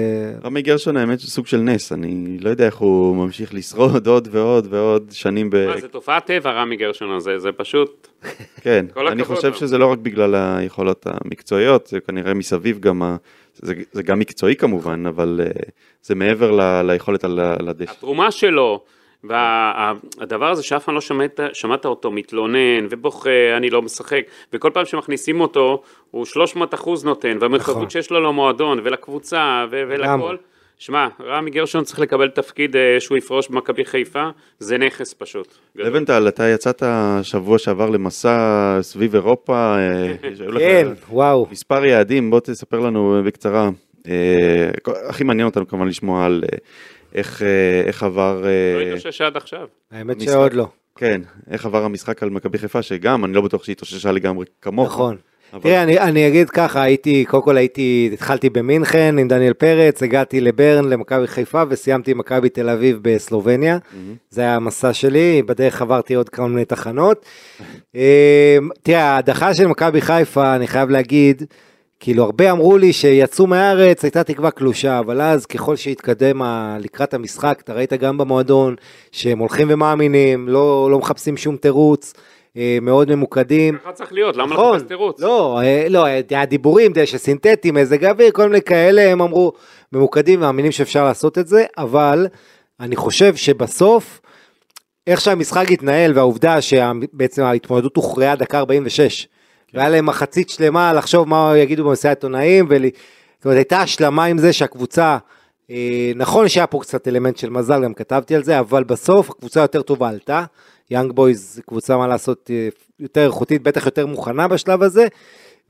רמי 0.44 0.62
גרשון 0.62 0.96
האמת 0.96 1.18
סוג 1.18 1.46
של 1.46 1.56
נס, 1.56 1.92
אני 1.92 2.38
לא 2.38 2.50
יודע 2.50 2.66
איך 2.66 2.76
הוא 2.76 3.16
ממשיך 3.16 3.54
לשרוד 3.54 4.06
עוד 4.12 4.28
ועוד 4.30 4.66
ועוד 4.70 5.08
שנים 5.10 5.50
ב... 5.50 5.66
מה, 5.66 5.80
זה 5.80 5.88
תופעת 5.88 6.26
טבע 6.26 6.50
רמי 6.50 6.76
גרשון 6.76 7.10
הזה, 7.10 7.38
זה 7.38 7.52
פשוט... 7.52 8.08
כן, 8.60 8.86
אני 9.08 9.24
חושב 9.24 9.48
לו. 9.48 9.54
שזה 9.54 9.78
לא 9.78 9.86
רק 9.86 9.98
בגלל 9.98 10.34
היכולות 10.34 11.06
המקצועיות, 11.06 11.86
זה 11.86 12.00
כנראה 12.00 12.34
מסביב 12.34 12.80
גם, 12.80 13.02
ה... 13.02 13.16
זה, 13.54 13.74
זה 13.92 14.02
גם 14.02 14.18
מקצועי 14.18 14.56
כמובן, 14.56 15.06
אבל 15.06 15.40
אה, 15.44 15.50
זה 16.02 16.14
מעבר 16.14 16.50
ל... 16.50 16.82
ליכולת 16.82 17.24
על 17.24 17.68
הדשא. 17.68 17.90
התרומה 17.90 18.30
שלו, 18.30 18.84
והדבר 19.28 20.50
הזה 20.50 20.62
שאף 20.62 20.84
פעם 20.84 20.94
לא 20.94 21.00
שמעת, 21.00 21.40
שמעת 21.52 21.86
אותו 21.86 22.10
מתלונן 22.10 22.86
ובוכה, 22.90 23.30
אני 23.56 23.70
לא 23.70 23.82
משחק, 23.82 24.22
וכל 24.52 24.70
פעם 24.74 24.84
שמכניסים 24.84 25.40
אותו, 25.40 25.82
הוא 26.10 26.24
300 26.24 26.74
אחוז 26.74 27.04
נותן, 27.04 27.38
והמחויבות 27.40 27.76
נכון. 27.76 27.90
שיש 27.90 28.10
לו 28.10 28.20
למועדון 28.20 28.80
ולקבוצה 28.84 29.64
ו- 29.70 29.82
ולכל. 29.88 30.36
שמע, 30.78 31.08
רמי 31.20 31.50
גרשון 31.50 31.84
צריך 31.84 32.00
לקבל 32.00 32.28
תפקיד 32.28 32.76
אה, 32.76 32.96
שהוא 33.00 33.18
יפרוש 33.18 33.48
במכבי 33.48 33.84
חיפה, 33.84 34.28
זה 34.58 34.78
נכס 34.78 35.14
פשוט. 35.18 35.54
לבנטל, 35.76 36.28
אתה 36.28 36.48
יצאת 36.48 36.82
שבוע 37.22 37.58
שעבר 37.58 37.90
למסע 37.90 38.78
סביב 38.80 39.14
אירופה, 39.14 39.76
אה, 39.78 40.14
לך 40.30 40.58
כן, 40.58 40.88
וואו. 41.10 41.46
מספר 41.50 41.84
יעדים, 41.84 42.30
בוא 42.30 42.40
תספר 42.40 42.80
לנו 42.80 43.22
בקצרה. 43.26 43.70
אה, 44.08 44.70
הכי 45.08 45.24
מעניין 45.24 45.48
אותנו 45.48 45.68
כמובן 45.68 45.88
לשמוע 45.88 46.24
על 46.24 46.44
איך, 47.14 47.42
אה, 47.42 47.48
איך 47.86 48.02
עבר... 48.02 48.40
לא 48.42 48.46
אה, 48.80 48.86
התאושש 48.86 49.20
עד 49.20 49.36
עכשיו. 49.36 49.66
האמת 49.90 50.16
המשחק. 50.16 50.32
שעוד 50.32 50.54
לא. 50.54 50.66
כן, 50.96 51.20
איך 51.50 51.66
עבר 51.66 51.84
המשחק 51.84 52.22
על 52.22 52.30
מכבי 52.30 52.58
חיפה, 52.58 52.82
שגם, 52.82 53.24
אני 53.24 53.32
לא 53.32 53.40
בטוח 53.40 53.64
שהיא 53.64 53.72
התאוששה 53.72 54.12
לגמרי 54.12 54.46
כמוך. 54.62 54.86
נכון. 54.88 55.16
אבל- 55.52 55.62
תראה, 55.62 55.82
אני, 55.82 55.98
אני 55.98 56.28
אגיד 56.28 56.50
ככה, 56.50 56.82
הייתי, 56.82 57.24
קודם 57.24 57.42
כל 57.42 57.56
הייתי, 57.56 58.10
התחלתי 58.12 58.50
במינכן 58.50 59.18
עם 59.18 59.28
דניאל 59.28 59.52
פרץ, 59.52 60.02
הגעתי 60.02 60.40
לברן, 60.40 60.84
למכבי 60.84 61.26
חיפה, 61.26 61.62
וסיימתי 61.68 62.10
עם 62.10 62.18
מכבי 62.18 62.48
תל 62.48 62.68
אביב 62.68 62.98
בסלובניה. 63.02 63.78
זה 64.30 64.40
היה 64.40 64.56
המסע 64.56 64.92
שלי, 64.92 65.42
בדרך 65.46 65.82
עברתי 65.82 66.14
עוד 66.14 66.28
כמה 66.28 66.48
מיני 66.48 66.64
תחנות. 66.64 67.26
אה, 67.96 68.58
תראה, 68.82 69.02
ההדחה 69.04 69.54
של 69.54 69.66
מכבי 69.66 70.00
חיפה, 70.00 70.54
אני 70.56 70.66
חייב 70.66 70.90
להגיד, 70.90 71.42
כאילו 72.04 72.24
הרבה 72.24 72.50
אמרו 72.50 72.78
לי 72.78 72.92
שיצאו 72.92 73.46
מהארץ, 73.46 74.04
הייתה 74.04 74.24
תקווה 74.24 74.50
קלושה, 74.50 74.98
אבל 74.98 75.20
אז 75.20 75.46
ככל 75.46 75.76
שהתקדם 75.76 76.42
לקראת 76.80 77.14
המשחק, 77.14 77.60
אתה 77.64 77.72
ראית 77.72 77.92
גם 77.92 78.18
במועדון, 78.18 78.74
שהם 79.12 79.38
הולכים 79.38 79.66
ומאמינים, 79.70 80.48
לא, 80.48 80.88
לא 80.90 80.98
מחפשים 80.98 81.36
שום 81.36 81.56
תירוץ, 81.56 82.14
אה, 82.56 82.78
מאוד 82.82 83.14
ממוקדים. 83.14 83.78
ככה 83.78 83.92
צריך 83.92 84.12
להיות, 84.12 84.36
למה 84.36 84.46
לא 84.46 84.52
נכון, 84.52 84.76
לחפש 84.76 84.88
תירוץ? 84.88 85.20
לא, 85.20 85.60
אה, 85.62 85.86
לא, 85.90 86.04
היה 86.04 86.44
דיבורים, 86.46 86.92
דשא 86.92 87.18
סינתטי, 87.18 87.70
מזג 87.70 88.04
אוויר, 88.04 88.30
כל 88.30 88.48
מיני 88.48 88.62
כאלה, 88.62 89.02
הם 89.02 89.22
אמרו, 89.22 89.52
ממוקדים, 89.92 90.40
מאמינים 90.40 90.72
שאפשר 90.72 91.04
לעשות 91.04 91.38
את 91.38 91.46
זה, 91.46 91.64
אבל 91.78 92.26
אני 92.80 92.96
חושב 92.96 93.36
שבסוף, 93.36 94.20
איך 95.06 95.20
שהמשחק 95.20 95.70
התנהל, 95.70 96.12
והעובדה 96.14 96.60
שבעצם 96.60 97.42
ההתמודדות 97.42 97.96
הוכרעה 97.96 98.36
דקה 98.36 98.58
46, 98.58 99.28
והיה 99.74 99.88
להם 99.88 100.06
מחצית 100.06 100.48
שלמה 100.48 100.92
לחשוב 100.92 101.28
מה 101.28 101.52
יגידו 101.56 101.84
במסיעת 101.84 102.16
עיתונאים, 102.16 102.66
ול... 102.68 102.82
זאת 103.38 103.44
אומרת, 103.44 103.56
הייתה 103.56 103.80
השלמה 103.80 104.24
עם 104.24 104.38
זה 104.38 104.52
שהקבוצה, 104.52 105.18
אה, 105.70 106.12
נכון 106.16 106.48
שהיה 106.48 106.66
פה 106.66 106.78
קצת 106.80 107.08
אלמנט 107.08 107.36
של 107.36 107.50
מזל, 107.50 107.84
גם 107.84 107.94
כתבתי 107.94 108.34
על 108.34 108.44
זה, 108.44 108.58
אבל 108.58 108.84
בסוף 108.84 109.30
הקבוצה 109.30 109.60
יותר 109.60 109.82
טובה 109.82 110.08
עלתה. 110.08 110.44
יאנג 110.90 111.12
בויז 111.12 111.60
קבוצה 111.66 111.96
מה 111.96 112.06
לעשות 112.06 112.50
אה, 112.54 112.68
יותר 113.00 113.26
איכותית, 113.26 113.62
בטח 113.62 113.86
יותר 113.86 114.06
מוכנה 114.06 114.48
בשלב 114.48 114.82
הזה, 114.82 115.06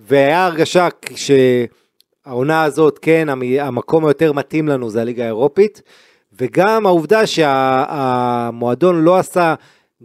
והיה 0.00 0.46
הרגשה 0.46 0.88
שהעונה 1.16 2.62
הזאת, 2.62 2.98
כן, 3.02 3.28
המ- 3.28 3.42
המקום 3.60 4.04
היותר 4.06 4.32
מתאים 4.32 4.68
לנו 4.68 4.90
זה 4.90 5.00
הליגה 5.00 5.22
האירופית, 5.24 5.82
וגם 6.40 6.86
העובדה 6.86 7.26
שהמועדון 7.26 9.02
לא 9.04 9.16
עשה, 9.18 9.54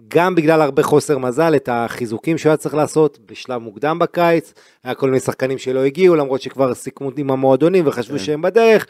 גם 0.07 0.35
בגלל 0.35 0.61
הרבה 0.61 0.83
חוסר 0.83 1.17
מזל, 1.17 1.55
את 1.55 1.69
החיזוקים 1.71 2.37
שהוא 2.37 2.49
היה 2.49 2.57
צריך 2.57 2.75
לעשות 2.75 3.19
בשלב 3.25 3.61
מוקדם 3.61 3.99
בקיץ, 3.99 4.53
היה 4.83 4.95
כל 4.95 5.05
מיני 5.05 5.19
שחקנים 5.19 5.57
שלא 5.57 5.79
הגיעו, 5.79 6.15
למרות 6.15 6.41
שכבר 6.41 6.73
סיכמו 6.73 7.11
עם 7.17 7.31
המועדונים 7.31 7.87
וחשבו 7.87 8.17
כן. 8.17 8.23
שהם 8.23 8.41
בדרך, 8.41 8.85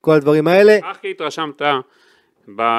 כל 0.00 0.12
הדברים 0.12 0.48
האלה. 0.48 0.78
מה 0.82 0.90
הכי 0.90 1.10
התרשמת, 1.10 1.62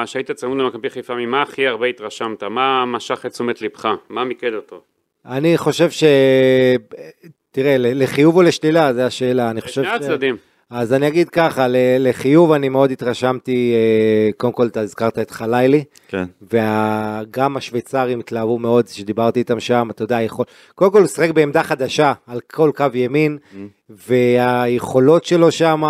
שהיית 0.06 0.30
צמוד 0.30 0.58
למכבי 0.58 0.90
חיפה, 0.90 1.14
ממה 1.14 1.42
הכי 1.42 1.66
הרבה 1.66 1.86
התרשמת? 1.86 2.42
מה 2.42 2.84
משך 2.86 3.26
את 3.26 3.32
תשומת 3.32 3.62
לבך? 3.62 3.88
מה 4.08 4.24
מיקד 4.24 4.54
אותו? 4.54 4.80
אני 5.26 5.58
חושב 5.58 5.90
ש... 5.90 6.04
תראה, 7.50 7.76
לחיוב 7.78 8.36
או 8.36 8.42
לשלילה, 8.42 8.92
זו 8.92 9.00
השאלה. 9.00 9.50
אני 9.50 9.60
חושב 9.60 9.82
שני 9.82 9.92
הצדדים. 9.92 10.36
אז 10.70 10.92
אני 10.92 11.08
אגיד 11.08 11.28
ככה, 11.28 11.66
לחיוב 11.98 12.52
אני 12.52 12.68
מאוד 12.68 12.90
התרשמתי, 12.90 13.74
אה, 13.74 14.30
קודם 14.36 14.52
כל 14.52 14.66
אתה 14.66 14.80
הזכרת 14.80 15.18
את 15.18 15.30
חלילי, 15.30 15.84
כן. 16.08 16.24
וגם 16.42 17.56
השוויצרים 17.56 18.20
התלהבו 18.20 18.58
מאוד, 18.58 18.88
שדיברתי 18.88 19.38
איתם 19.38 19.60
שם, 19.60 19.88
אתה 19.90 20.02
יודע, 20.02 20.22
יכול... 20.22 20.44
קודם 20.74 20.92
כל 20.92 20.98
הוא 20.98 21.08
שיחק 21.08 21.30
בעמדה 21.30 21.62
חדשה, 21.62 22.12
על 22.26 22.40
כל 22.52 22.70
קו 22.76 22.84
ימין, 22.94 23.38
והיכולות 23.88 25.24
שלו 25.24 25.50
שם 25.50 25.82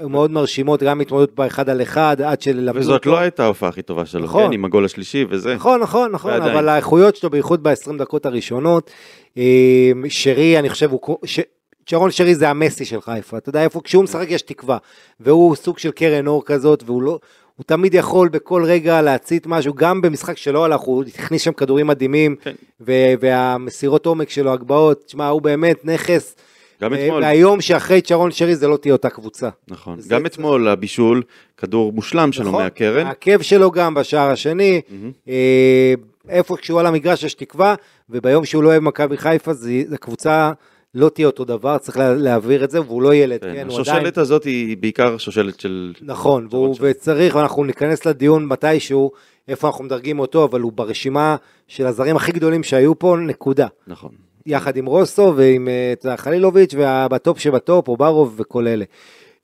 מאוד 0.00 0.30
מרשימות, 0.30 0.82
גם 0.82 1.00
התמודדות 1.00 1.34
באחד 1.34 1.68
על 1.68 1.82
אחד, 1.82 2.20
עד 2.20 2.40
שלמדו 2.42 2.78
וזאת 2.78 2.94
אותו. 2.94 3.10
לא 3.10 3.18
הייתה 3.18 3.44
ההופעה 3.44 3.68
הכי 3.68 3.82
טובה 3.82 4.06
שלו, 4.06 4.24
נכון. 4.24 4.46
כן, 4.46 4.52
עם 4.52 4.64
הגול 4.64 4.84
השלישי 4.84 5.24
וזה. 5.30 5.54
נכון, 5.54 5.80
נכון, 5.80 6.12
נכון, 6.12 6.30
ועדיין. 6.30 6.52
אבל 6.52 6.68
האיכויות 6.68 7.16
שלו, 7.16 7.30
בייחוד 7.30 7.62
ב-20 7.62 7.98
דקות 7.98 8.26
הראשונות, 8.26 8.90
אה, 9.38 9.90
שרי, 10.08 10.58
אני 10.58 10.70
חושב, 10.70 10.90
הוא... 10.90 11.16
ש... 11.24 11.40
שרון 11.90 12.10
שרי 12.10 12.34
זה 12.34 12.48
המסי 12.50 12.84
של 12.84 13.00
חיפה, 13.00 13.38
אתה 13.38 13.48
יודע 13.48 13.62
איפה, 13.64 13.80
כשהוא 13.84 14.04
משחק 14.04 14.26
יש 14.30 14.42
תקווה, 14.42 14.78
והוא 15.20 15.56
סוג 15.56 15.78
של 15.78 15.90
קרן 15.90 16.26
אור 16.26 16.44
כזאת, 16.44 16.82
והוא 16.86 17.02
לא, 17.02 17.18
הוא 17.56 17.64
תמיד 17.66 17.94
יכול 17.94 18.28
בכל 18.28 18.62
רגע 18.64 19.02
להצית 19.02 19.46
משהו, 19.46 19.74
גם 19.74 20.00
במשחק 20.02 20.36
שלא 20.36 20.64
הלך, 20.64 20.80
הוא 20.80 21.04
הכניס 21.18 21.42
שם 21.42 21.52
כדורים 21.52 21.86
מדהימים, 21.86 22.36
כן. 22.42 22.52
ו- 22.80 22.92
והמסירות 23.20 24.06
עומק 24.06 24.30
שלו, 24.30 24.52
הגבהות, 24.52 25.04
תשמע, 25.06 25.28
הוא 25.28 25.42
באמת 25.42 25.84
נכס, 25.84 26.36
גם 26.82 26.94
אה, 26.94 27.04
אתמול. 27.06 27.22
והיום 27.22 27.60
שאחרי 27.60 28.00
שרון 28.04 28.30
שרי 28.30 28.56
זה 28.56 28.68
לא 28.68 28.76
תהיה 28.76 28.92
אותה 28.92 29.10
קבוצה. 29.10 29.48
נכון. 29.68 30.00
זה- 30.00 30.14
גם 30.14 30.26
אתמול 30.26 30.68
הבישול, 30.68 31.22
כדור 31.56 31.92
מושלם 31.92 32.32
שלו 32.32 32.48
נכון? 32.48 32.62
מהקרן. 32.62 33.06
העקב 33.06 33.42
שלו 33.42 33.70
גם 33.70 33.94
בשער 33.94 34.30
השני, 34.30 34.80
אה, 35.28 35.94
איפה 36.28 36.56
כשהוא 36.56 36.80
על 36.80 36.86
המגרש 36.86 37.22
יש 37.22 37.34
תקווה, 37.34 37.74
וביום 38.10 38.44
שהוא 38.44 38.62
לא 38.62 38.68
אוהב 38.68 38.82
מכבי 38.82 39.16
חיפה, 39.16 39.52
זה- 39.52 39.82
זה 39.88 39.98
קבוצה 39.98 40.52
לא 40.94 41.08
תהיה 41.08 41.26
אותו 41.26 41.44
דבר, 41.44 41.78
צריך 41.78 41.96
לה- 41.98 42.14
להעביר 42.14 42.64
את 42.64 42.70
זה, 42.70 42.80
והוא 42.82 43.02
לא 43.02 43.14
ילד, 43.14 43.40
כן, 43.40 43.46
כן, 43.46 43.68
הוא 43.68 43.80
עדיין... 43.80 43.96
השושלת 43.96 44.18
הזאת 44.18 44.44
היא 44.44 44.76
בעיקר 44.76 45.18
שושלת 45.18 45.60
של... 45.60 45.92
נכון, 46.02 46.46
והוא, 46.50 46.74
שרי. 46.74 46.90
וצריך, 46.90 47.34
ואנחנו 47.34 47.64
ניכנס 47.64 48.06
לדיון 48.06 48.46
מתישהו, 48.46 49.10
איפה 49.48 49.66
אנחנו 49.66 49.84
מדרגים 49.84 50.18
אותו, 50.18 50.44
אבל 50.44 50.60
הוא 50.60 50.72
ברשימה 50.72 51.36
של 51.68 51.86
הזרים 51.86 52.16
הכי 52.16 52.32
גדולים 52.32 52.62
שהיו 52.62 52.98
פה, 52.98 53.16
נקודה. 53.20 53.66
נכון. 53.86 54.10
יחד 54.46 54.76
עם 54.76 54.86
רוסו 54.86 55.32
ועם 55.36 55.68
אה, 56.04 56.16
חלילוביץ' 56.16 56.74
ובטופ 56.78 57.38
שבטופ, 57.38 57.88
אוברוב 57.88 58.34
וכל 58.38 58.66
אלה. 58.66 58.84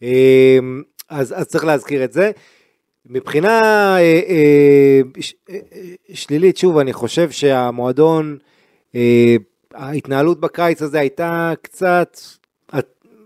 אה, 0.02 0.58
אז, 1.08 1.34
אז 1.40 1.46
צריך 1.46 1.64
להזכיר 1.64 2.04
את 2.04 2.12
זה. 2.12 2.30
מבחינה 3.06 3.60
אה, 3.96 4.00
אה, 4.28 5.00
ש, 5.20 5.34
אה, 5.50 5.54
אה, 5.74 5.80
שלילית, 6.14 6.56
שוב, 6.56 6.78
אני 6.78 6.92
חושב 6.92 7.30
שהמועדון, 7.30 8.38
אה, 8.94 9.36
ההתנהלות 9.74 10.40
בקיץ 10.40 10.82
הזה 10.82 11.00
הייתה 11.00 11.52
קצת 11.62 12.18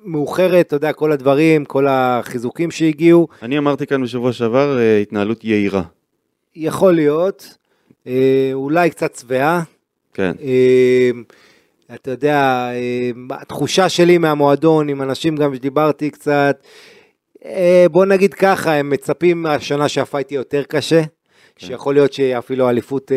מאוחרת, 0.05 0.67
אתה 0.67 0.77
יודע, 0.77 0.93
כל 0.93 1.13
הדברים, 1.13 1.65
כל 1.65 1.87
החיזוקים 1.89 2.71
שהגיעו, 2.71 3.29
אני 3.43 3.59
אמרתי 3.59 3.87
כאן 3.87 4.03
בשבוע 4.03 4.33
שעבר, 4.33 4.79
אה, 4.79 4.99
התנהלות 4.99 5.45
יהירה. 5.45 5.83
יכול 6.57 6.95
להיות, 6.95 7.57
אה, 8.07 8.51
אולי 8.53 8.91
קצת 8.91 9.15
שבעה, 9.15 9.63
כן. 10.15 10.33
אה, 10.43 11.11
אתה 11.95 12.11
יודע, 12.11 12.71
התחושה 13.31 13.89
שלי 13.89 14.19
מהמועדון, 14.19 14.89
עם 14.89 15.03
אנשים 15.03 15.37
גם 15.37 15.55
שדיברתי 15.55 16.11
קצת, 16.11 16.67
בוא 17.91 18.05
נגיד 18.05 18.35
ככה, 18.35 18.75
הם 18.75 18.91
מצפים 18.91 19.43
מהשנה 19.43 19.89
שהפייט 19.89 20.27
תהיה 20.27 20.39
יותר 20.39 20.63
קשה, 20.63 21.03
שיכול 21.57 21.95
להיות 21.95 22.13
שאפילו 22.13 22.67
האליפות 22.67 23.13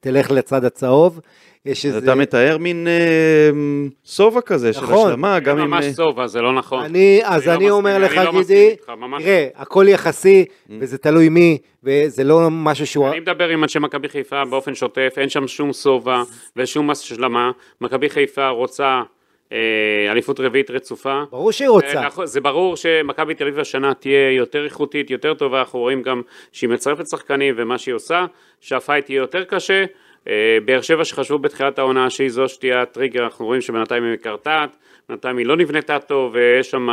תלך 0.00 0.30
לצד 0.30 0.64
הצהוב. 0.64 1.20
יש 1.68 1.86
איזה... 1.86 1.98
אתה 1.98 2.14
מתאר 2.14 2.58
מין 2.58 2.88
אה, 2.88 3.50
שובע 4.04 4.40
כזה 4.40 4.72
של 4.72 4.82
נכון. 4.82 5.08
השלמה, 5.08 5.40
גם 5.40 5.56
זה 5.56 5.62
עם... 5.62 5.70
ממש 5.70 5.84
אה, 5.84 5.92
סובה, 5.92 6.26
זה 6.26 6.40
לא 6.40 6.52
נכון. 6.52 6.84
אני, 6.84 7.20
אז 7.24 7.46
לא 7.46 7.52
אני 7.52 7.58
מסכים, 7.58 7.72
אומר 7.72 7.96
אני 7.96 8.04
לך, 8.04 8.16
לא 8.16 8.32
גידי, 8.32 8.76
ממש 8.98 9.22
תראה, 9.22 9.46
הכל 9.54 9.84
יחסי, 9.88 10.44
וזה 10.80 10.98
תלוי 10.98 11.28
מי, 11.28 11.58
וזה 11.84 12.24
לא 12.24 12.40
משהו 12.50 12.86
שהוא... 12.86 13.08
אני 13.08 13.20
מדבר 13.20 13.48
עם 13.48 13.62
אנשי 13.62 13.78
מכבי 13.78 14.08
חיפה 14.08 14.44
באופן 14.50 14.74
שוטף, 14.74 15.14
אין 15.16 15.28
שם 15.28 15.46
שום 15.46 15.72
שובע 15.72 16.22
ושום 16.56 16.90
השלמה. 16.90 17.50
מכבי 17.80 18.10
חיפה 18.10 18.48
רוצה 18.48 19.02
אה, 19.52 20.12
אליפות 20.12 20.40
רביעית 20.40 20.70
רצופה. 20.70 21.22
ברור 21.30 21.52
שהיא 21.52 21.68
רוצה. 21.68 21.98
אה, 22.00 22.06
נכון, 22.06 22.26
זה 22.26 22.40
ברור 22.40 22.76
שמכבי 22.76 23.34
תל 23.34 23.44
אביב 23.44 23.58
השנה 23.58 23.94
תהיה 23.94 24.32
יותר 24.32 24.64
איכותית, 24.64 25.10
יותר 25.10 25.34
טובה, 25.34 25.58
אנחנו 25.58 25.78
רואים 25.78 26.02
גם 26.02 26.22
שהיא 26.52 26.70
מצרפת 26.70 27.04
שחקנים 27.10 27.54
ומה 27.58 27.78
שהיא 27.78 27.94
עושה, 27.94 28.24
שהפייט 28.60 29.10
יהיה 29.10 29.18
יותר 29.18 29.44
קשה. 29.44 29.84
אה, 30.28 30.58
באר 30.64 30.80
שבע 30.80 31.04
שחשבו 31.04 31.38
בתחילת 31.38 31.78
העונה 31.78 32.10
שהיא 32.10 32.28
זו 32.28 32.48
שתהיה 32.48 32.82
הטריגר, 32.82 33.24
אנחנו 33.24 33.44
רואים 33.44 33.60
שבינתיים 33.60 34.04
היא 34.04 34.12
מקרטעת, 34.12 34.76
בינתיים 35.08 35.36
היא 35.36 35.46
לא 35.46 35.56
נבנתה 35.56 35.98
טוב 35.98 36.34
ויש 36.34 36.70
שם 36.70 36.88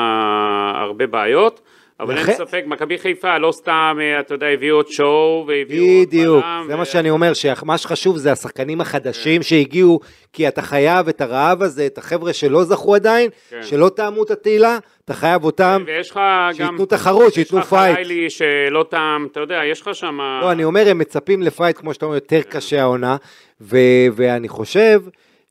הרבה 0.75 1.07
בעיות. 1.07 1.61
אבל 1.99 2.13
אין 2.17 2.23
לכן- 2.23 2.33
ספק, 2.33 2.63
מכבי 2.67 2.97
חיפה 2.97 3.37
לא 3.37 3.51
סתם, 3.51 3.97
אה, 4.01 4.19
אתה 4.19 4.33
יודע, 4.33 4.47
הביאו 4.47 4.75
עוד 4.75 4.87
שואו 4.87 5.45
והביאו 5.47 5.83
עוד 5.99 6.07
בדיוק, 6.07 6.43
בלם, 6.43 6.63
זה 6.67 6.73
ו- 6.75 6.77
מה 6.77 6.85
שאני 6.85 7.09
אומר, 7.09 7.33
שמה 7.33 7.77
שחשוב 7.77 8.17
זה 8.17 8.31
השחקנים 8.31 8.81
החדשים 8.81 9.43
שהגיעו, 9.43 9.99
כי 10.33 10.47
אתה 10.47 10.61
חייב 10.61 11.07
את 11.07 11.21
הרעב 11.21 11.61
הזה, 11.61 11.85
את 11.85 11.97
החבר'ה 11.97 12.33
שלא 12.33 12.63
זכו 12.63 12.95
עדיין, 12.95 13.29
כן. 13.49 13.63
שלא 13.63 13.89
טעמו 13.89 14.23
את 14.23 14.31
התהילה, 14.31 14.77
אתה 15.05 15.13
חייב 15.13 15.43
אותם, 15.43 15.83
ויש 15.87 16.09
לך 16.11 16.17
גם... 16.17 16.53
שייתנו 16.53 16.85
תחרות, 16.85 17.33
שייתנו 17.33 17.59
יש 17.59 17.63
לך 17.65 17.69
fight. 17.69 17.95
חלילי 17.95 18.29
שלא 18.29 18.85
טעם, 18.89 19.27
אתה 19.31 19.39
יודע, 19.39 19.61
יש 19.71 19.81
לך 19.81 19.89
שם... 19.95 20.17
לא, 20.41 20.51
אני 20.51 20.63
אומר, 20.63 20.83
הם 20.87 20.97
מצפים 20.97 21.41
ל 21.41 21.46
fight, 21.46 21.77
כמו 21.77 21.93
שאתה 21.93 22.05
אומר, 22.05 22.15
יותר 22.15 22.41
קשה 22.41 22.81
העונה, 22.81 23.15
ו- 23.61 23.77
ואני 24.15 24.47
חושב 24.49 25.01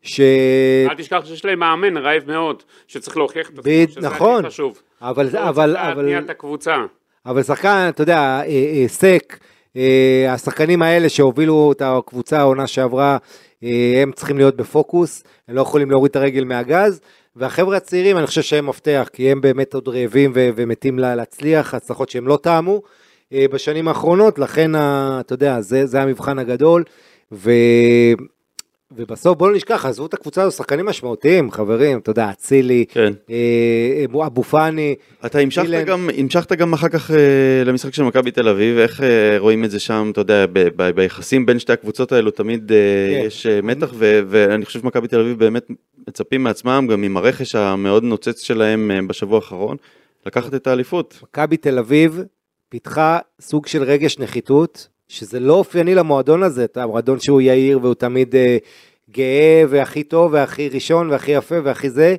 ש... 0.05 0.21
אל 0.91 0.95
תשכח 0.97 1.25
שיש 1.25 1.45
להם 1.45 1.59
מאמן 1.59 1.97
רעב 1.97 2.23
מאוד, 2.27 2.63
שצריך 2.89 3.17
להוכיח 3.17 3.51
את 3.51 3.59
עצמו, 3.59 3.73
שזה 3.89 4.01
נכון. 4.01 4.39
הכי 4.45 4.47
חשוב. 4.55 4.83
אבל, 5.03 5.29
אבל, 5.37 5.77
אבל, 5.77 6.03
להתניע 6.03 6.19
את 6.19 6.31
הקבוצה. 6.31 6.77
אבל 7.27 7.43
שחקן, 7.43 7.87
אתה 7.89 8.03
יודע, 8.03 8.19
אה, 8.19 8.45
אה, 8.47 8.85
סק, 8.89 9.39
אה, 9.77 10.27
השחקנים 10.33 10.83
האלה 10.83 11.09
שהובילו 11.09 11.73
את 11.73 11.83
הקבוצה 11.85 12.39
העונה 12.39 12.67
שעברה, 12.67 13.17
הם 14.03 14.13
צריכים 14.13 14.37
להיות 14.39 14.57
בפוקוס, 14.57 15.25
הם 15.49 15.55
לא 15.55 15.61
יכולים 15.61 15.91
להוריד 15.91 16.11
את 16.11 16.17
הרגל 16.17 16.45
מהגז, 16.45 17.01
והחבר'ה 17.37 17.77
הצעירים, 17.77 18.17
אני 18.19 18.27
חושב 18.27 18.43
שהם 18.43 18.67
מפתח, 18.67 19.09
כי 19.13 19.31
הם 19.31 19.41
באמת 19.41 19.75
עוד 19.75 19.89
רעבים 19.89 20.33
ו- 20.35 20.49
ומתים 20.57 20.99
לה- 20.99 21.15
להצליח, 21.15 21.75
הצלחות 21.75 22.09
שהם 22.09 22.29
לא 22.29 22.39
טעמו 22.43 22.83
בשנים 23.33 23.89
האחרונות, 23.89 24.39
לכן, 24.39 24.71
אתה 25.21 25.33
יודע, 25.33 25.61
זה, 25.61 25.87
זה 25.87 26.03
המבחן 26.03 26.39
הגדול, 26.39 26.85
ו... 27.33 27.51
ובסוף 28.93 29.39
בואו 29.39 29.51
לא 29.51 29.57
נשכח, 29.57 29.87
עזבו 29.87 30.07
את 30.07 30.15
הקבוצה 30.15 30.43
הזו, 30.43 30.57
שחקנים 30.57 30.87
משמעותיים, 30.87 31.51
חברים, 31.51 31.99
אתה 31.99 32.11
יודע, 32.11 32.31
אצילי, 32.31 32.85
כן. 32.89 33.13
אה, 33.31 34.25
אבו 34.27 34.43
פאני, 34.43 34.95
אתה 35.27 35.39
המשכת 35.39 35.65
אילן. 35.65 35.85
גם, 35.85 36.11
המשכת 36.19 36.53
גם 36.53 36.73
אחר 36.73 36.89
כך 36.89 37.11
אה, 37.11 37.17
למשחק 37.65 37.95
של 37.95 38.03
מכבי 38.03 38.31
תל 38.31 38.49
אביב, 38.49 38.79
איך 38.79 39.03
אה, 39.03 39.37
רואים 39.39 39.65
את 39.65 39.71
זה 39.71 39.81
שם, 39.81 40.09
אתה 40.13 40.21
יודע, 40.21 40.47
ב- 40.47 40.69
ב- 40.77 40.91
ביחסים 40.91 41.47
בין 41.47 41.59
שתי 41.59 41.73
הקבוצות 41.73 42.13
האלו 42.13 42.31
תמיד 42.31 42.73
אה, 42.73 42.77
כן. 43.21 43.27
יש 43.27 43.47
אה, 43.47 43.63
מתח, 43.63 43.91
ו- 43.95 44.21
ואני 44.29 44.65
חושב 44.65 44.81
שמכבי 44.81 45.09
תל 45.09 45.21
אביב 45.21 45.39
באמת 45.39 45.67
מצפים 46.09 46.43
מעצמם, 46.43 46.87
גם 46.91 47.03
עם 47.03 47.17
הרכש 47.17 47.55
המאוד 47.55 48.03
נוצץ 48.05 48.43
שלהם 48.43 48.91
אה, 48.91 48.99
בשבוע 49.07 49.37
האחרון, 49.37 49.77
לקחת 50.27 50.55
את 50.55 50.67
האליפות. 50.67 51.19
מכבי 51.23 51.57
תל 51.57 51.79
אביב 51.79 52.23
פיתחה 52.69 53.19
סוג 53.41 53.67
של 53.67 53.83
רגש 53.83 54.19
נחיתות, 54.19 54.89
שזה 55.09 55.41
לא 55.41 55.55
אופייני 55.55 55.95
למועדון 55.95 56.43
הזה, 56.43 56.65
אתה 56.65 56.87
מועדון 56.87 57.21
שהוא 57.21 57.41
יהיר 57.41 57.79
והוא 57.83 57.95
תמיד 57.95 58.35
אה, 58.35 58.57
גאה 59.11 59.65
והכי 59.69 60.03
טוב 60.03 60.33
והכי 60.33 60.69
ראשון 60.69 61.11
והכי 61.11 61.31
יפה 61.31 61.55
והכי 61.65 61.91
זה, 61.91 62.17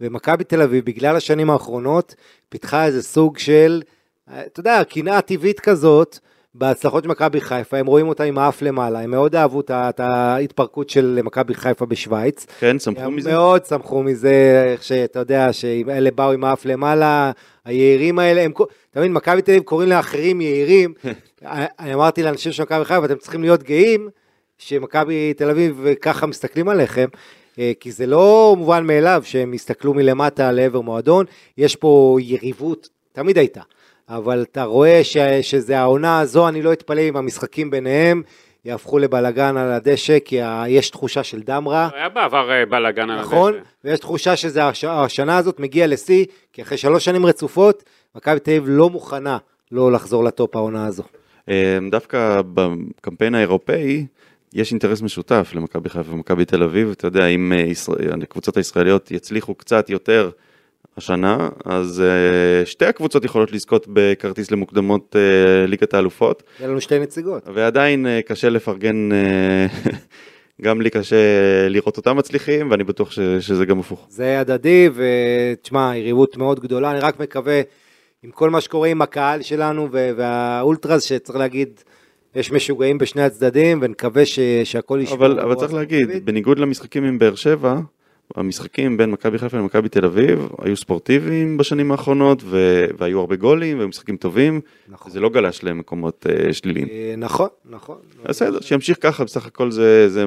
ומכבי 0.00 0.44
תל 0.44 0.62
אביב 0.62 0.84
בגלל 0.84 1.16
השנים 1.16 1.50
האחרונות 1.50 2.14
פיתחה 2.48 2.86
איזה 2.86 3.02
סוג 3.02 3.38
של, 3.38 3.82
אה, 4.30 4.46
אתה 4.46 4.60
יודע, 4.60 4.82
קנאה 4.84 5.20
טבעית 5.20 5.60
כזאת. 5.60 6.18
בהצלחות 6.58 7.04
של 7.04 7.08
מכבי 7.08 7.40
חיפה, 7.40 7.76
הם 7.76 7.86
רואים 7.86 8.08
אותה 8.08 8.24
עם 8.24 8.38
האף 8.38 8.62
למעלה, 8.62 9.00
הם 9.00 9.10
מאוד 9.10 9.36
אהבו 9.36 9.60
את 9.70 10.00
ההתפרקות 10.00 10.90
של 10.90 11.20
מכבי 11.24 11.54
חיפה 11.54 11.86
בשוויץ, 11.86 12.46
כן, 12.58 12.78
שמחו 12.78 13.00
הם 13.00 13.16
מזה? 13.16 13.32
מאוד 13.32 13.64
שמחו 13.64 14.02
מזה, 14.02 14.64
איך 14.72 14.82
שאתה 14.82 15.18
יודע, 15.18 15.52
שאלה 15.52 16.10
באו 16.10 16.32
עם 16.32 16.44
האף 16.44 16.64
למעלה, 16.64 17.30
היהירים 17.64 18.18
האלה, 18.18 18.42
הם, 18.42 18.52
אתה 18.90 19.00
מבין, 19.00 19.12
מכבי 19.12 19.42
תל 19.42 19.50
אביב 19.50 19.62
קוראים 19.62 19.88
לאחרים 19.88 20.40
יהירים, 20.40 20.94
אני 21.80 21.94
אמרתי 21.94 22.22
לאנשים 22.22 22.52
של 22.52 22.62
מכבי 22.62 22.84
חיפה, 22.84 23.04
אתם 23.04 23.16
צריכים 23.16 23.42
להיות 23.42 23.62
גאים 23.62 24.08
שמכבי 24.58 25.34
תל 25.34 25.50
אביב 25.50 25.86
ככה 26.00 26.26
מסתכלים 26.26 26.68
עליכם, 26.68 27.08
אה, 27.58 27.72
כי 27.80 27.92
זה 27.92 28.06
לא 28.06 28.54
מובן 28.58 28.86
מאליו 28.86 29.22
שהם 29.24 29.54
יסתכלו 29.54 29.94
מלמטה 29.94 30.52
לעבר 30.52 30.80
מועדון, 30.80 31.26
יש 31.58 31.76
פה 31.76 32.16
יריבות, 32.20 32.88
תמיד 33.12 33.38
הייתה, 33.38 33.60
אבל 34.08 34.42
אתה 34.42 34.64
רואה 34.64 35.04
ש, 35.04 35.16
שזה 35.42 35.78
העונה 35.78 36.20
הזו, 36.20 36.48
אני 36.48 36.62
לא 36.62 36.72
אתפלא 36.72 37.00
אם 37.00 37.16
המשחקים 37.16 37.70
ביניהם 37.70 38.22
יהפכו 38.64 38.98
לבלגן 38.98 39.56
על 39.56 39.72
הדשא, 39.72 40.18
כי 40.24 40.42
ה- 40.42 40.64
יש 40.68 40.90
תחושה 40.90 41.22
של 41.22 41.40
דם 41.40 41.68
רע. 41.68 41.88
היה 41.94 42.08
בעבר 42.08 42.50
אה, 42.50 42.66
בלאגן 42.66 43.10
על 43.10 43.20
נכון, 43.20 43.54
הדשא. 43.54 43.64
ויש 43.84 44.00
תחושה 44.00 44.34
שהשנה 44.72 45.36
הזאת 45.36 45.60
מגיעה 45.60 45.86
לשיא, 45.86 46.24
כי 46.52 46.62
אחרי 46.62 46.78
שלוש 46.78 47.04
שנים 47.04 47.26
רצופות, 47.26 47.82
מכבי 48.16 48.40
תל 48.40 48.50
אביב 48.50 48.64
לא 48.66 48.90
מוכנה 48.90 49.38
לא 49.72 49.92
לחזור 49.92 50.24
לטופ 50.24 50.56
העונה 50.56 50.86
הזו. 50.86 51.02
אה, 51.48 51.78
דווקא 51.90 52.40
בקמפיין 52.54 53.34
האירופאי 53.34 54.06
יש 54.54 54.70
אינטרס 54.70 55.02
משותף 55.02 55.50
למכבי 55.54 55.88
חיפה 55.88 56.12
ומכבי 56.12 56.44
תל 56.44 56.62
אביב, 56.62 56.90
אתה 56.90 57.06
יודע, 57.06 57.26
אם 57.26 57.52
אה, 57.52 57.60
ישראל- 57.60 58.22
הקבוצות 58.22 58.56
הישראליות 58.56 59.10
יצליחו 59.10 59.54
קצת 59.54 59.90
יותר 59.90 60.30
השנה, 60.96 61.48
אז 61.64 62.00
אה, 62.00 62.66
שתי 62.66 62.84
הקבוצות 62.84 63.24
יכולות 63.24 63.52
לזכות 63.52 63.86
בכרטיס 63.92 64.50
למוקדמות 64.50 65.16
אה, 65.16 65.66
ליגת 65.66 65.94
האלופות, 65.94 66.42
יהיה 66.60 66.68
לנו 66.70 66.80
שתי 66.80 66.98
נציגות. 66.98 67.42
ועדיין 67.54 68.06
אה, 68.06 68.20
קשה 68.22 68.48
לפרגן, 68.48 69.08
גם 70.62 70.80
לי 70.80 70.90
קשה 70.90 71.16
לראות 71.68 71.96
אותם 71.96 72.16
מצליחים, 72.16 72.70
ואני 72.70 72.84
בטוח 72.84 73.10
ש- 73.10 73.20
שזה 73.40 73.64
גם 73.66 73.78
הפוך. 73.80 74.06
זה 74.10 74.40
הדדי, 74.40 74.88
ותשמע, 74.94 75.96
יריבות 75.96 76.36
מאוד 76.36 76.60
גדולה, 76.60 76.90
אני 76.90 77.00
רק 77.00 77.20
מקווה, 77.20 77.60
עם 78.22 78.30
כל 78.30 78.50
מה 78.50 78.60
שקורה 78.60 78.88
עם 78.88 79.02
הקהל 79.02 79.42
שלנו 79.42 79.88
והאולטרס, 79.92 81.02
שצריך 81.02 81.38
להגיד, 81.38 81.80
יש 82.34 82.52
משוגעים 82.52 82.98
בשני 82.98 83.22
הצדדים, 83.22 83.78
ונקווה 83.82 84.26
ש- 84.26 84.38
שהכל 84.64 84.98
ישמור. 85.02 85.18
אבל, 85.18 85.40
אבל 85.40 85.54
צריך 85.54 85.74
להגיד. 85.74 86.24
בניגוד 86.24 86.58
למשחקים 86.58 87.04
עם 87.04 87.18
באר 87.18 87.34
שבע, 87.34 87.74
המשחקים 88.34 88.96
בין 88.96 89.10
מכבי 89.10 89.38
חיפה 89.38 89.56
למכבי 89.58 89.88
תל 89.88 90.04
אביב 90.04 90.48
היו 90.58 90.76
ספורטיביים 90.76 91.56
בשנים 91.56 91.92
האחרונות, 91.92 92.42
ו- 92.44 92.86
והיו 92.98 93.20
הרבה 93.20 93.36
גולים, 93.36 93.78
והיו 93.78 93.88
משחקים 93.88 94.16
טובים, 94.16 94.60
נכון. 94.88 95.12
זה 95.12 95.20
לא 95.20 95.28
גלש 95.28 95.64
למקומות 95.64 96.26
אה, 96.28 96.52
שליליים. 96.52 96.88
אה, 96.88 97.14
נכון, 97.16 97.48
נכון. 97.64 97.96
בסדר, 98.24 98.60
שימשיך 98.60 98.98
ככה, 99.00 99.24
בסך 99.24 99.46
הכל 99.46 99.70
זה, 99.70 100.08
זה, 100.08 100.24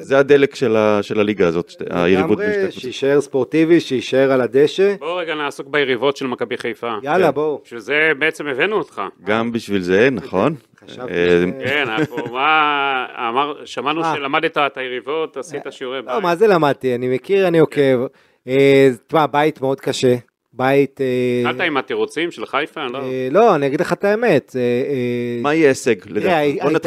זה 0.00 0.18
הדלק 0.18 0.54
של, 0.54 0.76
ה, 0.76 0.98
של 1.02 1.20
הליגה 1.20 1.46
הזאת, 1.48 1.72
היריבות 1.90 2.38
בין 2.38 2.46
שתי 2.46 2.52
לגמרי, 2.52 2.64
הקבוצות. 2.64 2.82
שיישאר 2.82 3.20
ספורטיבי, 3.20 3.80
שיישאר 3.80 4.32
על 4.32 4.40
הדשא. 4.40 4.94
בואו 4.98 5.16
רגע 5.16 5.34
נעסוק 5.34 5.66
ביריבות 5.68 6.16
של 6.16 6.26
מכבי 6.26 6.56
חיפה. 6.58 6.94
יאללה, 7.02 7.26
כן. 7.28 7.34
בואו. 7.34 7.60
בשביל 7.64 7.80
זה 7.80 7.94
בעצם 8.18 8.46
הבאנו 8.46 8.76
אותך. 8.76 9.02
גם 9.24 9.52
בשביל 9.52 9.80
זה, 9.82 10.08
נכון. 10.12 10.54
חשבתי 10.84 11.12
אה, 11.12 11.44
ש- 11.60 11.64
כן, 11.68 11.84
אנחנו, 11.88 12.16
מה, 12.32 13.06
אמר, 13.28 13.64
שמענו 13.64 14.04
אה. 14.04 14.14
שלמדת 14.16 14.58
את 14.58 14.76
היריבות, 14.76 15.36
עשית 15.36 15.62
שיעורי 15.70 15.98
לא, 15.98 16.14
בית. 16.14 16.22
מה 16.22 16.36
זה 16.36 16.46
למדתי? 16.46 16.94
אני 16.94 17.14
מכיר, 17.14 17.48
אני 17.48 17.58
עוקב. 17.58 18.06
אה, 18.48 18.90
תשמע, 19.06 19.26
בית 19.26 19.60
מאוד 19.60 19.80
קשה. 19.80 20.14
בית... 20.56 21.00
אה, 21.00 21.50
התחלת 21.50 21.66
עם 21.66 21.76
התירוצים 21.76 22.30
של 22.30 22.46
חיפה? 22.46 22.86
לא. 22.86 22.98
אה, 22.98 23.28
לא, 23.30 23.54
אני 23.54 23.66
אגיד 23.66 23.80
לך 23.80 23.92
את 23.92 24.04
האמת. 24.04 24.52
אה, 24.56 24.60
אה, 24.60 25.42
מה 25.42 25.54
יהיה 25.54 25.68
הישג? 25.68 25.94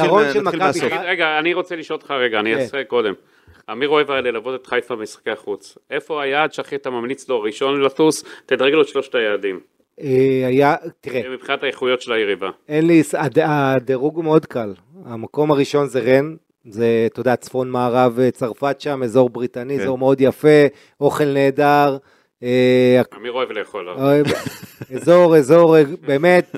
בוא 0.08 0.24
נתחיל 0.24 0.60
מהסוף. 0.60 0.84
רגע, 1.04 1.40
אני 1.40 1.54
רוצה 1.54 1.76
לשאול 1.76 1.98
אותך 1.98 2.12
רגע, 2.12 2.40
אני 2.40 2.54
כן. 2.54 2.60
אעשה 2.60 2.84
קודם. 2.84 3.14
אמיר 3.72 3.90
אוהב 3.90 4.12
היה 4.12 4.22
ללוות 4.22 4.62
את 4.62 4.68
חיפה 4.68 4.96
במשחקי 4.96 5.32
החוץ. 5.32 5.78
איפה 5.92 6.24
היעד 6.24 6.54
שהכי 6.54 6.76
אתה 6.76 6.90
ממליץ 6.90 7.30
לו 7.30 7.42
ראשון 7.42 7.82
לטוס? 7.82 8.24
תדרג 8.46 8.74
לו 8.74 8.82
את 8.82 8.88
שלושת 8.88 9.16
היעדים. 9.16 9.60
אה, 10.02 10.08
היה, 10.48 10.76
תראה, 11.02 11.22
מבחינת 11.34 11.64
האיכויות 11.64 12.02
של 12.02 12.12
היריבה. 12.12 12.50
אין 12.70 12.88
לי, 12.88 13.02
הד- 13.14 13.40
הדירוג 13.40 14.16
הוא 14.16 14.24
מאוד 14.24 14.46
קל. 14.46 14.74
המקום 15.06 15.52
הראשון 15.52 15.88
זה 15.88 16.00
רן, 16.00 16.36
זה, 16.70 17.08
אתה 17.12 17.20
יודע, 17.20 17.36
צפון 17.36 17.70
מערב 17.70 18.20
אה, 18.20 18.32
צרפת 18.32 18.82
שם, 18.82 19.04
אזור 19.04 19.30
בריטני, 19.30 19.76
כן. 19.78 19.82
אזור 19.84 19.98
מאוד 19.98 20.22
יפה, 20.22 20.66
אוכל 21.02 21.26
נהדר. 21.26 21.98
אה, 22.44 23.02
אמיר 23.18 23.32
אוהב 23.32 23.52
לאכול. 23.52 23.90
אה, 23.90 24.22
אזור, 24.96 25.38
אזור, 25.38 25.78
אה, 25.78 25.84
באמת, 26.08 26.56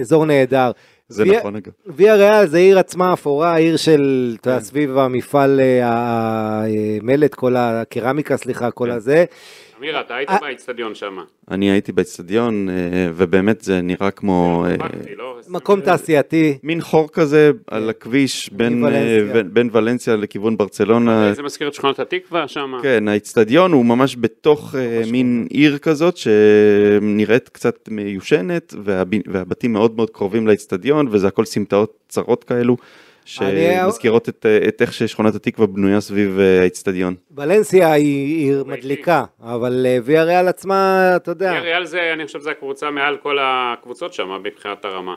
אזור 0.00 0.24
נהדר. 0.26 0.70
זה 1.08 1.22
ויה- 1.22 1.38
נכון 1.38 1.56
אגב. 1.56 1.72
ויה 1.86 2.14
ריאל 2.14 2.46
זה 2.46 2.58
עיר 2.58 2.78
עצמה 2.78 3.12
אפורה, 3.12 3.56
עיר 3.56 3.76
של, 3.76 4.32
אתה 4.40 4.42
כן. 4.42 4.50
יודע, 4.50 4.62
סביב 4.62 4.98
המפעל 4.98 5.60
אה, 5.60 5.80
המלט, 7.02 7.34
כל 7.34 7.56
הקרמיקה, 7.56 8.36
סליחה, 8.36 8.70
כל 8.70 8.88
כן. 8.90 8.96
הזה. 8.96 9.24
אמיר, 9.78 10.00
אתה 10.00 10.14
היית 10.16 10.30
אה. 10.30 10.38
באיצטדיון 10.40 10.94
שם. 10.94 11.18
אני 11.50 11.70
הייתי 11.70 11.92
באצטדיון, 11.92 12.68
אה, 12.68 12.74
ובאמת 13.14 13.60
זה 13.60 13.80
נראה 13.80 14.10
כמו... 14.10 14.66
אה, 14.68 14.76
לא? 15.16 15.36
מקום 15.48 15.80
תעשייתי. 15.80 16.58
מין 16.62 16.80
חור 16.80 17.08
כזה 17.08 17.50
על 17.66 17.90
הכביש 17.90 18.50
בין, 18.52 18.84
אה, 18.86 19.18
ולנסיה 19.72 20.16
לכיוון 20.16 20.56
ברצלונה. 20.56 21.32
זה 21.34 21.42
מזכיר 21.42 21.68
את 21.68 21.74
שכונת 21.74 21.98
התקווה 21.98 22.48
שם? 22.48 22.72
כן, 22.82 23.08
האיצטדיון 23.08 23.72
הוא 23.72 23.84
ממש 23.84 24.16
בתוך 24.20 24.74
אה, 24.74 25.02
מין 25.10 25.46
עיר 25.50 25.78
כזאת 25.78 26.16
שנראית 26.16 27.48
קצת 27.48 27.88
מיושנת, 27.90 28.74
והב- 28.84 29.22
והבתים 29.26 29.72
מאוד 29.72 29.96
מאוד 29.96 30.10
קרובים 30.10 30.46
לאיצטדיון, 30.46 31.08
וזה 31.10 31.28
הכל 31.28 31.44
סמטאות 31.44 31.92
צרות 32.08 32.44
כאלו, 32.44 32.76
שמזכירות 33.28 34.28
את, 34.28 34.46
אה, 34.46 34.68
את 34.68 34.82
איך 34.82 34.92
ששכונת 34.92 35.34
התקווה 35.34 35.66
בנויה 35.66 36.00
סביב 36.00 36.38
אה, 36.38 36.60
האיצטדיון. 36.60 37.14
ולנסיה 37.36 37.92
היא 37.92 38.44
עיר 38.44 38.64
מדליקה, 38.64 39.24
אבל 39.42 39.86
אה, 39.86 39.98
ויה 40.04 40.24
ריאל 40.24 40.48
עצמה, 40.48 41.12
אתה 41.16 41.30
יודע, 41.30 41.60
ריאל 41.60 41.84
זה, 41.84 42.12
אני 42.12 42.26
חושב, 42.26 42.40
זה 42.40 42.50
הקבוצה 42.50 42.90
מעל 42.90 43.16
כל 43.16 43.38
הקבוצות 43.40 44.12
שם 44.12 44.28
מבחינת 44.42 44.84
הרמה. 44.84 45.14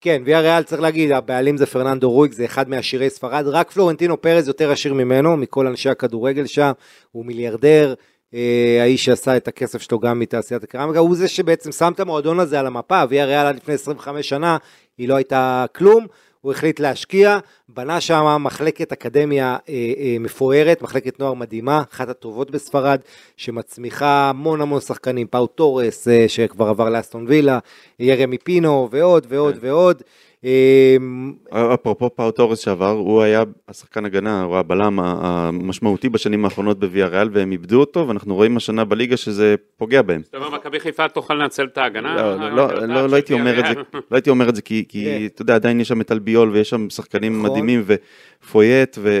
כן, 0.00 0.22
ויה 0.24 0.40
ריאל 0.40 0.62
צריך 0.62 0.82
להגיד, 0.82 1.12
הבעלים 1.12 1.56
זה 1.56 1.66
פרננדו 1.66 2.10
רויג, 2.10 2.32
זה 2.32 2.44
אחד 2.44 2.68
מעשירי 2.68 3.10
ספרד, 3.10 3.44
רק 3.46 3.70
פלורנטינו 3.70 4.20
פרז 4.20 4.48
יותר 4.48 4.70
עשיר 4.70 4.94
ממנו, 4.94 5.36
מכל 5.36 5.66
אנשי 5.66 5.88
הכדורגל 5.88 6.46
שם, 6.46 6.72
הוא 7.12 7.26
מיליארדר, 7.26 7.94
אה, 8.34 8.78
האיש 8.82 9.04
שעשה 9.04 9.36
את 9.36 9.48
הכסף 9.48 9.82
שלו 9.82 9.98
גם 9.98 10.18
מתעשיית 10.18 10.64
הקרמיקה, 10.64 10.98
הוא 10.98 11.16
זה 11.16 11.28
שבעצם 11.28 11.72
שם 11.72 11.92
את 11.94 12.00
המועדון 12.00 12.40
הזה 12.40 12.60
על 12.60 12.66
המפה, 12.66 13.02
ויה 13.08 13.24
ריאל 13.24 13.46
עד 13.46 13.56
לפני 13.56 13.74
25 13.74 14.28
שנה, 14.28 14.56
היא 14.98 15.08
לא 15.08 15.16
הייתה 15.16 15.64
כלום, 15.76 16.06
הוא 16.40 16.52
החליט 16.52 16.80
להשקיע, 16.80 17.38
בנה 17.68 18.00
שם 18.00 18.36
מחלקת 18.40 18.92
אקדמיה 18.92 19.56
אה, 19.68 19.92
אה, 19.98 20.16
מפוארת, 20.20 20.82
מחלקת 20.82 21.20
נוער 21.20 21.34
מדהימה, 21.34 21.82
אחת 21.92 22.08
הטובות 22.08 22.50
בספרד, 22.50 23.00
שמצמיחה 23.36 24.30
המון 24.30 24.60
המון 24.60 24.80
שחקנים, 24.80 25.26
פאו 25.26 25.46
תורס, 25.46 26.08
אה, 26.08 26.24
שכבר 26.28 26.68
עבר 26.68 26.90
לאסטון 26.90 27.24
וילה, 27.28 27.58
ירמי 27.98 28.38
פינו 28.38 28.88
ועוד 28.90 29.26
ועוד 29.28 29.54
כן. 29.54 29.66
ועוד. 29.66 30.02
אה, 30.44 31.74
אפרופו 31.74 32.10
פאו 32.14 32.30
תורס 32.30 32.58
שעבר, 32.58 32.90
הוא 32.90 33.22
היה 33.22 33.42
השחקן 33.68 34.04
הגנה, 34.04 34.42
הוא 34.42 34.56
הבלם 34.56 34.98
המשמעותי 35.00 36.08
בשנים 36.08 36.44
האחרונות 36.44 36.80
בוויה 36.80 37.06
ריאל, 37.06 37.28
והם 37.32 37.52
איבדו 37.52 37.80
אותו, 37.80 38.08
ואנחנו 38.08 38.34
רואים 38.34 38.56
השנה 38.56 38.84
בליגה 38.84 39.16
שזה 39.16 39.54
פוגע 39.76 40.02
בהם. 40.02 40.22
זאת 40.22 40.34
אומרת, 40.34 40.52
מכבי 40.52 40.80
חיפה 40.80 41.08
תוכל 41.08 41.34
לנצל 41.34 41.64
את 41.64 41.78
ההגנה? 41.78 42.36
לא, 42.50 43.14
הייתי 43.14 43.32
אומר 43.32 43.60
את 43.60 43.64
זה, 43.66 43.98
הייתי 44.10 44.30
אומר 44.30 44.48
את 44.48 44.56
זה 44.56 44.62
כי, 44.62 44.84
כי 44.88 45.04
כן. 45.04 45.26
אתה 45.26 45.42
יודע, 45.42 45.54
עדיין 45.54 45.80
יש 45.80 45.88
שם 45.88 46.00
את 46.00 46.12
אלביול 46.12 46.50
ויש 46.50 46.70
שם 46.70 46.90
שחקנים 46.90 47.38
נכון. 47.38 47.50
מדהימים 47.50 47.84
ופויט 47.86 48.98
ו... 49.00 49.20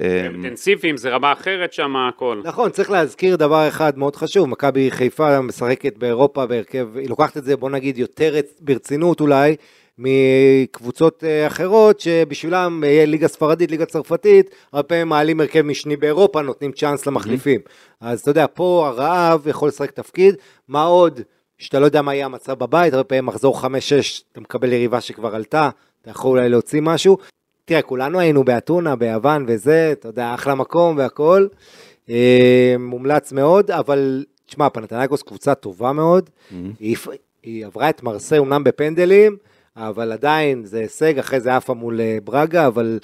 אמ, 0.00 0.34
אינטנסיביים, 0.34 0.96
זה 0.96 1.10
רמה 1.10 1.32
אחרת 1.32 1.72
שם 1.72 1.96
הכל. 1.96 2.40
נכון, 2.44 2.70
צריך 2.70 2.90
להזכיר 2.90 3.36
דבר 3.36 3.68
אחד 3.68 3.98
מאוד 3.98 4.16
חשוב, 4.16 4.48
מכבי 4.48 4.90
חיפה 4.90 5.40
משחקת 5.40 5.98
באירופה 5.98 6.46
בהרכב, 6.46 6.96
היא 6.96 7.08
לוקחת 7.08 7.36
את 7.36 7.44
זה 7.44 7.56
בוא 7.56 7.70
נגיד 7.70 7.98
יותר 7.98 8.34
ברצינות 8.60 9.20
אולי, 9.20 9.56
מקבוצות 9.98 11.24
אה, 11.24 11.46
אחרות 11.46 12.00
שבשבילם 12.00 12.84
יהיה 12.86 13.06
ליגה 13.06 13.28
ספרדית, 13.28 13.70
ליגה 13.70 13.86
צרפתית, 13.86 14.50
הרבה 14.72 14.82
פעמים 14.82 15.08
מעלים 15.08 15.40
הרכב 15.40 15.62
משני 15.62 15.96
באירופה, 15.96 16.42
נותנים 16.42 16.72
צ'אנס 16.72 17.06
למחליפים. 17.06 17.60
אז 18.00 18.20
אתה 18.20 18.30
יודע, 18.30 18.46
פה 18.54 18.86
הרעב 18.88 19.46
יכול 19.46 19.68
לשחק 19.68 19.90
תפקיד, 19.90 20.34
מה 20.68 20.82
עוד 20.84 21.20
שאתה 21.58 21.80
לא 21.80 21.84
יודע 21.84 22.02
מה 22.02 22.14
יהיה 22.14 22.26
המצב 22.26 22.58
בבית, 22.58 22.92
הרבה 22.92 23.04
פעמים 23.04 23.26
מחזור 23.26 23.60
5-6 23.60 23.64
אתה 24.32 24.40
מקבל 24.40 24.72
יריבה 24.72 25.00
שכבר 25.00 25.34
עלתה, 25.34 25.70
אתה 26.02 26.10
יכול 26.10 26.38
אולי 26.38 26.48
להוציא 26.48 26.80
משהו. 26.82 27.18
תראה, 27.64 27.82
כולנו 27.82 28.20
היינו 28.20 28.44
באתונה, 28.44 28.96
ביוון 28.96 29.44
וזה, 29.48 29.92
אתה 29.92 30.08
יודע, 30.08 30.34
אחלה 30.34 30.54
מקום 30.54 30.96
והכל. 30.96 31.46
אה, 32.10 32.76
מומלץ 32.78 33.32
מאוד, 33.32 33.70
אבל 33.70 34.24
תשמע, 34.46 34.70
פנתנייקוס 34.70 35.22
קבוצה 35.22 35.54
טובה 35.54 35.92
מאוד. 35.92 36.30
היא, 36.80 36.96
היא 37.42 37.66
עברה 37.66 37.90
את 37.90 38.02
מרסיי 38.02 38.38
אומנם 38.38 38.64
בפנדלים, 38.64 39.36
אבל 39.78 40.12
עדיין 40.12 40.64
זה 40.64 40.78
הישג, 40.78 41.18
אחרי 41.18 41.40
זה 41.40 41.56
עפה 41.56 41.74
מול 41.74 42.00
אה, 42.00 42.18
ברגה, 42.24 42.66
אבל 42.66 42.98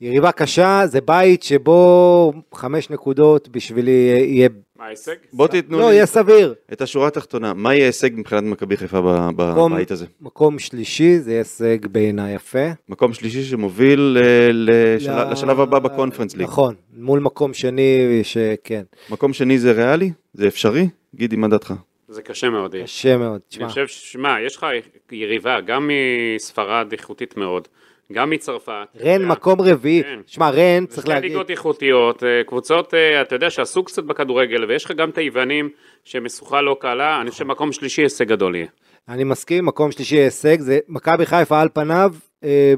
יריבה 0.00 0.32
קשה, 0.32 0.82
זה 0.86 1.00
בית 1.00 1.42
שבו 1.42 2.32
חמש 2.54 2.90
נקודות 2.90 3.48
בשבילי 3.48 3.90
יהיה, 4.26 4.48
מה 4.78 4.84
ההישג? 4.86 5.14
בוא 5.32 5.46
תיתנו 5.48 5.78
לא, 5.78 5.88
לי 5.88 5.94
יהיה 5.94 6.06
סביר. 6.06 6.54
את 6.72 6.82
השורה 6.82 7.08
התחתונה, 7.08 7.54
מה 7.54 7.74
יהיה 7.74 7.86
הישג 7.86 8.10
מבחינת 8.14 8.42
מכבי 8.42 8.76
חיפה 8.76 9.00
ב- 9.00 9.30
מקום- 9.50 9.72
בבית 9.72 9.90
הזה? 9.90 10.06
מקום 10.20 10.58
שלישי, 10.58 11.18
זה 11.18 11.30
הישג 11.38 11.86
בעיניי 11.86 12.34
יפה. 12.34 12.68
מקום 12.88 13.12
שלישי 13.12 13.42
שמוביל 13.42 14.18
אה, 14.20 14.50
לשל- 14.52 15.12
ל- 15.28 15.32
לשלב 15.32 15.60
הבא 15.60 15.78
בקונפרנס 15.78 16.36
ליג. 16.36 16.46
נכון, 16.46 16.74
מול 16.96 17.20
מקום 17.20 17.54
שני, 17.54 18.20
שכן, 18.22 18.82
מקום 19.10 19.32
שני 19.32 19.58
זה 19.58 19.72
ריאלי? 19.72 20.10
זה 20.34 20.46
אפשרי? 20.48 20.88
גידי, 21.14 21.36
מה 21.36 21.48
דעתך? 21.48 21.74
זה 22.12 22.22
קשה 22.22 22.50
מאוד. 22.50 22.74
יהיה. 22.74 22.86
קשה 22.86 23.16
מאוד. 23.16 23.30
אני 23.30 23.40
תשמע, 23.48 23.68
חושב, 23.68 23.86
שמע, 23.86 24.40
יש 24.40 24.56
לך 24.56 24.66
יריבה 25.12 25.60
גם 25.60 25.90
מספרד 26.36 26.92
איכותית 26.92 27.36
מאוד, 27.36 27.68
גם 28.12 28.30
מצרפת. 28.30 28.86
רן 29.00 29.24
מקום 29.24 29.60
רביעי, 29.60 30.02
כן. 30.02 30.20
שמע, 30.26 30.50
רן, 30.50 30.80
זה 30.80 30.86
צריך 30.86 31.02
שתי 31.02 31.14
להגיד, 31.14 31.30
ליגות 31.30 31.50
איכותיות, 31.50 32.24
אה, 32.24 32.44
קבוצות, 32.46 32.94
אה, 32.94 33.22
אתה 33.22 33.34
יודע, 33.34 33.50
שעשו 33.50 33.84
קצת 33.84 34.04
בכדורגל, 34.04 34.64
ויש 34.64 34.84
לך 34.84 34.90
גם 34.90 35.10
את 35.10 35.18
היוונים 35.18 35.68
שמשוכה 36.04 36.60
לא 36.60 36.76
קלה, 36.80 37.20
אני 37.20 37.30
חושב 37.30 37.44
מקום 37.44 37.72
שלישי 37.72 38.02
הישג 38.02 38.28
גדול 38.28 38.56
יהיה. 38.56 38.66
אני 39.08 39.24
מסכים, 39.24 39.66
מקום 39.66 39.92
שלישי 39.92 40.16
הישג, 40.16 40.60
זה 40.60 40.78
מכבי 40.88 41.26
חיפה 41.26 41.60
על 41.60 41.68
פניו, 41.72 42.12
אה, 42.44 42.74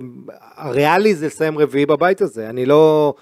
הריאלי 0.56 1.14
זה 1.14 1.26
לסיים 1.26 1.58
רביעי 1.58 1.86
בבית 1.86 2.20
הזה, 2.20 2.50
אני 2.50 2.66
לא... 2.66 3.14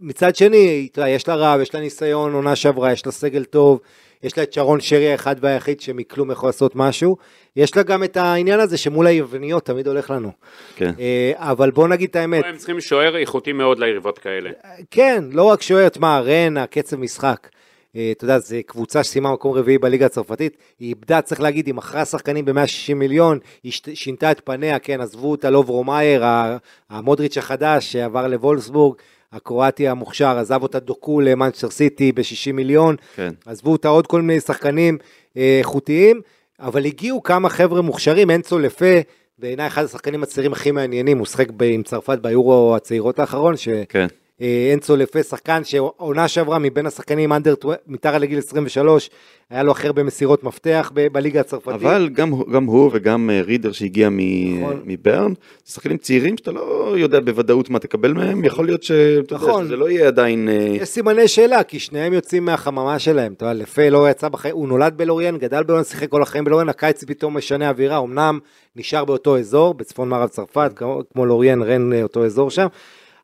מצד 0.00 0.36
שני, 0.36 0.88
יש 1.06 1.28
לה 1.28 1.34
רב, 1.34 1.60
יש 1.60 1.74
לה 1.74 1.80
ניסיון, 1.80 2.32
עונה 2.32 2.56
שעברה, 2.56 2.92
יש 2.92 3.06
לה 3.06 3.12
סגל 3.12 3.44
טוב, 3.44 3.80
יש 4.24 4.38
לה 4.38 4.42
את 4.42 4.52
שרון 4.52 4.80
שרי 4.80 5.12
האחד 5.12 5.36
והיחיד 5.40 5.80
שמכלום 5.80 6.30
יכול 6.30 6.48
לעשות 6.48 6.76
משהו, 6.76 7.16
יש 7.56 7.76
לה 7.76 7.82
גם 7.82 8.04
את 8.04 8.16
העניין 8.16 8.60
הזה 8.60 8.76
שמול 8.76 9.06
היווניות 9.06 9.64
תמיד 9.64 9.88
הולך 9.88 10.10
לנו. 10.10 10.30
כן. 10.76 10.90
אה, 11.00 11.32
אבל 11.36 11.70
בוא 11.70 11.88
נגיד 11.88 12.10
את 12.10 12.16
האמת, 12.16 12.44
הם 12.48 12.56
צריכים 12.56 12.80
שוער 12.80 13.16
איכותי 13.16 13.52
מאוד 13.52 13.78
ליריבות 13.78 14.18
כאלה. 14.18 14.50
כן, 14.90 15.24
לא 15.32 15.42
רק 15.42 15.62
שוער, 15.62 15.88
תשמע, 15.88 16.20
רן, 16.20 16.56
הקצב 16.56 16.96
משחק. 16.96 17.48
אה, 17.96 18.08
אתה 18.16 18.24
יודע, 18.24 18.38
זו 18.38 18.56
קבוצה 18.66 19.04
שסיימה 19.04 19.32
מקום 19.32 19.52
רביעי 19.52 19.78
בליגה 19.78 20.06
הצרפתית, 20.06 20.56
היא 20.80 20.88
איבדה, 20.88 21.20
צריך 21.20 21.40
להגיד, 21.40 21.66
היא 21.66 21.74
מכרה 21.74 22.04
שחקנים 22.04 22.44
ב-160 22.44 22.94
מיליון, 22.94 23.38
היא 23.62 23.72
שינתה 23.94 24.30
את 24.30 24.40
פניה, 24.44 24.78
כן, 24.78 25.00
עזבו 25.00 25.34
אותה 25.34 25.44
לוברו 25.44 25.68
מאייר, 25.68 26.24
ה- 26.24 26.56
המודריץ' 26.90 27.38
החדש 27.38 27.92
שעבר 27.92 28.26
לוולסבורג, 28.26 28.96
הקרואטי 29.34 29.88
המוכשר, 29.88 30.38
עזב 30.38 30.62
אותה 30.62 30.80
דוקו 30.80 31.20
למנצ'סטר 31.20 31.70
סיטי 31.70 32.12
ב-60 32.12 32.52
מיליון, 32.52 32.96
כן. 33.16 33.32
עזבו 33.46 33.72
אותה 33.72 33.88
עוד 33.88 34.06
כל 34.06 34.22
מיני 34.22 34.40
שחקנים 34.40 34.98
אה, 35.36 35.56
איכותיים, 35.58 36.20
אבל 36.60 36.86
הגיעו 36.86 37.22
כמה 37.22 37.48
חבר'ה 37.48 37.82
מוכשרים, 37.82 38.30
אנזו 38.30 38.58
לה 38.58 38.75
פה, 38.75 39.00
בעיניי 39.38 39.66
אחד 39.66 39.84
השחקנים 39.84 40.22
הצעירים 40.22 40.52
הכי 40.52 40.70
מעניינים, 40.70 41.18
הוא 41.18 41.26
שחק 41.26 41.48
עם 41.60 41.82
צרפת 41.82 42.18
ביורו 42.18 42.76
הצעירות 42.76 43.18
האחרון, 43.18 43.56
ש... 43.56 43.68
כן. 43.88 44.06
אה, 44.40 44.70
אנצו 44.74 44.96
לפה, 44.96 45.22
שחקן 45.22 45.64
שעונה 45.64 46.28
שעברה 46.28 46.58
מבין 46.58 46.86
השחקנים 46.86 47.32
אנדר, 47.32 47.54
מתחת 47.86 48.20
לגיל 48.20 48.38
23, 48.38 49.10
היה 49.50 49.62
לו 49.62 49.72
הכי 49.72 49.86
הרבה 49.86 50.02
מסירות 50.02 50.44
מפתח 50.44 50.90
ב- 50.94 51.06
בליגה 51.12 51.40
הצרפתית. 51.40 51.72
אבל 51.74 52.08
גם, 52.12 52.32
גם 52.52 52.64
הוא 52.64 52.90
וגם 52.92 53.30
אה, 53.30 53.40
רידר 53.42 53.72
שהגיע 53.72 54.08
מ- 54.10 54.60
נכון. 54.62 54.82
מברן, 54.84 55.32
זה 55.64 55.72
שחקנים 55.72 55.96
צעירים 55.96 56.36
שאתה 56.36 56.52
לא 56.52 56.94
יודע 56.98 57.20
בוודאות 57.20 57.70
מה 57.70 57.78
תקבל 57.78 58.12
מהם, 58.12 58.44
יכול 58.44 58.66
להיות 58.66 58.84
יודע, 58.84 59.36
נכון. 59.36 59.64
שזה 59.64 59.76
לא 59.76 59.90
יהיה 59.90 60.06
עדיין... 60.06 60.48
אה, 60.48 60.54
יש 60.54 60.88
סימני 60.88 61.28
שאלה, 61.28 61.62
כי 61.62 61.78
שניהם 61.78 62.12
יוצאים 62.12 62.44
מהחממה 62.44 62.98
שלהם. 62.98 63.32
אתה 63.32 63.44
יודע, 63.44 63.54
לפה 63.54 63.88
לא 63.88 64.10
יצא 64.10 64.28
בחיים, 64.28 64.54
הוא 64.54 64.68
נולד 64.68 64.94
בלוריאן, 64.96 65.38
גדל 65.38 65.62
בלוריאן, 65.62 65.84
שיחק 65.84 66.08
כל 66.08 66.22
החיים 66.22 66.44
בלוריאן, 66.44 66.68
הקיץ 66.68 67.04
פתאום 67.04 67.36
משנה 67.36 67.68
אווירה, 67.68 67.98
אמנם 67.98 68.38
נשאר 68.76 69.04
באותו 69.04 69.38
אזור, 69.38 69.74
בצפון 69.74 70.08
מערב 70.08 70.28
צרפת, 70.28 70.72
כמו, 70.76 71.00
כמו 71.12 71.26
לוריאן, 71.26 71.62
רן, 71.62 72.02
אותו 72.02 72.24
אזור 72.24 72.50
שם, 72.50 72.66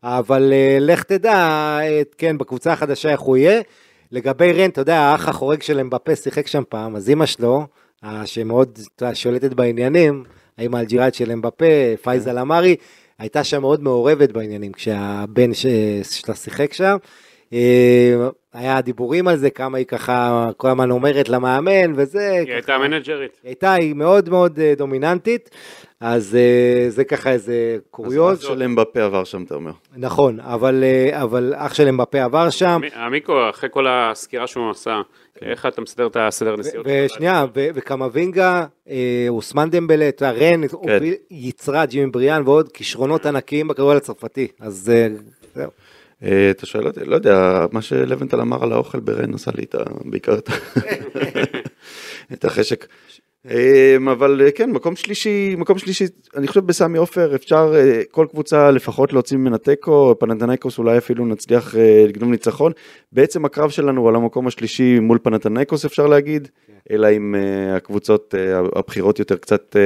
אבל 0.02 0.52
אה, 0.52 0.78
לך 0.80 1.02
תדע, 1.02 1.34
אה, 1.82 2.02
כן, 2.18 2.38
בקבוצה 2.38 2.72
החדשה 2.72 3.10
איך 3.10 3.20
הוא 3.20 3.36
יהיה. 3.36 3.60
לגבי 4.12 4.52
רן, 4.52 4.70
אתה 4.70 4.80
יודע, 4.80 4.98
האח 4.98 5.28
החורג 5.28 5.62
של 5.62 5.80
אמבפה 5.80 6.16
שיחק 6.16 6.46
שם 6.46 6.62
פעם, 6.68 6.96
אז 6.96 7.08
אימא 7.08 7.26
שלו, 7.26 7.66
אה, 8.04 8.26
שמאוד 8.26 8.78
שולטת 9.14 9.52
בעניינים, 9.52 10.24
האמא 10.58 10.76
האלג'יראית 10.76 11.14
של 11.14 11.30
אמבפה, 11.30 11.64
פאיזה 12.02 12.38
לעמרי, 12.38 12.76
הייתה 13.18 13.44
שם 13.44 13.60
מאוד 13.60 13.82
מעורבת 13.82 14.32
בעניינים, 14.32 14.72
כשהבן 14.72 15.54
שלה 15.54 16.34
שיחק 16.34 16.72
שם. 16.72 16.96
אה, 17.52 18.14
היה 18.52 18.80
דיבורים 18.80 19.28
על 19.28 19.36
זה, 19.36 19.50
כמה 19.50 19.78
היא 19.78 19.86
ככה 19.86 20.48
כל 20.56 20.68
הזמן 20.68 20.90
אומרת 20.90 21.28
למאמן 21.28 21.92
וזה. 21.96 22.30
היא 22.30 22.44
ככה- 22.46 22.54
הייתה 22.54 22.78
מנג'רית. 22.78 23.30
היא 23.42 23.48
הייתה, 23.48 23.72
היא 23.72 23.94
מאוד 23.94 24.28
מאוד 24.28 24.58
אה, 24.60 24.74
דומיננטית, 24.76 25.50
אז 26.00 26.34
אה, 26.36 26.90
זה 26.90 27.04
ככה 27.04 27.30
איזה 27.32 27.54
קוריוז. 27.90 28.38
אז 28.38 28.44
אח 28.44 28.48
של 28.54 28.62
אמבפה 28.62 29.02
עבר 29.02 29.24
שם, 29.24 29.42
אתה 29.42 29.54
אומר. 29.54 29.70
נכון, 29.96 30.40
אבל, 30.40 30.84
אבל 31.10 31.52
אח 31.56 31.74
של 31.74 31.88
אמבפה 31.88 32.22
עבר 32.22 32.50
שם, 32.50 32.78
מי- 32.80 32.88
המיקו, 32.94 33.50
אחרי 33.50 33.68
כל 33.72 33.86
הסקירה 33.88 34.46
שהוא 34.46 34.70
עשה, 34.70 35.00
איך 35.42 35.66
אתה 35.66 35.80
מסדר 35.80 36.06
את 36.06 36.16
הסדר 36.20 36.56
נסיעות? 36.56 36.86
ושנייה, 36.88 37.44
וקמבינגה, 37.54 38.66
אוסמן 39.28 39.70
דמבלה, 39.70 40.08
אתה 40.08 40.24
יודע, 40.26 40.38
רן, 40.52 40.60
הוביל- 40.72 41.14
יצרה, 41.30 41.86
ג'ימי 41.86 42.10
בריאן 42.10 42.42
ועוד 42.44 42.72
כישרונות 42.72 43.26
ענקיים 43.26 43.68
בכדורגל 43.68 43.96
הצרפתי, 43.96 44.48
אז 44.60 44.90
זהו. 45.54 45.70
אה, 46.22 46.50
אתה 46.50 46.66
שואל 46.66 46.86
אותי, 46.86 47.04
לא 47.04 47.14
יודע, 47.14 47.66
מה 47.72 47.82
שלבנטל 47.82 48.40
אמר 48.40 48.62
על 48.62 48.72
האוכל 48.72 49.00
ברן 49.00 49.34
עשה 49.34 49.50
לי. 49.54 49.64
בעיקר 50.04 50.38
את 52.32 52.44
החשק. 52.44 52.86
אמ, 53.46 54.08
אבל 54.08 54.40
אה, 54.44 54.50
כן, 54.50 54.70
מקום 54.70 54.96
שלישי, 54.96 55.54
מקום 55.58 55.78
שלישי, 55.78 56.04
אני 56.36 56.48
חושב 56.48 56.66
בסמי 56.66 56.98
עופר 56.98 57.34
אפשר 57.34 57.72
אה, 57.74 58.02
כל 58.10 58.26
קבוצה 58.30 58.70
לפחות 58.70 59.12
להוציא 59.12 59.36
ממנה 59.36 59.58
תיקו, 59.58 60.14
פנתנייקוס 60.18 60.78
אולי 60.78 60.98
אפילו 60.98 61.26
נצליח 61.26 61.76
אה, 61.76 62.04
לגנוב 62.08 62.30
ניצחון. 62.30 62.72
בעצם 63.12 63.44
הקרב 63.44 63.70
שלנו 63.70 64.08
על 64.08 64.16
המקום 64.16 64.46
השלישי 64.46 64.98
מול 64.98 65.18
פנתנייקוס 65.22 65.84
אפשר 65.84 66.06
להגיד, 66.06 66.48
אלא 66.90 67.08
אם 67.16 67.34
הקבוצות 67.76 68.34
הבכירות 68.76 69.18
יותר 69.18 69.36
קצת 69.36 69.76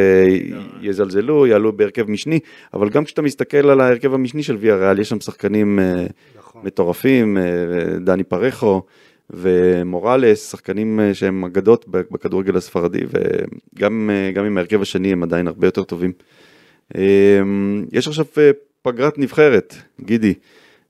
יזלזלו, 0.80 1.46
יעלו 1.46 1.72
בהרכב 1.72 2.11
משני, 2.11 2.38
אבל 2.74 2.88
גם 2.88 3.05
כשאתה 3.05 3.22
מסתכל 3.22 3.70
על 3.70 3.80
ההרכב 3.80 4.14
המשני 4.14 4.42
של 4.42 4.57
ויה 4.61 4.76
ריאל, 4.76 4.98
יש 4.98 5.09
שם 5.09 5.20
שחקנים 5.20 5.78
אה, 5.78 6.07
מטורפים, 6.62 7.38
דני 8.00 8.24
פרחו. 8.24 8.82
ומורלס, 9.31 10.51
שחקנים 10.51 11.01
אה, 11.01 11.14
שהם 11.14 11.45
אגדות 11.45 11.89
בכדורגל 11.89 12.57
הספרדי, 12.57 13.01
וגם 13.77 14.11
אה, 14.37 14.43
עם 14.47 14.57
ההרכב 14.57 14.83
השני 14.83 15.12
הם 15.12 15.22
עדיין 15.22 15.47
הרבה 15.47 15.66
יותר 15.66 15.85
טובים. 15.85 16.12
אה, 16.97 17.41
יש 17.93 18.09
עכשיו 18.09 18.25
אה, 18.39 18.51
פגרת 18.83 19.18
נבחרת, 19.18 19.75
גידי. 20.01 20.35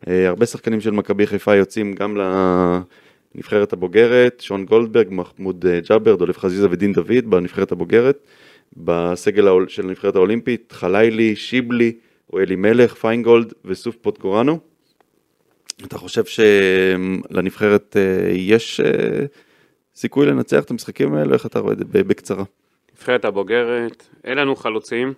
הרבה 0.06 0.46
שחקנים 0.46 0.80
של 0.80 0.90
מכבי 0.90 1.26
חיפה 1.26 1.54
יוצאים 1.54 1.92
גם 1.92 2.16
לנבחרת 3.34 3.72
הבוגרת, 3.72 4.40
שון 4.40 4.64
גולדברג, 4.64 5.06
מחמוד 5.10 5.64
ג'אבר, 5.88 6.16
דולף 6.16 6.38
חזיזה 6.38 6.68
ודין 6.70 6.92
דוד 6.92 7.30
בנבחרת 7.30 7.72
הבוגרת. 7.72 8.26
בסגל 8.76 9.48
של 9.68 9.86
הנבחרת 9.86 10.16
האולימפית, 10.16 10.72
חלילי, 10.72 11.36
שיבלי, 11.36 11.92
אוהלי 12.32 12.56
מלך, 12.56 12.94
פיינגולד 12.94 13.52
וסוף 13.64 13.96
פוטגורנו. 13.96 14.73
אתה 15.82 15.98
חושב 15.98 16.22
שלנבחרת 16.24 17.96
אה, 17.96 18.32
יש 18.32 18.80
אה, 18.80 19.24
סיכוי 19.94 20.26
לנצח 20.26 20.64
את 20.64 20.70
המשחקים 20.70 21.14
האלה? 21.14 21.34
איך 21.34 21.46
אתה 21.46 21.58
רואה 21.58 21.72
את 21.72 21.78
זה 21.78 21.84
בקצרה? 21.84 22.44
נבחרת 22.96 23.24
הבוגרת, 23.24 24.06
אין 24.24 24.38
לנו 24.38 24.56
חלוצים. 24.56 25.12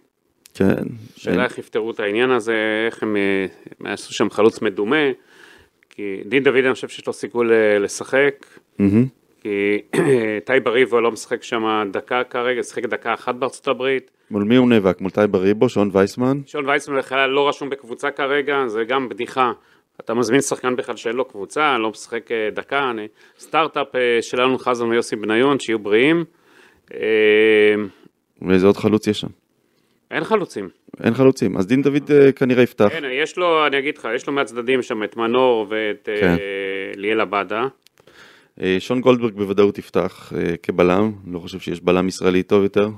כן. 0.55 0.85
שאלה 1.17 1.45
איך 1.45 1.59
יפתרו 1.59 1.91
את 1.91 2.01
העניין 2.01 2.31
הזה, 2.31 2.55
איך 2.87 3.03
הם 3.03 3.17
אה, 3.17 3.91
יעשו 3.91 4.15
שם 4.15 4.31
חלוץ 4.31 4.63
מדומה. 4.63 5.11
כי 5.91 6.21
דין 6.27 6.43
דוד 6.43 6.65
אני 6.65 6.75
חושב 6.75 6.89
שיש 6.89 7.07
לו 7.07 7.13
סיכוי 7.13 7.47
לשחק. 7.81 8.47
כי 9.41 9.83
תאי 10.45 10.69
בריבו 10.69 11.01
לא 11.01 11.13
משחק 11.13 11.43
שם 11.43 11.91
דקה 11.93 12.25
כרגע, 12.25 12.63
שיחק 12.63 12.85
דקה 12.85 13.15
אחת 13.15 13.35
בארצות 13.35 13.69
הברית. 13.69 14.11
מול 14.31 14.45
מי 14.45 14.57
הוא 14.57 14.69
נאבק? 14.69 15.01
מול 15.01 15.11
תאי 15.11 15.37
בריבו, 15.37 15.69
שון 15.69 15.91
וייסמן? 15.93 16.41
שון 16.47 16.69
וייסמן 16.69 16.99
בכלל 16.99 17.31
לא 17.31 17.49
רשום 17.49 17.71
בקבוצה 17.71 18.11
כרגע, 18.11 18.69
זה 18.69 18.85
גם 18.85 19.09
בדיחה. 19.09 19.53
אתה 20.01 20.15
מזמין 20.15 20.41
שחקן 20.41 20.77
בכלל 20.77 20.97
שאין 20.97 21.17
לו 21.17 21.25
קבוצה, 21.25 21.79
לא 21.79 21.91
משחק 21.91 22.33
אה, 22.33 22.49
דקה, 22.51 22.91
אני... 22.91 23.07
סטארט-אפ 23.39 23.95
אה, 23.95 24.23
של 24.23 24.41
אלון 24.41 24.59
חזן 24.59 24.87
ויוסי 24.87 25.17
בניון, 25.17 25.61
שיהיו 25.61 25.79
בריאים. 25.79 26.25
אה, 26.95 26.99
ואיזה 28.43 28.67
עוד 28.67 28.77
חלוץ 28.77 29.07
יש 29.07 29.21
שם? 29.21 29.29
אין 30.11 30.25
חלוצים. 30.25 30.69
אין 31.05 31.15
חלוצים. 31.15 31.57
אז 31.57 31.67
דין 31.67 31.83
דוד 31.83 32.11
אה, 32.11 32.33
כנראה 32.33 32.63
יפתח. 32.63 32.89
אין, 32.91 33.05
יש 33.23 33.39
לו, 33.39 33.67
אני 33.67 33.79
אגיד 33.79 33.99
לך, 33.99 34.09
יש 34.15 34.27
לו 34.27 34.33
מהצדדים 34.33 34.83
שם 34.83 35.03
את 35.05 35.17
מנור 35.17 35.67
ואת 35.71 36.09
כן. 36.21 36.37
ליאל 36.97 37.21
עבאדה. 37.21 37.63
שון 38.79 39.01
גולדברג 39.01 39.35
בוודאות 39.35 39.79
יפתח 39.79 40.33
כבלם, 40.63 41.13
לא 41.33 41.39
חושב 41.39 41.59
שיש 41.59 41.81
בלם 41.81 42.09
ישראלי 42.09 42.43
טוב 42.43 42.63
יותר. 42.63 42.89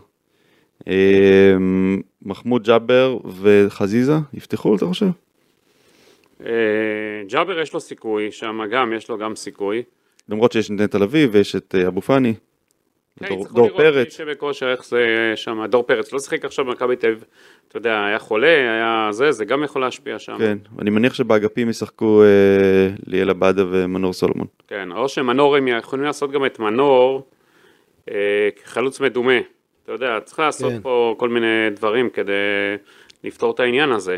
מחמוד 2.23 2.63
ג'אבר 2.63 3.19
וחזיזה 3.43 4.13
יפתחו, 4.35 4.77
אתה 4.77 4.87
חושב? 4.87 5.07
אה, 6.47 6.53
ג'אבר 7.29 7.61
יש 7.61 7.73
לו 7.75 7.81
סיכוי, 7.81 8.33
שם 8.33 8.61
גם, 8.71 8.93
יש 8.93 9.09
לו 9.09 9.19
גם 9.19 9.37
סיכוי. 9.37 9.83
למרות 10.29 10.53
שיש 10.53 10.67
את 10.67 10.81
נטע 10.81 10.99
לביא 10.99 11.29
ויש 11.33 11.57
את 11.57 11.75
אה, 11.79 11.87
אבו 11.87 12.01
פאני. 12.03 12.35
כן, 13.19 13.29
דור- 13.29 13.39
יצטרכו 13.41 13.55
דור 13.55 13.69
פרץ. 13.77 14.17
שבכושר, 14.17 14.71
איך 14.73 14.85
זה 14.85 15.33
שם, 15.37 15.65
דור 15.67 15.83
פרץ 15.83 16.13
לא 16.13 16.19
שיחק 16.19 16.45
עכשיו 16.45 16.65
במכבי 16.65 16.97
תל 16.97 17.07
אביב, 17.07 17.25
אתה 17.69 17.77
יודע, 17.77 18.05
היה 18.05 18.19
חולה, 18.19 18.49
היה 18.49 19.09
זה, 19.11 19.33
זה 19.33 19.45
גם 19.45 19.65
יכול 19.65 19.83
להשפיע 19.83 20.19
שם. 20.19 20.39
כן, 20.39 20.59
אני 20.79 20.91
מניח 20.91 21.15
שבאגפים 21.15 21.69
ישחקו 21.69 22.23
אה, 22.23 22.27
ליאל 23.07 23.31
עבדה 23.31 23.63
ומנור 23.71 24.13
סולומון. 24.13 24.47
כן, 24.69 24.93
או 24.93 25.09
שמנור 25.09 25.57
הם 25.57 25.69
יכולים 25.69 26.05
לעשות 26.05 26.31
גם 26.31 26.47
את 26.47 26.59
מנור 26.59 27.29
אה, 28.11 28.49
כחלוץ 28.63 29.01
מדומה. 29.01 29.39
אתה 29.85 29.93
יודע, 29.93 30.19
צריך 30.25 30.39
לעשות 30.39 30.73
כן. 30.73 30.81
פה 30.83 31.15
כל 31.19 31.29
מיני 31.29 31.71
דברים 31.77 32.11
כדי 32.11 32.33
לפתור 33.25 33.51
את 33.55 33.61
העניין 33.61 33.93
הזה. 33.93 34.17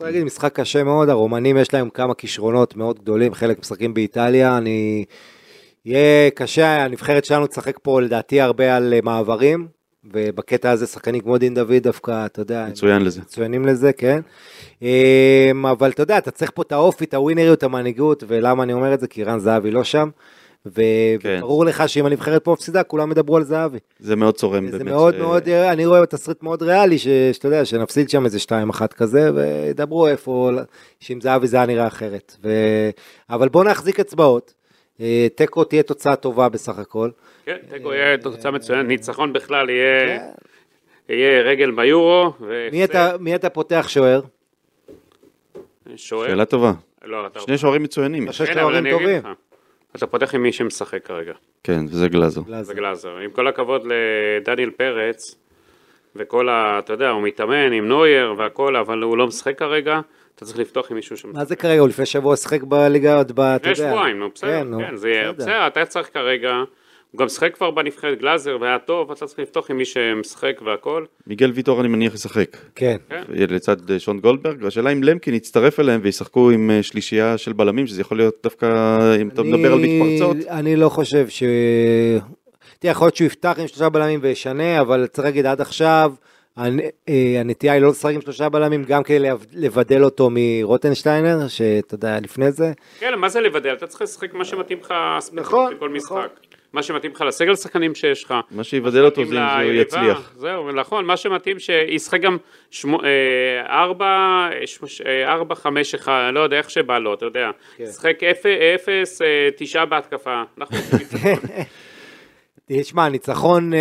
צריך 0.00 0.12
להגיד, 0.12 0.24
משחק 0.24 0.52
קשה 0.52 0.84
מאוד, 0.84 1.08
הרומנים 1.08 1.56
יש 1.56 1.74
להם 1.74 1.90
כמה 1.90 2.14
כישרונות 2.14 2.76
מאוד 2.76 2.98
גדולים, 2.98 3.34
חלק 3.34 3.58
משחקים 3.58 3.94
באיטליה, 3.94 4.56
אני... 4.56 5.04
יהיה 5.84 6.30
קשה, 6.30 6.84
הנבחרת 6.84 7.24
שלנו 7.24 7.46
תשחק 7.46 7.78
פה 7.82 8.00
לדעתי 8.00 8.40
הרבה 8.40 8.76
על 8.76 8.94
אה, 8.94 8.98
מעברים, 9.02 9.66
ובקטע 10.12 10.70
הזה 10.70 10.86
שחקנים 10.86 11.20
כמו 11.20 11.38
דין 11.38 11.54
דוד 11.54 11.82
דווקא, 11.82 12.26
אתה 12.26 12.40
יודע, 12.40 12.66
מצוין 12.68 13.02
לזה. 13.02 13.20
מצוינים 13.20 13.66
לזה, 13.66 13.92
כן. 13.92 14.20
אמ, 14.82 15.66
אבל 15.66 15.90
אתה 15.90 16.02
יודע, 16.02 16.18
אתה 16.18 16.30
צריך 16.30 16.50
פה 16.54 16.62
את 16.62 16.72
האופי, 16.72 17.04
את 17.04 17.14
הווינריות, 17.14 17.58
את 17.58 17.62
המנהיגות, 17.62 18.24
ולמה 18.26 18.62
אני 18.62 18.72
אומר 18.72 18.94
את 18.94 19.00
זה? 19.00 19.06
כי 19.06 19.24
רן 19.24 19.38
זהבי 19.38 19.70
לא 19.70 19.84
שם, 19.84 20.08
כן. 20.64 20.70
וברור 21.42 21.64
לך 21.64 21.88
שאם 21.88 22.06
הנבחרת 22.06 22.44
פה 22.44 22.52
מפסידה, 22.52 22.82
כולם 22.82 23.10
ידברו 23.10 23.36
על 23.36 23.44
זהבי. 23.44 23.78
זה 23.98 24.16
מאוד 24.16 24.34
צורם 24.34 24.66
באמת. 24.66 24.78
זה 24.78 24.84
מאוד 24.84 25.14
ש- 25.14 25.18
מאוד, 25.18 25.48
אני 25.48 25.86
רואה 25.86 26.06
תסריט 26.06 26.42
מאוד 26.42 26.62
ריאלי, 26.62 26.98
ש- 26.98 27.06
שאתה 27.32 27.46
יודע, 27.48 27.64
שנפסיד 27.64 28.10
שם 28.10 28.24
איזה 28.24 28.38
2-1 28.38 28.86
כזה, 28.86 29.30
וידברו 29.34 30.06
איפה, 30.06 30.50
שעם 31.00 31.20
זהבי 31.20 31.46
זה 31.46 31.56
היה 31.56 31.66
נראה 31.66 31.86
אחרת. 31.86 32.36
ו... 32.44 32.48
אבל 33.30 33.48
בוא 33.48 33.64
נחזיק 33.64 34.00
אצבעות, 34.00 34.54
אה, 35.00 35.26
תיקו 35.34 35.64
תהיה 35.64 35.82
תוצאה 35.82 36.16
טובה 36.16 36.48
בסך 36.48 36.78
הכל. 36.78 37.10
כן, 37.44 37.56
תיקו 37.70 37.92
יהיה 37.92 38.18
תוצאה 38.18 38.50
מצוינת, 38.50 38.86
ניצחון 38.88 39.32
בכלל 39.32 39.70
יהיה 39.70 40.18
יהיה 41.08 41.42
רגל 41.42 41.70
ביורו, 41.70 42.32
מי 42.72 42.84
אתה, 42.84 43.12
מי 43.20 43.34
אתה 43.34 43.50
פותח 43.50 43.86
שוער? 43.88 44.20
שוער. 45.96 46.28
שאלה 46.28 46.44
טובה. 46.44 46.72
לא, 47.04 47.26
אתה... 47.26 47.40
שני 47.40 47.58
שוערים 47.58 47.82
מצוינים. 47.82 48.28
חושב 48.28 48.44
כן, 48.44 48.52
שוערים 48.54 48.68
אבל 48.68 48.76
אני 48.76 48.88
אגיד 48.96 49.00
טובים. 49.00 49.18
לך, 49.18 49.26
אתה 49.96 50.06
פותח 50.06 50.34
עם 50.34 50.42
מי 50.42 50.52
שמשחק 50.52 51.04
כרגע. 51.04 51.32
כן, 51.64 51.84
וזה 51.88 52.08
גלאזר. 52.08 52.40
זה 52.62 52.74
גלאזר. 52.74 53.16
עם 53.16 53.30
כל 53.30 53.46
הכבוד 53.48 53.82
לדניאל 53.84 54.70
פרץ, 54.70 55.34
וכל 56.16 56.48
ה... 56.48 56.78
אתה 56.78 56.92
יודע, 56.92 57.10
הוא 57.10 57.22
מתאמן 57.22 57.72
עם 57.72 57.88
נוייר 57.88 58.34
והכל, 58.38 58.76
אבל 58.76 59.02
הוא 59.02 59.18
לא 59.18 59.26
משחק 59.26 59.58
כרגע, 59.58 60.00
אתה 60.34 60.44
צריך 60.44 60.58
לפתוח 60.58 60.90
עם 60.90 60.96
מישהו 60.96 61.16
שמשחק. 61.16 61.38
מה 61.38 61.44
זה 61.44 61.56
כרגע? 61.56 61.80
הוא 61.80 61.88
לפני 61.88 62.06
שבוע 62.06 62.36
שיחק 62.36 62.62
בליגה 62.62 63.16
עוד 63.16 63.32
ב... 63.32 63.40
אתה 63.40 63.70
לפני 63.70 63.84
יודע. 63.84 63.94
שבועיים, 63.96 64.18
נו, 64.18 64.30
בסדר, 64.34 64.50
כן, 64.50 64.68
נו, 64.68 64.78
כן, 64.78 64.96
זה. 64.96 65.22
בסדר, 65.36 65.66
אתה 65.66 65.84
צריך 65.84 66.10
כרגע, 66.14 66.62
הוא 67.10 67.18
גם 67.18 67.26
משחק 67.26 67.54
כבר 67.54 67.70
בנבחרת 67.70 68.18
גלאזר 68.18 68.56
והיה 68.60 68.78
טוב, 68.78 69.10
אתה 69.10 69.26
צריך 69.26 69.38
לפתוח 69.38 69.70
עם 69.70 69.76
מי 69.76 69.84
שמשחק 69.84 70.60
והכל. 70.64 71.04
מיגל 71.26 71.50
ויטור 71.54 71.80
אני 71.80 71.88
מניח 71.88 72.14
ישחק. 72.14 72.56
כן. 72.74 72.96
כן. 73.08 73.22
לצד 73.28 73.90
אה, 73.90 73.98
שון 73.98 74.20
גולדברג, 74.20 74.62
והשאלה 74.62 74.90
אם 74.92 75.02
למקין 75.02 75.34
יצטרף 75.34 75.80
אליהם 75.80 76.00
וישחקו 76.04 76.50
עם 76.50 76.70
אה, 76.70 76.82
שלישייה 76.82 77.38
של 77.38 77.52
בלמים, 77.52 77.86
שזה 77.86 78.00
יכול 78.00 78.16
להיות 78.16 78.34
דווקא, 78.42 78.66
אם 79.20 79.28
אתה 79.28 79.42
מדבר 79.42 79.72
על 79.72 79.78
אני- 79.78 80.00
מתפרצות, 80.02 80.36
אני 80.48 80.76
לא 80.76 80.88
חושב 80.88 81.28
ש... 81.28 81.42
תראה, 82.78 82.92
יכול 82.92 83.06
להיות 83.06 83.16
שהוא 83.16 83.26
יפתח 83.26 83.56
עם 83.60 83.66
שלושה 83.66 83.88
בלמים 83.88 84.20
וישנה, 84.22 84.80
אבל 84.80 85.06
צריך 85.06 85.24
להגיד, 85.24 85.46
עד 85.46 85.60
עכשיו, 85.60 86.12
הנ- 86.56 86.80
אה, 87.08 87.36
הנטייה 87.40 87.72
היא 87.72 87.82
לא 87.82 87.88
לשחק 87.88 88.14
עם 88.14 88.20
שלושה 88.20 88.48
בלמים, 88.48 88.84
גם 88.84 89.02
כדי 89.02 89.18
לב- 89.18 89.46
לבדל 89.52 90.04
אותו 90.04 90.28
מרוטנשטיינר, 90.32 91.48
שאתה 91.48 91.94
יודע, 91.94 92.18
לפני 92.20 92.52
זה. 92.52 92.72
כן, 93.00 93.18
מה 93.18 93.28
זה 93.28 93.40
לבדל? 93.40 93.72
אתה 93.72 93.86
צריך 93.86 94.02
לשחק 94.02 94.34
מה 94.34 94.44
שמתאים 94.44 94.78
לך 94.80 94.94
ספציפית 95.20 95.40
נכון, 95.46 95.66
בכל 95.74 95.88
נכון. 95.96 95.96
משחק. 95.96 96.49
מה 96.72 96.82
שמתאים 96.82 97.12
לך 97.12 97.20
לסגל 97.20 97.52
השחקנים 97.52 97.94
שיש 97.94 98.24
לך. 98.24 98.34
מה 98.50 98.64
שיבדל 98.64 99.04
אותו 99.04 99.24
זה 99.24 99.40
אם 99.40 99.66
זה 99.66 99.72
יצליח. 99.72 100.32
זהו, 100.36 100.72
נכון, 100.72 101.04
מה 101.04 101.16
שמתאים 101.16 101.58
שישחק 101.58 102.20
גם 102.20 102.36
שמו- 102.70 103.00
אה, 103.04 103.08
ארבע, 103.82 104.06
אה, 104.52 104.66
שמש- 104.66 105.00
אה, 105.06 105.32
ארבע, 105.32 105.54
חמש, 105.54 105.94
אחד, 105.94 106.22
אני 106.26 106.34
לא 106.34 106.40
יודע 106.40 106.56
איך 106.58 106.70
שבא 106.70 106.98
לו, 106.98 107.14
אתה 107.14 107.24
יודע. 107.26 107.50
כן. 107.76 107.86
שחק 107.86 108.24
אפ- 108.24 108.46
אפס, 108.46 109.22
אה, 109.22 109.26
תשעה 109.56 109.86
בהתקפה. 109.86 110.42
אנחנו. 110.58 110.76
תשמע, 112.72 113.08
ניצחון, 113.08 113.74
אה, 113.74 113.78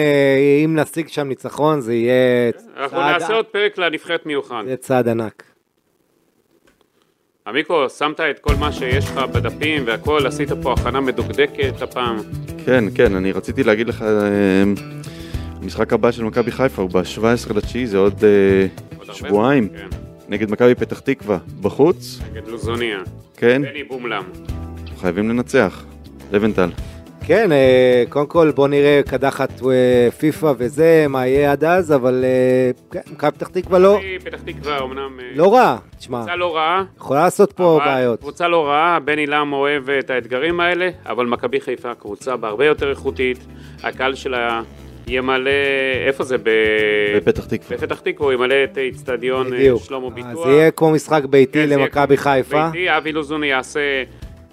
אם 0.65 0.75
נשיג 0.79 1.07
שם 1.07 1.27
ניצחון, 1.27 1.81
זה 1.81 1.93
יהיה 1.93 2.49
אנחנו 2.77 2.97
צעד- 2.97 3.11
נעשה 3.13 3.33
עוד 3.33 3.45
פרק 3.45 3.77
לנבחרת 3.77 4.25
מיוחד. 4.25 4.63
זה 4.67 4.77
צעד 4.77 5.07
ענק. 5.07 5.43
עמיקו, 7.47 7.89
שמת 7.89 8.19
את 8.19 8.39
כל 8.39 8.53
מה 8.59 8.71
שיש 8.71 9.05
לך 9.05 9.17
בדפים 9.17 9.83
והכל, 9.85 10.27
עשית 10.27 10.49
פה 10.63 10.73
הכנה 10.73 10.99
מדוקדקת 11.01 11.81
הפעם. 11.81 12.17
כן, 12.69 12.83
כן, 12.95 13.15
אני 13.15 13.31
רציתי 13.31 13.63
להגיד 13.63 13.87
לך, 13.87 14.01
אה, 14.01 14.63
המשחק 15.61 15.93
הבא 15.93 16.11
של 16.11 16.23
מכבי 16.23 16.51
חיפה 16.51 16.81
הוא 16.81 16.89
ב-17 16.89 17.53
לתשיעי, 17.53 17.87
זה 17.87 17.97
עוד 17.97 18.23
אה, 18.23 18.67
עוד 18.97 19.15
שבועיים, 19.15 19.69
כן, 19.69 19.87
נגד 20.29 20.51
מכבי 20.51 20.75
פתח 20.75 20.99
תקווה, 20.99 21.37
בחוץ, 21.61 22.19
נגד 22.31 22.47
לוזוניה. 22.47 22.99
כן, 23.37 23.61
בני 23.61 23.83
בומלם. 23.83 24.23
חייבים 25.01 25.29
לנצח. 25.29 25.85
לבנטל. 26.31 26.69
כן, 27.29 27.51
אה, 27.51 28.03
קודם 28.09 28.25
כל 28.25 28.51
בוא 28.55 28.67
נראה 28.67 29.01
קדחת 29.07 29.61
אה, 29.71 30.11
פיפא 30.11 30.53
וזה, 30.57 31.05
מה 31.09 31.27
יהיה 31.27 31.51
עד 31.51 31.63
אז, 31.63 31.91
אבל 31.93 32.23
אה, 32.23 32.71
כן, 32.91 33.13
מכבי 33.13 33.31
פתח 33.31 33.47
תקווה 33.47 33.79
לא, 33.79 33.99
פתח 34.23 34.39
תקווה 34.45 34.79
אומנם... 34.79 35.19
אה, 35.19 35.25
לא 35.35 35.53
רע, 35.53 35.77
תשמע, 35.97 36.17
קבוצה 36.17 36.35
לא 36.35 36.55
רעה. 36.55 36.83
יכולה 36.97 37.23
לעשות 37.23 37.51
פה 37.51 37.79
בעיות. 37.85 38.19
קבוצה 38.19 38.47
לא 38.47 38.67
רעה, 38.67 38.99
בני 38.99 39.27
לם 39.27 39.53
אוהב 39.53 39.89
את 39.89 40.09
האתגרים 40.09 40.59
האלה, 40.59 40.89
אבל 41.05 41.25
מכבי 41.25 41.61
חיפה 41.61 41.95
קבוצה 41.95 42.35
בהרבה 42.35 42.65
יותר 42.65 42.89
איכותית, 42.89 43.45
הקהל 43.83 44.15
שלה 44.15 44.61
ימלא, 45.07 45.51
איפה 46.07 46.23
זה? 46.23 46.37
ב... 46.37 46.49
בפתח 47.15 47.45
תקווה. 47.45 47.77
בפתח 47.77 47.99
תקווה 47.99 48.25
הוא 48.27 48.33
ימלא 48.33 48.63
את 48.63 48.77
בדיוק. 49.51 49.83
שלמה 49.83 50.07
אז 50.07 50.13
ביטוח. 50.13 50.45
זה 50.47 50.51
יהיה 50.51 50.71
כמו 50.71 50.91
משחק 50.91 51.23
ביתי 51.25 51.67
כן, 51.67 51.69
למכבי 51.69 52.17
חיפה. 52.17 52.69
ביתי, 52.69 52.97
אבי 52.97 53.11
לוזון 53.11 53.43
יעשה 53.43 54.03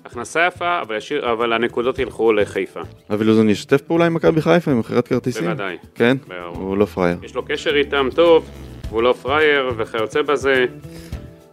הכנסה 0.07 0.47
יפה, 0.47 0.81
אבל, 0.81 0.97
ישאיר, 0.97 1.33
אבל 1.33 1.53
הנקודות 1.53 1.99
ילכו 1.99 2.33
לחיפה. 2.33 2.81
אבי 3.13 3.25
לוזון 3.25 3.51
ישתף 3.51 3.81
פעולה 3.81 4.07
עם 4.07 4.15
מכבי 4.15 4.43
חיפה, 4.43 4.71
עם 4.71 4.79
מכירת 4.79 5.09
כרטיסים? 5.09 5.45
בוודאי. 5.45 5.77
כן? 5.95 6.17
ברור. 6.29 6.57
הוא 6.57 6.77
לא 6.77 6.85
פראייר. 6.85 7.17
יש 7.23 7.35
לו 7.35 7.45
קשר 7.45 7.77
איתם 7.77 8.09
טוב, 8.15 8.51
והוא 8.89 9.03
לא 9.03 9.13
פראייר 9.23 9.73
וכיוצא 9.77 10.23
בזה. 10.23 10.67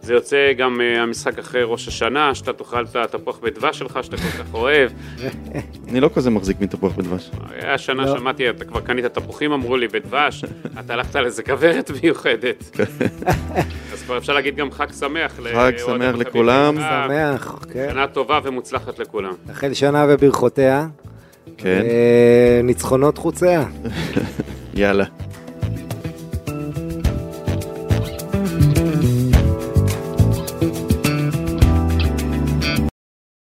זה 0.04 0.14
יוצא 0.14 0.52
גם 0.52 0.80
uh, 0.80 1.00
המשחק 1.00 1.38
אחרי 1.38 1.62
ראש 1.64 1.88
השנה, 1.88 2.34
שאתה 2.34 2.52
תאכל 2.52 2.84
את 2.84 3.14
התפוח 3.14 3.38
בדבש 3.42 3.78
שלך, 3.78 3.98
שאתה 4.02 4.16
כל 4.16 4.22
כך 4.22 4.54
אוהב. 4.54 4.90
אני 5.88 6.00
לא 6.00 6.10
כזה 6.14 6.30
מחזיק 6.30 6.60
מתפוח 6.60 6.92
בדבש. 6.92 7.30
היה 7.50 7.74
השנה 7.74 8.04
לא. 8.04 8.18
שמעתי, 8.18 8.50
אתה 8.50 8.64
כבר 8.64 8.80
קנית 8.80 9.04
תפוחים, 9.04 9.52
אמרו 9.52 9.76
לי, 9.76 9.88
בדבש, 9.88 10.44
אתה 10.80 10.94
הלכת 10.94 11.16
לאיזה 11.16 11.42
כוורת 11.42 11.90
מיוחדת. 12.02 12.78
אז 13.92 14.02
כבר 14.02 14.18
אפשר 14.18 14.32
להגיד 14.32 14.56
גם 14.56 14.70
חג 14.70 14.92
שמח. 14.92 15.40
חג 15.54 15.72
שמח 15.86 16.14
לכולם. 16.14 16.76
שמח, 16.76 17.64
כן. 17.72 17.88
שנה 17.90 18.06
טובה 18.06 18.40
ומוצלחת 18.44 18.98
לכולם. 18.98 19.32
החל 19.48 19.74
שנה 19.74 20.06
וברכותיה. 20.08 20.86
כן. 21.58 21.82
אה, 21.84 22.60
ניצחונות 22.64 23.18
חוציה. 23.18 23.64
יאללה. 24.74 25.04